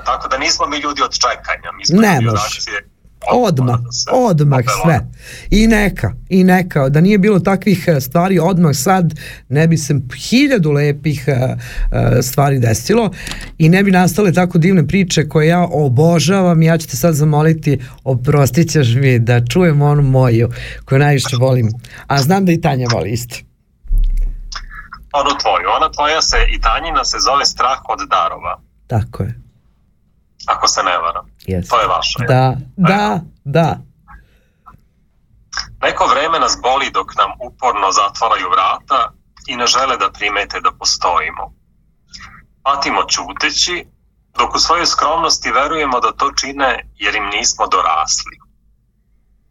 Tako 0.04 0.28
da 0.28 0.38
nismo 0.38 0.66
mi 0.66 0.78
ljudi 0.78 1.02
od 1.02 1.14
čekanja, 1.24 1.72
mi 1.72 1.86
smo 1.86 2.00
Ne 2.00 2.14
ljudi 2.14 2.28
od 2.28 2.34
akcije. 2.34 2.88
Odmah, 3.32 3.80
da 3.80 4.12
odmah 4.12 4.58
popela. 4.58 4.82
sve. 4.82 5.06
I 5.50 5.66
neka, 5.66 6.12
i 6.28 6.44
neka. 6.44 6.88
Da 6.88 7.00
nije 7.00 7.18
bilo 7.18 7.40
takvih 7.40 7.84
e, 7.88 8.00
stvari 8.00 8.38
odmah 8.38 8.76
sad, 8.76 9.14
ne 9.48 9.68
bi 9.68 9.76
se 9.76 10.00
hiljadu 10.28 10.70
lepih 10.70 11.24
e, 11.26 11.32
e, 11.32 12.22
stvari 12.22 12.58
desilo 12.58 13.10
i 13.58 13.68
ne 13.68 13.82
bi 13.82 13.90
nastale 13.90 14.32
tako 14.32 14.58
divne 14.58 14.88
priče 14.88 15.28
koje 15.28 15.46
ja 15.46 15.66
obožavam. 15.70 16.62
Ja 16.62 16.78
ću 16.78 16.88
te 16.88 16.96
sad 16.96 17.14
zamoliti, 17.14 17.80
oprostit 18.04 18.70
ćeš 18.70 18.94
mi 18.94 19.18
da 19.18 19.44
čujem 19.46 19.82
onu 19.82 20.02
moju 20.02 20.50
koju 20.84 20.98
najviše 20.98 21.36
volim. 21.40 21.68
A 22.06 22.22
znam 22.22 22.46
da 22.46 22.52
i 22.52 22.60
Tanja 22.60 22.88
voli 22.92 23.10
isto. 23.10 23.36
Onu 25.12 25.30
tvoju, 25.42 25.66
ona 25.76 25.92
tvoja 25.92 26.22
se 26.22 26.36
i 26.56 26.60
tanjina 26.60 27.04
se 27.04 27.16
zove 27.26 27.44
strah 27.44 27.78
od 27.88 28.08
darova. 28.08 28.60
Tako 28.86 29.22
je. 29.22 29.47
Ako 30.49 30.68
se 30.68 30.82
ne 30.82 30.99
varam. 30.99 31.26
Jeste. 31.46 31.70
To 31.70 31.80
je 31.80 31.88
vaše. 31.88 32.18
Da, 32.28 32.57
da, 32.76 33.20
da. 33.44 33.78
Neko 35.82 36.07
vreme 36.07 36.38
nas 36.38 36.59
boli 36.62 36.90
dok 36.90 37.14
nam 37.16 37.30
uporno 37.40 37.92
zatvaraju 37.92 38.51
vrata 38.51 39.12
i 39.46 39.57
ne 39.57 39.66
žele 39.66 39.96
da 39.96 40.11
primete 40.11 40.61
da 40.61 40.70
postojimo. 40.78 41.53
Patimo 42.62 43.03
ćuteći, 43.05 43.86
dok 44.38 44.55
u 44.55 44.59
svojoj 44.59 44.86
skromnosti 44.86 45.53
verujemo 45.53 46.01
da 46.01 46.12
to 46.12 46.32
čine 46.32 46.90
jer 46.94 47.14
im 47.14 47.26
nismo 47.26 47.66
dorasli. 47.66 48.36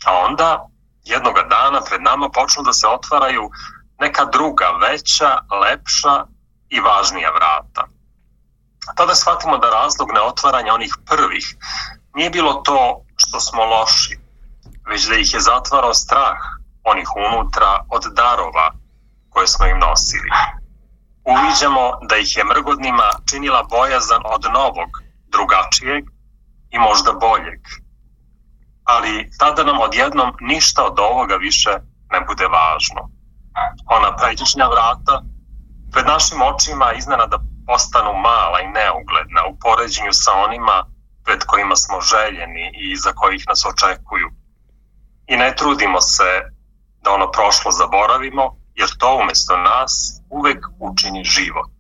A 0.06 0.12
onda, 0.28 0.68
jednoga 1.04 1.42
dana 1.42 1.82
pred 1.82 2.02
nama 2.02 2.30
počnu 2.30 2.64
da 2.64 2.74
se 2.74 2.88
otvaraju 2.88 3.50
neka 4.00 4.26
druga, 4.26 4.66
veća, 4.82 5.40
lepša 5.64 6.26
i 6.70 6.80
važnija 6.80 7.32
vrata. 7.32 7.97
Tada 8.96 9.16
shvatimo 9.16 9.58
da 9.58 9.70
razlog 9.70 10.12
neotvaranja 10.14 10.74
onih 10.74 10.94
prvih 11.06 11.56
nije 12.16 12.30
bilo 12.30 12.54
to 12.54 13.02
što 13.16 13.40
smo 13.40 13.66
loši, 13.66 14.20
već 14.90 15.08
da 15.08 15.16
ih 15.16 15.34
je 15.34 15.40
zatvarao 15.40 15.94
strah 15.94 16.38
onih 16.84 17.08
unutra 17.28 17.86
od 17.90 18.04
darova 18.16 18.72
koje 19.30 19.48
smo 19.48 19.66
im 19.66 19.80
nosili. 19.80 20.30
Uviđamo 21.24 22.00
da 22.10 22.18
ih 22.18 22.38
je 22.38 22.44
mrgodnima 22.44 23.10
činila 23.30 23.64
bojazan 23.64 24.22
od 24.26 24.44
novog, 24.54 24.90
drugačijeg 25.28 26.04
i 26.70 26.80
možda 26.80 27.12
boljeg. 27.12 27.62
Ali 28.84 29.30
tada 29.40 29.64
nam 29.64 29.80
odjednom 29.80 30.32
ništa 30.40 30.84
od 30.86 31.00
ovoga 31.00 31.36
više 31.36 31.72
ne 32.12 32.22
bude 32.28 32.48
važno. 32.48 33.02
Ona 33.86 34.16
pređašnja 34.16 34.68
vrata 34.68 35.22
pred 35.92 36.06
našim 36.06 36.42
očima 36.42 36.94
iznenada 36.94 37.38
postanu 37.68 38.14
mala 38.14 38.60
i 38.62 38.68
neugledna 38.68 39.42
u 39.50 39.58
poređenju 39.60 40.14
sa 40.14 40.32
onima 40.34 40.86
pred 41.26 41.44
kojima 41.44 41.76
smo 41.76 42.02
željeni 42.02 42.66
i 42.86 42.96
za 42.96 43.12
kojih 43.14 43.44
nas 43.48 43.66
očekuju. 43.66 44.30
I 45.28 45.38
ne 45.38 45.56
trudimo 45.56 46.02
se 46.02 46.30
da 47.04 47.12
ono 47.12 47.32
prošlo 47.32 47.72
zaboravimo, 47.72 48.58
jer 48.76 48.90
to 49.00 49.18
umesto 49.22 49.58
nas 49.58 50.22
uvek 50.30 50.66
učini 50.80 51.24
život. 51.24 51.76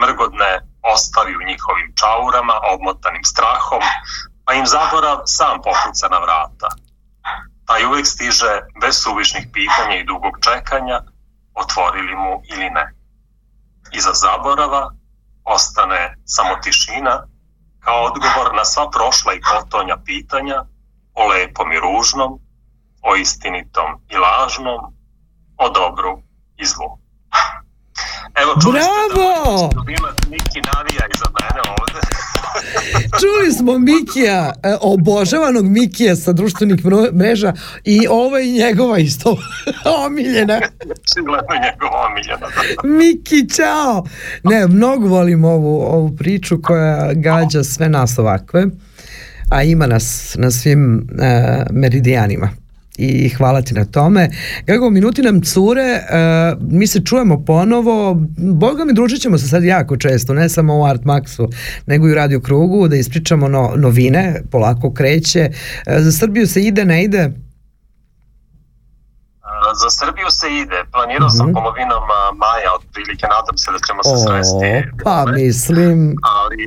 Mrgodne 0.00 0.52
ostavi 0.82 1.36
u 1.36 1.46
njihovim 1.48 1.92
čaurama, 2.00 2.56
obmotanim 2.74 3.24
strahom, 3.24 3.82
pa 4.44 4.54
im 4.54 4.66
zaborav 4.66 5.18
sam 5.24 5.62
pokuca 5.62 6.08
na 6.08 6.18
vrata. 6.18 6.68
Taj 7.66 7.84
uvek 7.84 8.06
stiže 8.06 8.60
bez 8.80 9.02
suvišnih 9.02 9.46
pitanja 9.52 9.96
i 9.96 10.04
dugog 10.04 10.34
čekanja, 10.40 11.00
otvorili 11.54 12.14
mu 12.14 12.42
ili 12.52 12.70
ne. 12.70 12.94
Iza 13.94 14.12
zaborava 14.12 14.90
ostane 15.44 16.16
samo 16.24 16.54
tišina 16.62 17.26
kao 17.80 18.04
odgovor 18.04 18.54
na 18.54 18.64
sva 18.64 18.90
prošla 18.90 19.32
i 19.34 19.40
potonja 19.40 19.96
pitanja 20.04 20.64
o 21.14 21.26
lepom 21.26 21.72
i 21.72 21.80
ružnom, 21.80 22.38
o 23.02 23.16
istinitom 23.16 24.00
i 24.08 24.16
lažnom, 24.16 24.80
o 25.56 25.68
dobru 25.68 26.22
i 26.56 26.66
zlu. 26.66 26.98
Evo, 28.42 28.52
čuli 28.62 28.80
ste 28.80 28.90
Bravo! 29.14 29.70
da 29.74 29.82
Miki 30.30 30.60
navija 30.74 31.04
iza 31.14 31.28
mene 31.36 31.60
ovde. 31.78 32.00
Čuli 33.20 33.52
smo 33.52 33.78
Mikija, 33.78 34.52
e, 34.62 34.76
obožavanog 34.80 35.64
Mikija 35.64 36.16
sa 36.16 36.32
društvenih 36.32 36.84
mreža 37.12 37.52
i 37.84 38.06
ovo 38.10 38.38
je 38.38 38.52
njegova 38.52 38.98
isto 38.98 39.36
omiljena. 40.06 40.54
Očigledno 40.54 41.54
njegova 41.64 42.06
omiljena. 42.10 42.46
Miki, 42.98 43.48
čao! 43.56 44.04
Ne, 44.42 44.66
mnogo 44.66 45.08
volim 45.08 45.44
ovu, 45.44 45.80
ovu 45.80 46.16
priču 46.16 46.62
koja 46.62 47.12
gađa 47.12 47.64
sve 47.64 47.88
nas 47.88 48.18
ovakve, 48.18 48.66
a 49.50 49.62
ima 49.62 49.86
nas 49.86 50.36
na 50.38 50.50
svim 50.50 51.06
e, 51.20 51.64
meridijanima 51.70 52.63
i 52.96 53.28
hvala 53.28 53.62
ti 53.62 53.74
na 53.74 53.84
tome. 53.84 54.28
Kako 54.66 54.90
minuti 54.90 55.22
nam 55.22 55.40
cure, 55.42 55.82
e, 55.82 56.02
mi 56.60 56.86
se 56.86 57.00
čujemo 57.00 57.44
ponovo, 57.44 58.14
boga 58.38 58.84
mi 58.84 58.92
družit 58.92 59.20
ćemo 59.20 59.38
se 59.38 59.48
sad 59.48 59.64
jako 59.64 59.96
često, 59.96 60.34
ne 60.34 60.48
samo 60.48 60.78
u 60.78 60.86
Art 60.86 61.02
Maxu, 61.02 61.52
nego 61.86 62.08
i 62.08 62.12
u 62.12 62.14
Radio 62.14 62.40
Krugu, 62.40 62.88
da 62.88 62.96
ispričamo 62.96 63.48
no, 63.48 63.72
novine, 63.76 64.22
polako 64.50 64.92
kreće. 64.92 65.50
E, 65.86 66.00
za 66.00 66.12
Srbiju 66.12 66.46
se 66.46 66.62
ide, 66.62 66.84
ne 66.84 67.04
ide? 67.04 67.30
Za 69.82 69.90
Srbiju 69.90 70.26
se 70.30 70.46
ide. 70.54 70.84
Planirao 70.92 71.30
sam 71.30 71.46
Mhm. 71.46 71.54
polovinom 71.54 72.04
a, 72.10 72.32
maja, 72.34 72.70
otprilike, 72.78 73.26
nadam 73.26 73.56
se 73.58 73.72
da 73.72 73.78
ćemo 73.86 74.00
se 74.02 74.14
sresti. 74.24 74.70
pa 75.04 75.26
mislim, 75.32 76.16
Ali 76.34 76.62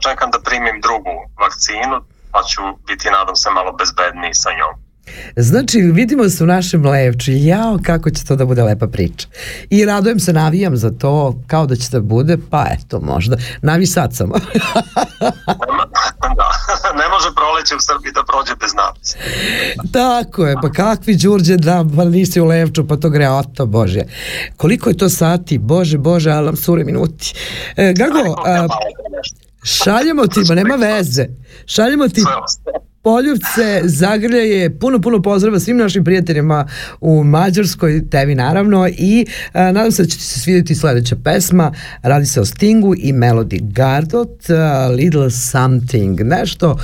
čekam 0.00 0.30
da 0.30 0.38
primim 0.40 0.76
drugu 0.80 1.14
vakcinu, 1.42 1.96
pa 2.32 2.40
ću 2.42 2.60
biti, 2.88 3.06
nadam 3.10 3.36
se, 3.36 3.48
malo 3.50 3.70
bezbedniji 3.72 4.34
sa 4.34 4.50
njom. 4.58 4.83
Znači, 5.36 5.80
vidimo 5.80 6.28
se 6.28 6.44
u 6.44 6.46
našem 6.46 6.86
levču. 6.86 7.30
Jao, 7.34 7.78
kako 7.82 8.10
će 8.10 8.24
to 8.24 8.36
da 8.36 8.44
bude 8.44 8.62
lepa 8.62 8.86
priča. 8.86 9.28
I 9.70 9.84
radujem 9.84 10.20
se, 10.20 10.32
navijam 10.32 10.76
za 10.76 10.90
to, 10.90 11.40
kao 11.46 11.66
da 11.66 11.76
će 11.76 11.88
da 11.90 12.00
bude, 12.00 12.38
pa 12.50 12.66
eto, 12.70 13.00
možda. 13.00 13.36
Navi 13.62 13.86
sad 13.86 14.16
samo. 14.16 14.34
Da, 16.36 16.50
ne 17.02 17.08
može 17.08 17.28
proleće 17.34 17.74
u 17.76 17.80
Srbiji 17.80 18.12
da 18.12 18.24
prođe 18.24 18.52
bez 18.60 18.74
nas. 18.74 19.16
Tako 19.92 20.46
je, 20.46 20.56
pa 20.62 20.70
kakvi 20.70 21.16
đurđe 21.16 21.56
da, 21.56 21.84
pa 21.96 22.04
nisi 22.04 22.40
u 22.40 22.44
levču, 22.44 22.86
pa 22.88 22.96
to 22.96 23.10
gre, 23.10 23.28
oto, 23.28 23.66
bože. 23.66 24.00
Koliko 24.56 24.90
je 24.90 24.96
to 24.96 25.08
sati, 25.08 25.58
bože, 25.58 25.98
bože, 25.98 26.30
ali 26.30 26.46
nam 26.46 26.56
sure 26.56 26.84
minuti. 26.84 27.34
E, 27.76 27.92
Gago, 27.96 28.42
a, 28.46 28.66
šaljemo 29.62 30.26
ti, 30.26 30.40
ma 30.48 30.54
nema 30.54 30.74
veze, 30.74 31.26
šaljemo 31.66 32.08
ti 32.08 32.20
Sve. 32.20 32.93
Poljubce, 33.04 33.80
Zagrljaje, 33.84 34.78
puno, 34.78 35.00
puno 35.00 35.22
pozdrava 35.22 35.60
svim 35.60 35.76
našim 35.76 36.04
prijateljima 36.04 36.68
u 37.00 37.24
Mađarskoj, 37.24 38.08
tebi 38.10 38.34
naravno 38.34 38.88
i 38.88 39.26
a, 39.52 39.72
nadam 39.72 39.92
se 39.92 40.02
da 40.02 40.08
će 40.08 40.16
ti 40.16 40.22
se 40.22 40.40
svidjeti 40.40 40.74
sledeća 40.74 41.16
pesma, 41.24 41.72
radi 42.02 42.26
se 42.26 42.40
o 42.40 42.44
Stingu 42.44 42.94
i 42.98 43.12
Melody 43.12 43.72
Gardot, 43.72 44.50
a, 44.50 44.88
Little 44.88 45.30
Something, 45.30 46.20
nešto 46.20 46.78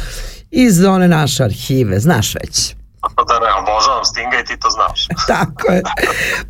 iz 0.51 0.85
one 0.85 1.09
naše 1.09 1.45
arhive, 1.45 2.01
znaš 2.01 2.35
već. 2.35 2.80
Pa 3.01 3.25
da 3.25 3.39
ne, 3.41 3.47
obožavam 3.63 4.05
Stinga 4.05 4.37
i 4.41 4.45
ti 4.45 4.61
to 4.61 4.71
znaš. 4.71 5.07
Tako 5.35 5.73
je. 5.73 5.83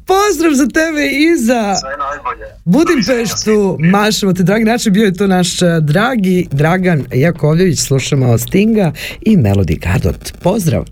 Pozdrav 0.06 0.52
za 0.52 0.66
tebe 0.66 1.06
i 1.06 1.36
za 1.36 1.74
Sve 1.74 1.96
najbolje. 1.96 2.46
Budimpeštu, 2.64 3.76
mašamo 3.80 4.32
te 4.32 4.42
dragi 4.42 4.64
način, 4.64 4.92
bio 4.92 5.04
je 5.04 5.14
to 5.14 5.26
naš 5.26 5.62
a, 5.62 5.80
dragi 5.80 6.48
Dragan 6.50 7.04
Jakovljević, 7.12 7.80
slušamo 7.80 8.38
Stinga 8.38 8.92
i 9.20 9.36
Melody 9.36 9.78
Gardot. 9.80 10.32
Pozdrav! 10.42 10.84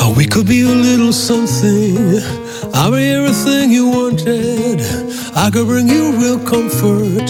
Oh, 0.00 0.14
we 0.16 0.26
could 0.26 0.48
be 0.48 0.62
a 0.62 0.74
little 0.74 1.12
something. 1.12 2.44
I'll 2.74 2.90
be 2.90 3.10
everything. 3.10 3.53
I 5.44 5.50
could 5.50 5.66
bring 5.66 5.90
you 5.90 6.12
real 6.12 6.38
comfort. 6.38 7.28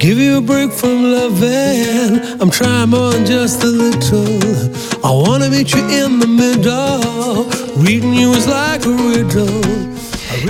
Give 0.00 0.18
you 0.18 0.38
a 0.38 0.40
break 0.40 0.72
from 0.72 1.12
loving. 1.12 2.40
I'm 2.40 2.50
trying 2.50 2.90
more 2.90 3.12
than 3.12 3.24
just 3.24 3.62
a 3.62 3.68
little. 3.68 4.74
I 5.04 5.12
wanna 5.12 5.48
meet 5.48 5.72
you 5.72 5.78
in 5.86 6.18
the 6.18 6.26
middle. 6.26 7.44
Reading 7.80 8.14
you 8.14 8.32
is 8.32 8.48
like 8.48 8.84
a 8.84 8.90
riddle. 8.90 9.95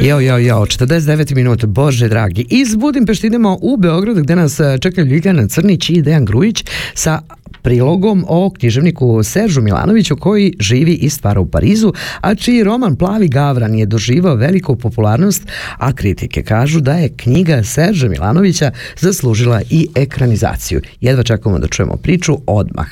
Jo, 0.02 0.20
jo, 0.20 0.38
jo, 0.38 0.66
49 0.66 1.34
minuta, 1.34 1.66
bože 1.66 2.08
dragi. 2.08 2.46
Iz 2.50 2.76
Budimpešte 2.76 3.26
idemo 3.26 3.58
u 3.62 3.76
Beograd 3.76 4.16
gde 4.16 4.36
nas 4.36 4.60
e, 4.60 4.78
čekaju 4.80 5.06
Ljiljana 5.06 5.48
Crnić 5.48 5.90
i 5.90 6.02
Dejan 6.02 6.24
Grujić 6.24 6.64
sa 6.94 7.20
prilogom 7.62 8.24
o 8.28 8.50
književniku 8.50 9.22
Seržu 9.22 9.62
Milanoviću 9.62 10.16
koji 10.16 10.54
živi 10.60 10.94
i 10.94 11.10
stvara 11.10 11.40
u 11.40 11.46
Parizu, 11.46 11.92
a 12.20 12.34
čiji 12.34 12.64
roman 12.64 12.96
Plavi 12.96 13.28
Gavran 13.28 13.74
je 13.74 13.86
doživao 13.86 14.34
veliku 14.34 14.76
popularnost, 14.76 15.42
a 15.78 15.92
kritike 15.92 16.42
kažu 16.42 16.80
da 16.80 16.92
je 16.92 17.16
knjiga 17.16 17.62
Serža 17.64 18.08
Milanovića 18.08 18.70
zaslužila 19.00 19.62
i 19.70 19.88
ekranizaciju. 19.94 20.80
Jedva 21.00 21.22
čekamo 21.22 21.58
da 21.58 21.68
čujemo 21.68 21.96
priču 21.96 22.38
odmah. 22.46 22.88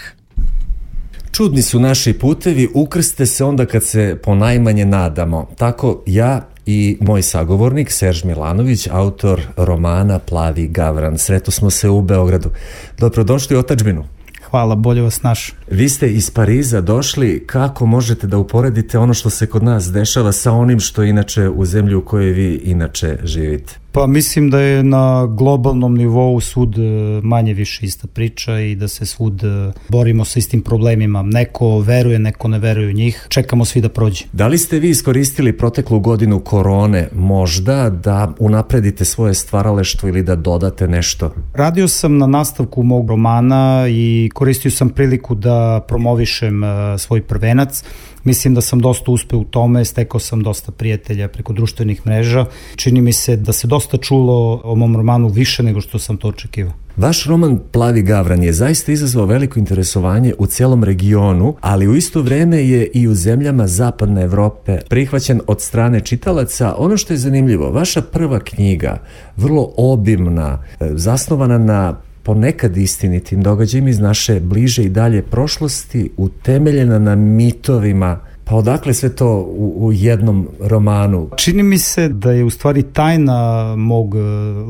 Čudni 1.33 1.63
su 1.63 1.81
naši 1.81 2.13
putevi, 2.13 2.69
ukrste 2.75 3.27
se 3.27 3.45
onda 3.45 3.67
kad 3.67 3.85
se 3.85 4.19
ponajmanje 4.23 4.85
nadamo. 4.85 5.49
Tako 5.57 6.03
ja 6.07 6.54
i 6.67 6.97
moj 7.01 7.23
sagovornik 7.23 7.93
Serž 7.93 8.25
Milanović, 8.25 8.89
autor 8.91 9.41
romana 9.57 10.19
Plavi 10.19 10.69
Gavran. 10.69 11.19
Sreto 11.19 11.51
smo 11.51 11.71
se 11.71 11.89
u 11.89 12.03
Beogradu. 12.03 12.51
Dobrodošli 12.99 13.57
u 13.57 13.59
otačbinu. 13.59 14.05
Hvala, 14.51 14.75
bolje 14.75 15.03
vas 15.03 15.23
naš. 15.23 15.53
Vi 15.71 15.89
ste 15.89 16.13
iz 16.13 16.31
Pariza 16.31 16.81
došli, 16.81 17.45
kako 17.47 17.87
možete 17.87 18.27
da 18.27 18.39
uporedite 18.39 18.99
ono 18.99 19.15
što 19.15 19.31
se 19.31 19.47
kod 19.47 19.63
nas 19.63 19.93
dešava 19.93 20.33
sa 20.33 20.53
onim 20.53 20.81
što 20.81 21.03
je 21.03 21.11
inače 21.11 21.49
u 21.49 21.65
zemlji 21.65 21.95
u 21.95 22.05
kojoj 22.05 22.33
vi 22.33 22.55
inače 22.65 23.19
živite? 23.25 23.84
Pa 23.95 24.07
mislim 24.07 24.51
da 24.51 24.61
je 24.61 24.83
na 24.83 25.27
globalnom 25.27 25.95
nivou 25.95 26.41
svud 26.41 26.79
e, 26.79 26.81
manje 27.23 27.55
više 27.55 27.87
ista 27.87 28.09
priča 28.09 28.61
i 28.61 28.75
da 28.75 28.89
se 28.89 29.07
svud 29.07 29.45
e, 29.45 29.73
borimo 29.89 30.25
sa 30.25 30.39
istim 30.39 30.63
problemima. 30.63 31.23
Neko 31.23 31.79
veruje, 31.79 32.19
neko 32.19 32.49
ne 32.49 32.59
veruje 32.59 32.89
u 32.89 32.93
njih. 32.93 33.27
Čekamo 33.29 33.65
svi 33.65 33.81
da 33.81 33.89
prođe. 33.89 34.25
Da 34.33 34.47
li 34.47 34.59
ste 34.59 34.79
vi 34.79 34.91
iskoristili 34.91 35.59
proteklu 35.59 36.01
godinu 36.01 36.41
korone 36.41 37.09
možda 37.13 37.91
da 37.91 38.33
unapredite 38.39 39.05
svoje 39.05 39.35
stvaraleštvo 39.35 40.09
ili 40.09 40.23
da 40.23 40.37
dodate 40.37 40.89
nešto? 40.89 41.35
Radio 41.53 41.89
sam 41.89 42.19
na 42.19 42.27
nastavku 42.27 42.83
mog 42.83 43.09
romana 43.09 43.87
i 43.89 44.31
koristio 44.35 44.71
sam 44.71 44.91
priliku 44.91 45.35
da 45.35 45.85
promovišem 45.89 46.65
e, 46.65 46.99
svoj 46.99 47.23
prvenac. 47.23 47.85
Mislim 48.25 48.55
da 48.55 48.61
sam 48.61 48.81
dosta 48.81 49.11
uspeo 49.11 49.39
u 49.39 49.45
tome, 49.45 49.85
stekao 49.85 50.21
sam 50.21 50.43
dosta 50.43 50.73
prijatelja 50.73 51.29
preko 51.29 51.53
društvenih 51.53 52.07
mreža. 52.07 52.47
Čini 52.77 53.01
mi 53.01 53.13
se 53.13 53.37
da 53.37 53.53
se 53.53 53.67
dosta 53.67 53.97
čulo 53.97 54.61
o 54.65 54.75
mom 54.75 54.97
romanu 54.97 55.29
više 55.29 55.63
nego 55.63 55.81
što 55.81 55.99
sam 55.99 56.17
to 56.17 56.29
očekivao. 56.29 56.73
Vaš 56.97 57.25
roman 57.27 57.59
Plavi 57.73 58.03
gavran 58.03 58.43
je 58.43 58.53
zaista 58.53 58.93
izazvao 58.93 59.27
veliko 59.27 59.59
interesovanje 59.59 60.35
u 60.39 60.47
cijelom 60.47 60.85
regionu, 60.85 61.55
ali 61.61 61.89
u 61.89 61.97
isto 61.97 62.23
vreme 62.23 62.57
je 62.57 62.87
i 62.95 63.09
u 63.09 63.15
zemljama 63.15 63.67
zapadne 63.67 64.23
Evrope 64.23 64.79
prihvaćen 64.89 65.41
od 65.47 65.61
strane 65.61 66.01
čitalaca. 66.01 66.75
Ono 66.79 66.97
što 66.97 67.13
je 67.13 67.19
zanimljivo, 67.19 67.71
vaša 67.71 68.03
prva 68.03 68.41
knjiga, 68.41 68.99
vrlo 69.37 69.73
obimna, 69.77 70.63
e, 70.81 70.91
zasnovana 70.95 71.59
na 71.59 71.97
ponekad 72.25 72.77
istinitim 72.77 73.43
događajima 73.43 73.91
iz 73.91 74.01
naše 74.01 74.41
bliže 74.41 74.85
i 74.85 74.89
dalje 74.89 75.23
prošlosti, 75.23 76.11
utemeljena 76.17 76.99
na 76.99 77.15
mitovima 77.15 78.21
Pa 78.45 78.57
odakle 78.57 78.95
sve 78.95 79.17
to 79.17 79.29
u, 79.57 79.87
u 79.87 79.93
jednom 79.93 80.49
romanu? 80.61 81.29
Čini 81.37 81.63
mi 81.63 81.79
se 81.79 82.09
da 82.09 82.33
je 82.33 82.45
u 82.45 82.51
stvari 82.51 82.83
tajna 82.83 83.75
mog 83.77 84.15
e, 84.17 84.19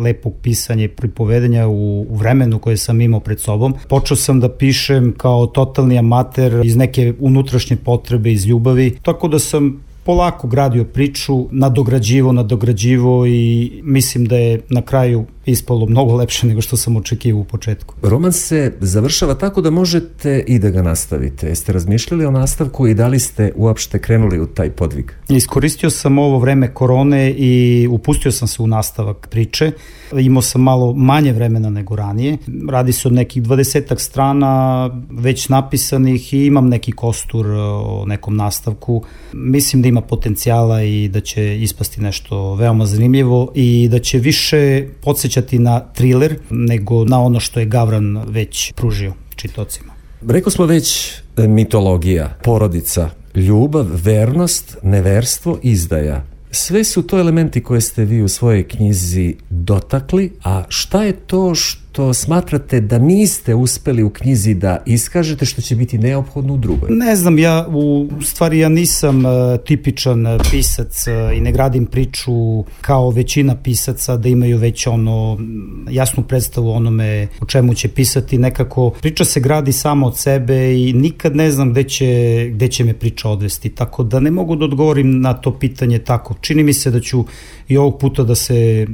lepog 0.03 0.33
pisanja 0.43 0.85
i 0.85 0.89
pripovedanja 0.89 1.67
u, 1.67 2.07
u 2.09 2.17
vremenu 2.17 2.59
koje 2.59 2.77
sam 2.77 3.01
imao 3.01 3.21
pred 3.21 3.41
sobom. 3.41 3.75
Počeo 3.89 4.17
sam 4.17 4.41
da 4.41 4.49
pišem 4.49 5.15
kao 5.17 5.47
totalni 5.47 5.99
amater 5.99 6.61
iz 6.65 6.77
neke 6.77 7.15
unutrašnje 7.19 7.77
potrebe, 7.77 8.33
iz 8.33 8.47
ljubavi, 8.47 8.97
tako 9.03 9.29
da 9.29 9.39
sam 9.39 9.81
polako 10.05 10.49
gradio 10.49 10.85
priču, 10.85 11.49
nadograđivo, 11.51 12.33
nadograđivo 12.33 13.27
i 13.27 13.71
mislim 13.85 14.25
da 14.25 14.37
je 14.37 14.61
na 14.69 14.83
kraju 14.83 15.25
ispalo 15.47 15.87
mnogo 15.87 16.15
lepše 16.15 16.47
nego 16.47 16.61
što 16.61 16.77
sam 16.77 16.97
očekivao 16.97 17.41
u 17.41 17.45
početku. 17.45 17.95
Roman 18.03 18.33
se 18.33 18.73
završava 18.81 19.35
tako 19.35 19.61
da 19.61 19.71
možete 19.71 20.45
i 20.47 20.59
da 20.59 20.71
ga 20.71 20.83
nastavite. 20.83 21.47
Jeste 21.47 21.73
razmišljali 21.73 22.25
o 22.25 22.31
nastavku 22.31 22.87
i 22.87 22.95
da 22.95 23.09
li 23.09 23.19
ste 23.19 23.53
uopšte 23.57 23.99
krenuli 23.99 24.41
u 24.41 24.47
taj 24.47 24.71
podvig? 24.71 25.13
Iskoristio 25.29 25.91
sam 25.91 26.19
ovo 26.19 26.39
vreme 26.39 26.75
korone 26.75 27.31
i 27.31 27.87
upustio 27.91 28.33
sam 28.33 28.49
se 28.49 28.63
u 28.63 28.67
nastavak 28.67 29.29
priče. 29.31 29.73
Imao 30.13 30.43
sam 30.43 30.63
malo 30.63 30.95
manje 30.95 31.33
vremena 31.33 31.71
nego 31.71 31.97
ranije. 31.97 32.39
Radi 32.71 32.93
se 32.93 33.09
od 33.09 33.15
nekih 33.15 33.43
dvadesetak 33.43 34.01
strana 34.01 34.91
već 35.11 35.49
napisanih 35.49 36.35
i 36.35 36.47
imam 36.47 36.69
neki 36.69 36.93
kostur 36.93 37.47
o 37.51 38.05
nekom 38.07 38.37
nastavku. 38.37 39.03
Mislim 39.33 39.83
da 39.83 39.89
ima 39.95 40.01
potencijala 40.01 40.83
i 40.83 41.09
da 41.09 41.21
će 41.21 41.63
ispasti 41.63 42.01
nešto 42.01 42.55
veoma 42.55 42.87
zanimljivo 42.87 43.53
i 43.55 43.89
da 43.91 43.99
će 43.99 44.19
više 44.19 44.87
podsjećati 45.01 45.59
na 45.59 45.81
thriller 45.81 46.39
nego 46.51 47.05
na 47.05 47.23
ono 47.23 47.41
što 47.41 47.61
je 47.61 47.67
Gavran 47.67 48.25
već 48.29 48.73
pružio 48.73 49.13
čitocima. 49.37 49.93
Rekao 50.29 50.51
smo 50.51 50.67
već 50.67 51.13
e, 51.37 51.49
mitologija, 51.49 52.39
porodica, 52.45 53.11
ljubav, 53.35 53.87
vernost, 54.05 54.77
neverstvo, 54.83 55.59
izdaja. 55.63 56.25
Sve 56.51 56.85
su 56.85 57.03
to 57.03 57.19
elementi 57.19 57.63
koje 57.63 57.81
ste 57.81 58.05
vi 58.05 58.23
u 58.23 58.29
svojoj 58.29 58.69
knjizi 58.69 59.37
dotakli, 59.51 60.33
a 60.45 60.65
šta 60.69 61.05
je 61.05 61.13
to 61.13 61.55
što 61.55 61.84
što 61.95 62.15
smatrate 62.15 62.81
da 62.81 62.99
niste 62.99 63.55
uspeli 63.55 64.03
u 64.03 64.11
knjizi 64.11 64.55
da 64.55 64.83
iskažete 64.87 65.45
što 65.45 65.63
će 65.63 65.77
biti 65.77 65.99
neophodno 65.99 66.55
u 66.55 66.57
drugoj? 66.57 66.91
Ne 66.91 67.17
znam, 67.17 67.39
ja 67.39 67.67
u 67.69 68.09
stvari 68.23 68.59
ja 68.59 68.69
nisam 68.69 69.25
uh, 69.25 69.33
tipičan 69.67 70.27
uh, 70.27 70.41
pisac 70.51 71.07
uh, 71.07 71.37
i 71.37 71.41
ne 71.41 71.53
gradim 71.53 71.87
priču 71.87 72.65
kao 72.81 73.11
većina 73.11 73.57
pisaca 73.57 74.17
da 74.17 74.29
imaju 74.29 74.59
već 74.59 74.87
ono 74.87 75.39
jasnu 75.91 76.23
predstavu 76.23 76.71
onome 76.71 77.29
o 77.41 77.47
čemu 77.47 77.75
će 77.75 77.89
pisati. 77.89 78.39
Nekako 78.39 78.91
priča 78.91 79.25
se 79.25 79.41
gradi 79.41 79.73
samo 79.73 80.07
od 80.07 80.19
sebe 80.19 80.75
i 80.75 80.93
nikad 80.93 81.37
ne 81.37 81.51
znam 81.51 81.71
gde 81.71 81.85
će, 81.85 82.51
gde 82.55 82.69
će 82.69 82.85
me 82.85 82.95
priča 82.95 83.29
odvesti. 83.29 83.69
Tako 83.69 84.03
da 84.03 84.21
ne 84.21 84.31
mogu 84.31 84.57
da 84.57 84.65
odgovorim 84.65 85.21
na 85.21 85.35
to 85.35 85.59
pitanje 85.59 85.99
tako. 85.99 86.35
Čini 86.41 86.63
mi 86.63 86.73
se 86.73 86.91
da 86.91 87.01
ću 87.01 87.25
i 87.69 87.77
ovog 87.77 87.99
puta 87.99 88.23
da 88.23 88.35
se 88.35 88.87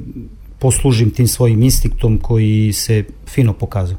poslužim 0.60 1.10
tim 1.10 1.26
svojim 1.26 1.62
instinktom 1.62 2.18
koji 2.18 2.72
se 2.72 3.04
fino 3.26 3.52
pokazao. 3.52 3.98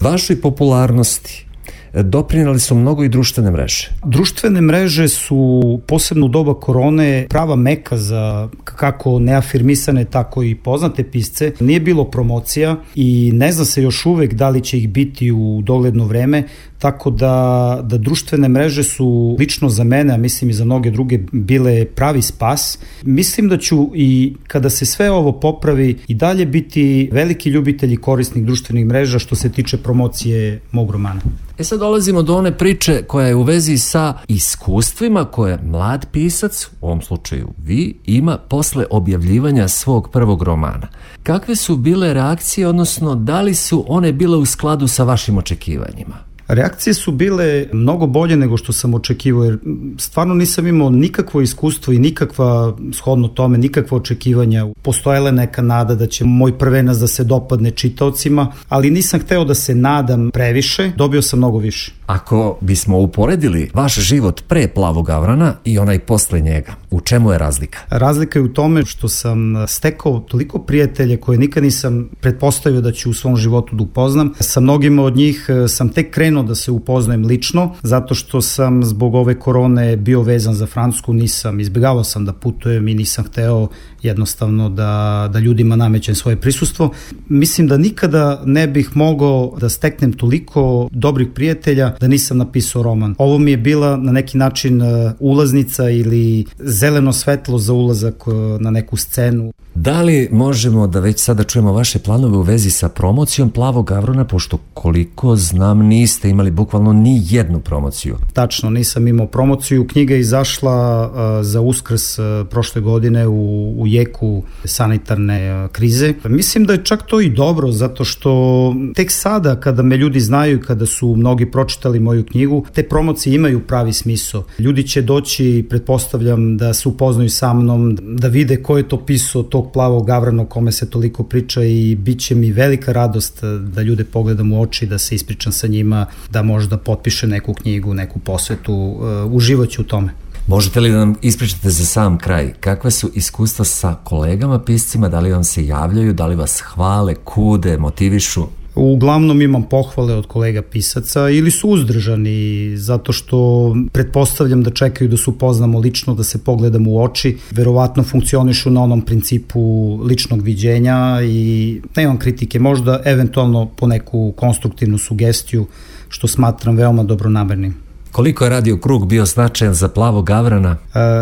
Vašoj 0.00 0.40
popularnosti 0.40 1.48
doprinali 1.94 2.60
su 2.60 2.74
mnogo 2.74 3.04
i 3.04 3.08
društvene 3.08 3.50
mreže. 3.50 3.90
Društvene 4.04 4.60
mreže 4.60 5.08
su 5.08 5.80
posebno 5.86 6.26
u 6.26 6.28
doba 6.28 6.54
korone 6.54 7.26
prava 7.30 7.56
meka 7.56 7.96
za 7.96 8.48
kako 8.64 9.18
neafirmisane 9.18 10.04
tako 10.04 10.42
i 10.42 10.54
poznate 10.54 11.10
pisce. 11.10 11.52
Nije 11.60 11.80
bilo 11.80 12.04
promocija 12.04 12.76
i 12.94 13.30
ne 13.34 13.52
zna 13.52 13.64
se 13.64 13.82
još 13.82 14.06
uvek 14.06 14.34
da 14.34 14.48
li 14.48 14.60
će 14.60 14.78
ih 14.78 14.88
biti 14.88 15.32
u 15.32 15.60
dogledno 15.62 16.06
vreme, 16.06 16.44
tako 16.78 17.10
da, 17.10 17.80
da 17.82 17.98
društvene 17.98 18.48
mreže 18.48 18.82
su 18.82 19.36
lično 19.38 19.68
za 19.68 19.84
mene, 19.84 20.14
a 20.14 20.16
mislim 20.16 20.50
i 20.50 20.52
za 20.52 20.64
mnoge 20.64 20.90
druge, 20.90 21.18
bile 21.32 21.84
pravi 21.84 22.22
spas. 22.22 22.78
Mislim 23.02 23.48
da 23.48 23.58
ću 23.58 23.90
i 23.94 24.34
kada 24.46 24.70
se 24.70 24.86
sve 24.86 25.10
ovo 25.10 25.32
popravi 25.32 25.98
i 26.08 26.14
dalje 26.14 26.46
biti 26.46 27.08
veliki 27.12 27.50
ljubitelj 27.50 27.92
i 27.92 27.96
korisnik 27.96 28.44
društvenih 28.44 28.86
mreža 28.86 29.18
što 29.18 29.34
se 29.34 29.52
tiče 29.52 29.76
promocije 29.76 30.60
mog 30.72 30.90
romana. 30.90 31.20
E 31.58 31.64
sad 31.64 31.78
dolazimo 31.78 32.22
do 32.22 32.36
one 32.36 32.58
priče 32.58 33.02
koja 33.02 33.26
je 33.26 33.34
u 33.34 33.42
vezi 33.42 33.78
sa 33.78 34.14
iskustvima 34.28 35.24
koje 35.24 35.58
mlad 35.62 36.06
pisac, 36.12 36.68
u 36.80 36.86
ovom 36.86 37.02
slučaju 37.02 37.48
vi, 37.64 37.94
ima 38.06 38.38
posle 38.38 38.84
objavljivanja 38.90 39.68
svog 39.68 40.10
prvog 40.12 40.42
romana. 40.42 40.88
Kakve 41.22 41.56
su 41.56 41.76
bile 41.76 42.14
reakcije, 42.14 42.68
odnosno 42.68 43.14
da 43.14 43.40
li 43.40 43.54
su 43.54 43.84
one 43.88 44.12
bile 44.12 44.36
u 44.36 44.46
skladu 44.46 44.88
sa 44.88 45.04
vašim 45.04 45.38
očekivanjima? 45.38 46.27
Reakcije 46.48 46.94
su 46.94 47.12
bile 47.12 47.66
mnogo 47.72 48.06
bolje 48.06 48.36
nego 48.36 48.56
što 48.56 48.72
sam 48.72 48.94
očekivao, 48.94 49.44
jer 49.44 49.58
stvarno 49.98 50.34
nisam 50.34 50.66
imao 50.66 50.90
nikakvo 50.90 51.40
iskustvo 51.40 51.92
i 51.92 51.98
nikakva, 51.98 52.76
shodno 52.92 53.28
tome, 53.28 53.58
nikakva 53.58 53.98
očekivanja. 53.98 54.66
Postojala 54.82 55.30
neka 55.30 55.62
nada 55.62 55.94
da 55.94 56.06
će 56.06 56.24
moj 56.24 56.58
prvenac 56.58 56.96
da 56.96 57.06
se 57.06 57.24
dopadne 57.24 57.70
čitaocima, 57.70 58.52
ali 58.68 58.90
nisam 58.90 59.20
hteo 59.20 59.44
da 59.44 59.54
se 59.54 59.74
nadam 59.74 60.30
previše, 60.30 60.92
dobio 60.96 61.22
sam 61.22 61.38
mnogo 61.38 61.58
više. 61.58 61.92
Ako 62.06 62.58
bismo 62.60 62.98
uporedili 62.98 63.70
vaš 63.74 63.94
život 63.94 64.42
pre 64.48 64.68
plavog 64.68 65.10
avrana 65.10 65.54
i 65.64 65.78
onaj 65.78 65.98
posle 65.98 66.40
njega, 66.40 66.72
u 66.90 67.00
čemu 67.00 67.32
je 67.32 67.38
razlika? 67.38 67.78
Razlika 67.88 68.38
je 68.38 68.42
u 68.42 68.52
tome 68.52 68.84
što 68.84 69.08
sam 69.08 69.66
stekao 69.66 70.20
toliko 70.20 70.58
prijatelje 70.58 71.16
koje 71.16 71.38
nikad 71.38 71.62
nisam 71.62 72.08
pretpostavio 72.20 72.80
da 72.80 72.92
ću 72.92 73.10
u 73.10 73.14
svom 73.14 73.36
životu 73.36 73.76
da 73.76 73.82
upoznam. 73.82 74.32
Sa 74.40 74.60
mnogima 74.60 75.02
od 75.02 75.16
njih 75.16 75.46
eh, 75.48 75.68
sam 75.68 75.88
tek 75.88 76.10
krenuo 76.10 76.37
da 76.42 76.54
se 76.54 76.70
upoznajem 76.70 77.24
lično, 77.24 77.74
zato 77.82 78.14
što 78.14 78.40
sam 78.40 78.84
zbog 78.84 79.14
ove 79.14 79.38
korone 79.38 79.96
bio 79.96 80.22
vezan 80.22 80.54
za 80.54 80.66
Francusku, 80.66 81.12
nisam, 81.12 81.60
izbjegavao 81.60 82.04
sam 82.04 82.24
da 82.24 82.32
putujem 82.32 82.88
i 82.88 82.94
nisam 82.94 83.24
hteo 83.24 83.68
jednostavno 84.02 84.68
da, 84.68 85.28
da 85.32 85.38
ljudima 85.38 85.76
namećem 85.76 86.14
svoje 86.14 86.36
prisustvo. 86.36 86.90
Mislim 87.28 87.66
da 87.66 87.76
nikada 87.76 88.42
ne 88.44 88.66
bih 88.66 88.90
mogao 88.94 89.56
da 89.60 89.68
steknem 89.68 90.12
toliko 90.12 90.88
dobrih 90.92 91.28
prijatelja 91.34 91.94
da 92.00 92.08
nisam 92.08 92.38
napisao 92.38 92.82
roman. 92.82 93.14
Ovo 93.18 93.38
mi 93.38 93.50
je 93.50 93.56
bila 93.56 93.96
na 93.96 94.12
neki 94.12 94.38
način 94.38 94.82
uh, 94.82 95.12
ulaznica 95.18 95.90
ili 95.90 96.44
zeleno 96.58 97.12
svetlo 97.12 97.58
za 97.58 97.72
ulazak 97.72 98.26
uh, 98.26 98.34
na 98.60 98.70
neku 98.70 98.96
scenu. 98.96 99.52
Da 99.74 100.02
li 100.02 100.28
možemo 100.32 100.86
da 100.86 101.00
već 101.00 101.20
sada 101.20 101.44
čujemo 101.44 101.72
vaše 101.72 101.98
planove 101.98 102.36
u 102.36 102.42
vezi 102.42 102.70
sa 102.70 102.88
promocijom 102.88 103.50
Plavog 103.50 103.92
Avrona, 103.92 104.24
pošto 104.24 104.58
koliko 104.74 105.36
znam 105.36 105.78
niste 105.78 106.30
imali 106.30 106.50
bukvalno 106.50 106.92
ni 106.92 107.22
jednu 107.24 107.60
promociju? 107.60 108.16
Tačno, 108.32 108.70
nisam 108.70 109.08
imao 109.08 109.26
promociju. 109.26 109.86
Knjiga 109.86 110.14
je 110.14 110.20
izašla 110.20 111.06
uh, 111.06 111.46
za 111.46 111.60
uskrs 111.60 112.18
prošle 112.50 112.80
godine 112.82 113.26
u, 113.26 113.74
u 113.78 113.86
jeku 113.88 114.42
sanitarne 114.64 115.64
uh, 115.64 115.70
krize. 115.70 116.14
Mislim 116.24 116.64
da 116.64 116.72
je 116.72 116.84
čak 116.84 117.02
to 117.06 117.20
i 117.20 117.30
dobro, 117.30 117.72
zato 117.72 118.04
što 118.04 118.74
tek 118.94 119.10
sada 119.10 119.56
kada 119.60 119.82
me 119.82 119.96
ljudi 119.96 120.20
znaju, 120.20 120.60
kada 120.60 120.86
su 120.86 121.14
mnogi 121.16 121.50
pročitali 121.50 122.00
moju 122.00 122.24
knjigu, 122.24 122.64
te 122.74 122.82
promocije 122.82 123.34
imaju 123.34 123.60
pravi 123.60 123.92
smisao. 123.92 124.44
Ljudi 124.58 124.82
će 124.82 125.02
doći, 125.02 125.66
pretpostavljam, 125.70 126.56
da 126.56 126.74
se 126.74 126.88
upoznaju 126.88 127.30
sa 127.30 127.52
mnom, 127.54 127.98
da 128.02 128.28
vide 128.28 128.62
ko 128.62 128.76
je 128.76 128.88
to 128.88 129.04
pisao 129.06 129.42
tog 129.42 129.72
plavog 129.72 130.06
gavrana 130.06 130.42
o 130.42 130.46
kome 130.46 130.72
se 130.72 130.90
toliko 130.90 131.22
priča 131.22 131.64
i 131.64 131.94
bit 131.94 132.20
će 132.20 132.34
mi 132.34 132.52
velika 132.52 132.92
radost 132.92 133.44
da 133.60 133.82
ljude 133.82 134.04
pogledam 134.04 134.52
u 134.52 134.62
oči, 134.62 134.86
da 134.86 134.98
se 134.98 135.14
ispričam 135.14 135.52
sa 135.52 135.66
njima, 135.66 136.06
da 136.30 136.42
možda 136.42 136.76
potpiše 136.76 137.26
neku 137.26 137.54
knjigu, 137.54 137.94
neku 137.94 138.18
posvetu, 138.18 138.74
uh, 138.74 139.32
uživaću 139.32 139.82
u 139.82 139.84
tome. 139.84 140.12
Možete 140.48 140.80
li 140.80 140.90
da 140.90 140.98
nam 140.98 141.14
ispričate 141.22 141.70
za 141.70 141.84
sam 141.84 142.18
kraj? 142.18 142.52
Kakve 142.60 142.90
su 142.90 143.10
iskustva 143.14 143.64
sa 143.64 143.94
kolegama 144.04 144.58
piscima? 144.58 145.08
Da 145.08 145.20
li 145.20 145.32
vam 145.32 145.44
se 145.44 145.66
javljaju? 145.66 146.12
Da 146.12 146.26
li 146.26 146.36
vas 146.36 146.60
hvale, 146.60 147.14
kude, 147.14 147.78
motivišu? 147.78 148.44
Uglavnom 148.74 149.42
imam 149.42 149.62
pohvale 149.62 150.14
od 150.14 150.26
kolega 150.26 150.62
pisaca 150.62 151.28
ili 151.28 151.50
su 151.50 151.68
uzdržani 151.68 152.72
zato 152.76 153.12
što 153.12 153.76
pretpostavljam 153.92 154.62
da 154.62 154.70
čekaju 154.70 155.10
da 155.10 155.16
se 155.16 155.30
upoznamo 155.30 155.78
lično, 155.78 156.14
da 156.14 156.24
se 156.24 156.38
pogledamo 156.44 156.90
u 156.90 157.02
oči. 157.02 157.36
Verovatno 157.50 158.02
funkcionišu 158.02 158.70
na 158.70 158.82
onom 158.82 159.00
principu 159.00 159.94
ličnog 160.04 160.42
viđenja 160.42 161.20
i 161.22 161.80
nemam 161.96 162.18
kritike, 162.18 162.58
možda 162.58 163.00
eventualno 163.04 163.66
po 163.66 163.86
neku 163.86 164.32
konstruktivnu 164.36 164.98
sugestiju 164.98 165.66
što 166.08 166.28
smatram 166.28 166.76
veoma 166.76 167.02
dobronamernim. 167.02 167.87
Koliko 168.12 168.44
je 168.44 168.50
Radio 168.50 168.76
Krug 168.76 169.06
bio 169.06 169.24
značajan 169.24 169.74
za 169.74 169.88
Plavo 169.88 170.22
Gavrana? 170.22 170.70
E, 170.70 170.78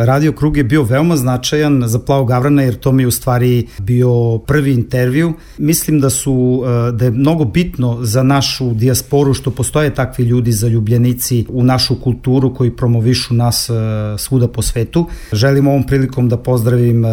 Radio 0.06 0.32
Krug 0.32 0.56
je 0.56 0.64
bio 0.64 0.82
veoma 0.82 1.16
značajan 1.16 1.82
za 1.86 1.98
Plavo 1.98 2.24
Gavrana 2.24 2.62
jer 2.62 2.74
to 2.74 2.92
mi 2.92 3.02
je 3.02 3.06
u 3.06 3.10
stvari 3.10 3.66
bio 3.78 4.38
prvi 4.38 4.74
intervju. 4.74 5.32
Mislim 5.58 6.00
da 6.00 6.10
su 6.10 6.62
e, 6.88 6.92
da 6.92 7.04
je 7.04 7.10
mnogo 7.10 7.44
bitno 7.44 7.98
za 8.00 8.22
našu 8.22 8.74
dijasporu 8.74 9.34
što 9.34 9.50
postoje 9.50 9.94
takvi 9.94 10.24
ljudi 10.24 10.52
zaljubljenici 10.52 11.46
u 11.48 11.64
našu 11.64 12.00
kulturu 12.00 12.54
koji 12.54 12.76
promovišu 12.76 13.34
nas 13.34 13.70
e, 13.70 13.72
svuda 14.18 14.48
po 14.48 14.62
svetu. 14.62 15.06
Želim 15.32 15.66
ovom 15.66 15.86
prilikom 15.86 16.28
da 16.28 16.36
pozdravim 16.36 17.04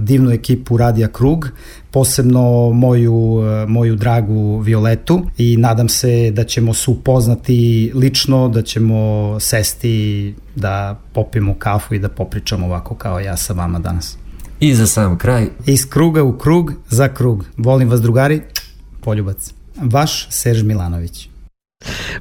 divnu 0.00 0.30
ekipu 0.30 0.76
Radija 0.76 1.08
Krug 1.08 1.50
posebno 1.96 2.70
moju, 2.72 3.42
moju 3.68 3.96
dragu 3.96 4.58
Violetu 4.58 5.22
i 5.38 5.56
nadam 5.56 5.88
se 5.88 6.30
da 6.30 6.44
ćemo 6.44 6.74
se 6.74 6.90
upoznati 6.90 7.90
lično, 7.94 8.48
da 8.48 8.62
ćemo 8.62 8.96
sesti 9.40 10.34
da 10.54 11.00
popijemo 11.12 11.54
kafu 11.54 11.94
i 11.94 11.98
da 11.98 12.08
popričamo 12.08 12.66
ovako 12.66 12.94
kao 12.94 13.20
ja 13.20 13.36
sa 13.36 13.52
vama 13.52 13.78
danas. 13.78 14.18
I 14.60 14.74
za 14.74 14.86
sam 14.86 15.18
kraj. 15.18 15.48
Iz 15.66 15.88
kruga 15.90 16.22
u 16.22 16.38
krug 16.38 16.72
za 16.88 17.08
krug. 17.08 17.44
Volim 17.56 17.88
vas 17.88 18.00
drugari, 18.00 18.42
poljubac. 19.00 19.52
Vaš 19.82 20.28
Serž 20.30 20.62
Milanović. 20.62 21.28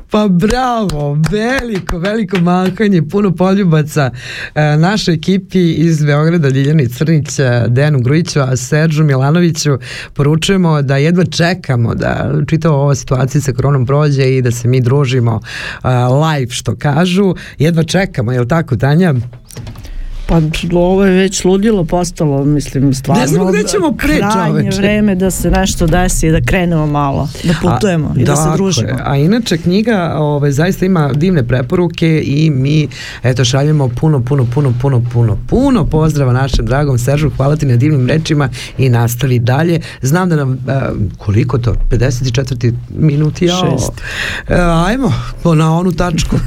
Pa 0.09 0.27
bravo, 0.27 1.17
veliko, 1.31 1.97
veliko 1.97 2.39
mahanje, 2.39 3.01
puno 3.11 3.35
poljubaca 3.35 4.11
e, 4.55 4.77
našoj 4.77 5.13
ekipi 5.13 5.71
iz 5.73 6.05
Beograda, 6.05 6.49
Ljiljani 6.49 6.89
Crnić, 6.89 7.39
e, 7.39 7.65
Dejanu 7.67 7.99
Grujiću, 7.99 8.39
a 8.39 8.55
Seržu 8.55 9.03
Milanoviću 9.03 9.77
poručujemo 10.13 10.81
da 10.81 10.97
jedva 10.97 11.25
čekamo 11.25 11.95
da 11.95 12.31
čitava 12.49 12.75
ova 12.75 12.95
situacija 12.95 13.41
sa 13.41 13.53
koronom 13.53 13.85
prođe 13.85 14.37
i 14.37 14.41
da 14.41 14.51
se 14.51 14.67
mi 14.67 14.81
družimo 14.81 15.39
e, 15.83 15.87
live, 15.89 16.51
što 16.51 16.75
kažu. 16.75 17.35
Jedva 17.57 17.83
čekamo, 17.83 18.31
je 18.31 18.39
li 18.39 18.47
tako, 18.47 18.75
Tanja? 18.75 19.13
Pa 20.27 20.41
ovo 20.73 21.05
je 21.05 21.11
već 21.11 21.45
ludilo 21.45 21.83
postalo, 21.83 22.45
mislim, 22.45 22.93
stvarno. 22.93 23.21
Ne 23.21 23.27
znamo 23.27 23.51
gde 23.51 23.63
ćemo 23.63 23.91
pre, 23.91 24.17
Krajnje 24.17 24.69
vreme 24.77 25.15
da 25.15 25.31
se 25.31 25.51
nešto 25.51 25.87
desi 25.87 26.31
da 26.31 26.41
krenemo 26.41 26.87
malo, 26.87 27.29
da 27.43 27.53
putujemo 27.61 28.07
A, 28.07 28.19
i 28.19 28.23
da 28.23 28.35
se 28.35 28.49
družimo. 28.55 28.89
A 29.03 29.17
inače 29.17 29.57
knjiga 29.57 30.15
ovaj, 30.17 30.51
zaista 30.51 30.85
ima 30.85 31.11
divne 31.13 31.47
preporuke 31.47 32.21
i 32.25 32.49
mi 32.49 32.87
eto 33.23 33.45
šaljemo 33.45 33.89
puno, 33.89 34.23
puno, 34.23 34.47
puno, 34.53 34.73
puno, 34.81 35.03
puno, 35.13 35.37
puno 35.47 35.85
pozdrava 35.85 36.33
našem 36.33 36.65
dragom 36.65 36.97
Seržu, 36.97 37.29
hvala 37.37 37.55
ti 37.55 37.65
na 37.65 37.75
divnim 37.75 38.07
rečima 38.07 38.49
i 38.77 38.89
nastavi 38.89 39.39
dalje. 39.39 39.81
Znam 40.01 40.29
da 40.29 40.35
nam, 40.35 40.51
uh, 40.51 40.57
koliko 41.17 41.57
to, 41.57 41.75
54. 41.91 42.73
minut, 42.89 43.41
jao. 43.41 43.71
Šest. 43.71 43.91
E, 44.47 44.55
ajmo, 44.85 45.13
na 45.55 45.77
onu 45.77 45.91
tačku. 45.91 46.35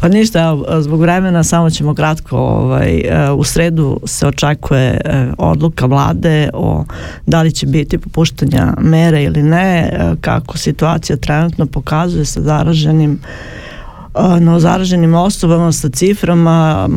Pa 0.00 0.08
ništa, 0.08 0.56
zbog 0.80 1.00
vremena 1.00 1.44
samo 1.44 1.70
ćemo 1.70 1.94
kratko, 1.94 2.38
ovaj, 2.38 2.98
e, 2.98 3.30
u 3.30 3.44
sredu 3.44 4.00
se 4.04 4.26
očekuje 4.26 5.00
e, 5.04 5.28
odluka 5.38 5.86
vlade 5.86 6.50
o 6.54 6.84
da 7.26 7.42
li 7.42 7.52
će 7.52 7.66
biti 7.66 7.98
popuštanja 7.98 8.72
mere 8.80 9.22
ili 9.22 9.42
ne, 9.42 9.78
e, 9.78 10.14
kako 10.20 10.58
situacija 10.58 11.16
trenutno 11.16 11.66
pokazuje 11.66 12.24
sa 12.24 12.40
zaraženim 12.40 13.18
e, 14.14 14.40
novozaraženim 14.40 15.14
osobama 15.14 15.72
sa 15.72 15.88
ciframa 15.88 16.88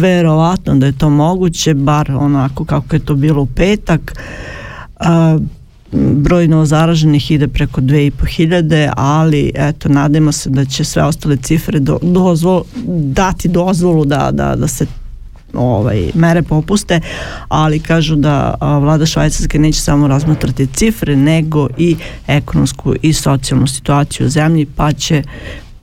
verovatno 0.00 0.74
da 0.74 0.86
je 0.86 0.98
to 0.98 1.10
moguće 1.10 1.74
bar 1.74 2.12
onako 2.12 2.64
kako 2.64 2.96
je 2.96 3.04
to 3.04 3.14
bilo 3.14 3.42
u 3.42 3.46
petak 3.46 4.14
Broj 5.92 6.48
novozaraženih 6.48 7.30
ide 7.30 7.48
preko 7.48 7.80
2500, 7.80 8.92
ali 8.96 9.52
eto, 9.54 9.88
nadamo 9.88 10.32
se 10.32 10.50
da 10.50 10.64
će 10.64 10.84
sve 10.84 11.02
ostale 11.02 11.36
cifre 11.36 11.78
do, 11.78 11.98
dozvol, 12.02 12.62
dati 12.86 13.48
dozvolu 13.48 14.04
da, 14.04 14.30
da, 14.32 14.56
da 14.56 14.68
se 14.68 14.86
ovaj, 15.54 16.10
mere 16.14 16.42
popuste, 16.42 17.00
ali 17.48 17.80
kažu 17.80 18.16
da 18.16 18.54
a, 18.60 18.78
vlada 18.78 19.06
Švajcarske 19.06 19.58
neće 19.58 19.80
samo 19.80 20.08
razmatrati 20.08 20.66
cifre, 20.66 21.16
nego 21.16 21.68
i 21.78 21.96
ekonomsku 22.26 22.94
i 23.02 23.12
socijalnu 23.12 23.66
situaciju 23.66 24.26
u 24.26 24.30
zemlji, 24.30 24.66
pa 24.76 24.92
će 24.92 25.22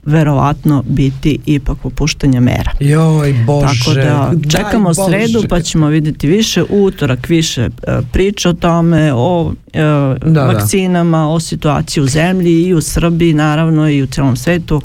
verovatno 0.08 0.84
biti 0.86 1.38
ipak 1.46 1.78
popuštanja 1.78 2.40
mera. 2.40 2.70
Joj, 2.80 3.32
Bože. 3.46 3.66
Tako 3.78 3.94
da 3.94 4.32
čekamo 4.50 4.88
Bože. 4.88 5.00
sredu 5.08 5.48
pa 5.48 5.60
ćemo 5.60 5.86
vidjeti 5.86 6.26
više, 6.28 6.64
utorak 6.70 7.28
više 7.28 7.62
e, 7.62 7.68
priče 8.12 8.48
o 8.48 8.52
tome, 8.52 9.12
o 9.14 9.52
e, 9.72 9.80
da. 10.22 10.44
vakcinama, 10.44 11.28
o 11.28 11.40
situaciji 11.40 12.02
u 12.02 12.06
zemlji 12.06 12.62
i 12.62 12.74
u 12.74 12.80
Srbiji 12.80 13.34
naravno 13.34 13.88
i 13.88 14.02
u 14.02 14.06
celom 14.06 14.36
svetu 14.36 14.82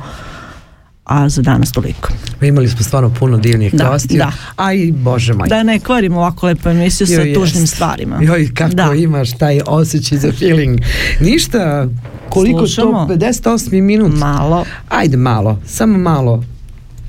a 1.05 1.29
za 1.29 1.41
danas 1.41 1.71
toliko. 1.71 2.09
Imali 2.41 2.67
smo 2.67 2.83
stvarno 2.83 3.09
puno 3.09 3.37
divnih 3.37 3.73
Da, 3.73 3.85
gostiju. 3.85 4.17
da. 4.17 4.31
A 4.55 4.73
i, 4.73 4.91
Bože 4.91 5.33
moj. 5.33 5.47
Da 5.47 5.63
ne 5.63 5.79
kvarimo 5.79 6.19
ovako 6.19 6.45
lepo 6.47 6.69
emisiju 6.69 7.07
sa 7.07 7.21
tužnim 7.35 7.67
stvarima. 7.67 8.19
Joj, 8.21 8.49
kako 8.53 8.73
Da. 8.73 8.93
imaš 8.93 9.31
taj 9.31 9.59
osjećaj 9.67 10.17
za 10.17 10.31
feeling. 10.31 10.79
Ništa, 11.19 11.87
koliko 12.29 12.59
Slušamo. 12.59 13.05
to, 13.07 13.13
58 13.13 13.81
minut? 13.81 14.11
Malo. 14.13 14.65
Ajde 14.89 15.17
malo, 15.17 15.59
samo 15.67 15.97
malo. 15.97 16.43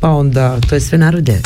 Pa 0.01 0.09
onda, 0.09 0.61
to 0.69 0.75
je 0.75 0.81
sve 0.81 0.99
narode. 0.99 1.43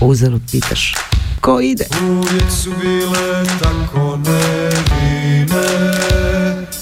Uzalud 0.00 0.42
pitaš. 0.52 0.94
Ko 1.40 1.60
ide? 1.60 1.84
Uvijek 2.02 2.50
su 2.62 2.70
bile 2.82 3.44
tako 3.62 4.16
nevine 4.16 5.66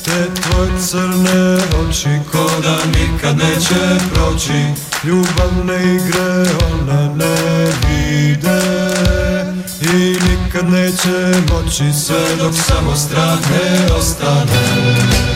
Te 0.04 0.28
tvoje 0.40 0.70
crne 0.80 1.56
oči 1.56 2.08
ko 2.32 2.50
da 2.62 2.76
nikad 2.98 3.36
neće 3.38 4.04
proći 4.14 4.64
Ljubavne 5.04 5.94
igre 5.94 6.44
one 6.72 7.14
ne 7.16 7.66
vide 7.88 8.62
I 9.80 10.16
nikad 10.30 10.70
neće 10.70 11.40
moći 11.52 11.92
sve 11.92 12.36
dok 12.38 12.54
samo 12.54 12.96
strah 12.96 13.38
ne 13.50 13.94
ostane 13.94 15.31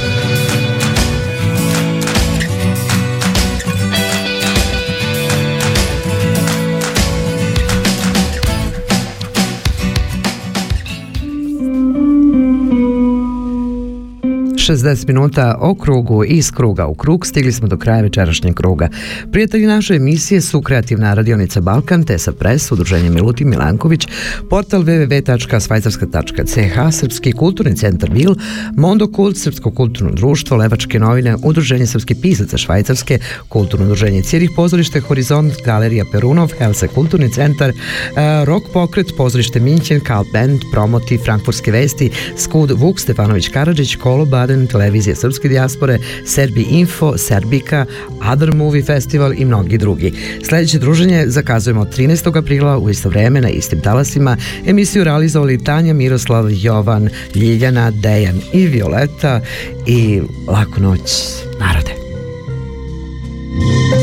60 14.66 15.08
minuta 15.08 15.58
o 15.60 15.74
krugu 15.74 16.24
i 16.24 16.28
iz 16.28 16.50
kruga 16.50 16.86
u 16.86 16.94
krug 16.94 17.26
stigli 17.26 17.52
smo 17.52 17.68
do 17.68 17.76
kraja 17.76 18.02
večerašnjeg 18.02 18.54
kruga. 18.54 18.88
Prijatelji 19.32 19.66
naše 19.66 19.94
emisije 19.94 20.40
su 20.40 20.62
kreativna 20.62 21.14
radionica 21.14 21.60
Balkan, 21.60 22.04
Tesa 22.04 22.32
Press, 22.32 22.72
udruženje 22.72 23.10
Milutin 23.10 23.48
Milanković, 23.48 24.06
portal 24.50 24.82
www.svajcarska.ch, 24.82 26.92
Srpski 26.92 27.32
kulturni 27.32 27.76
centar 27.76 28.10
Bil, 28.10 28.34
Mondo 28.76 29.12
Kult, 29.12 29.38
Srpsko 29.38 29.70
kulturno 29.70 30.12
društvo, 30.12 30.56
Levačke 30.56 30.98
novine, 30.98 31.36
Udruženje 31.44 31.86
srpskih 31.86 32.16
pisaca 32.22 32.58
Švajcarske, 32.58 33.18
Kulturno 33.48 33.86
udruženje 33.86 34.22
Cirih 34.22 34.50
pozorište 34.56 35.00
Horizont, 35.00 35.54
Galerija 35.64 36.04
Perunov, 36.12 36.52
Helse 36.58 36.88
kulturni 36.88 37.32
centar, 37.32 37.70
e, 37.70 37.74
Rock 38.44 38.66
pokret, 38.72 39.06
pozorište 39.16 39.60
Minćen, 39.60 40.00
Kal 40.00 40.24
Band, 40.32 40.60
Promoti, 40.72 41.18
Frankfurtske 41.18 41.72
vesti, 41.72 42.10
Skud, 42.36 42.70
Vuk 42.70 43.00
Stefanović 43.00 43.48
Karadžić, 43.48 43.96
Kolo 43.96 44.24
Baden, 44.24 44.55
N1, 44.56 45.14
Srpske 45.14 45.48
dijaspore, 45.48 45.98
Serbi 46.24 46.62
Info, 46.62 47.18
Serbika, 47.18 47.86
Other 48.32 48.52
Movie 48.52 48.82
Festival 48.82 49.32
i 49.32 49.44
mnogi 49.44 49.78
drugi. 49.78 50.12
Sledeće 50.48 50.78
druženje 50.78 51.24
zakazujemo 51.26 51.84
13. 51.84 52.38
aprila 52.38 52.78
u 52.78 52.90
isto 52.90 53.08
vreme 53.08 53.40
na 53.40 53.48
istim 53.48 53.80
talasima. 53.80 54.36
Emisiju 54.66 55.04
realizovali 55.04 55.64
Tanja, 55.64 55.94
Miroslav, 55.94 56.46
Jovan, 56.50 57.08
Ljiljana, 57.34 57.90
Dejan 57.90 58.40
i 58.52 58.66
Violeta 58.66 59.40
i 59.86 60.20
laku 60.48 60.80
noć 60.80 61.00
narode. 61.60 61.96
thank 63.58 63.94
you 63.94 63.95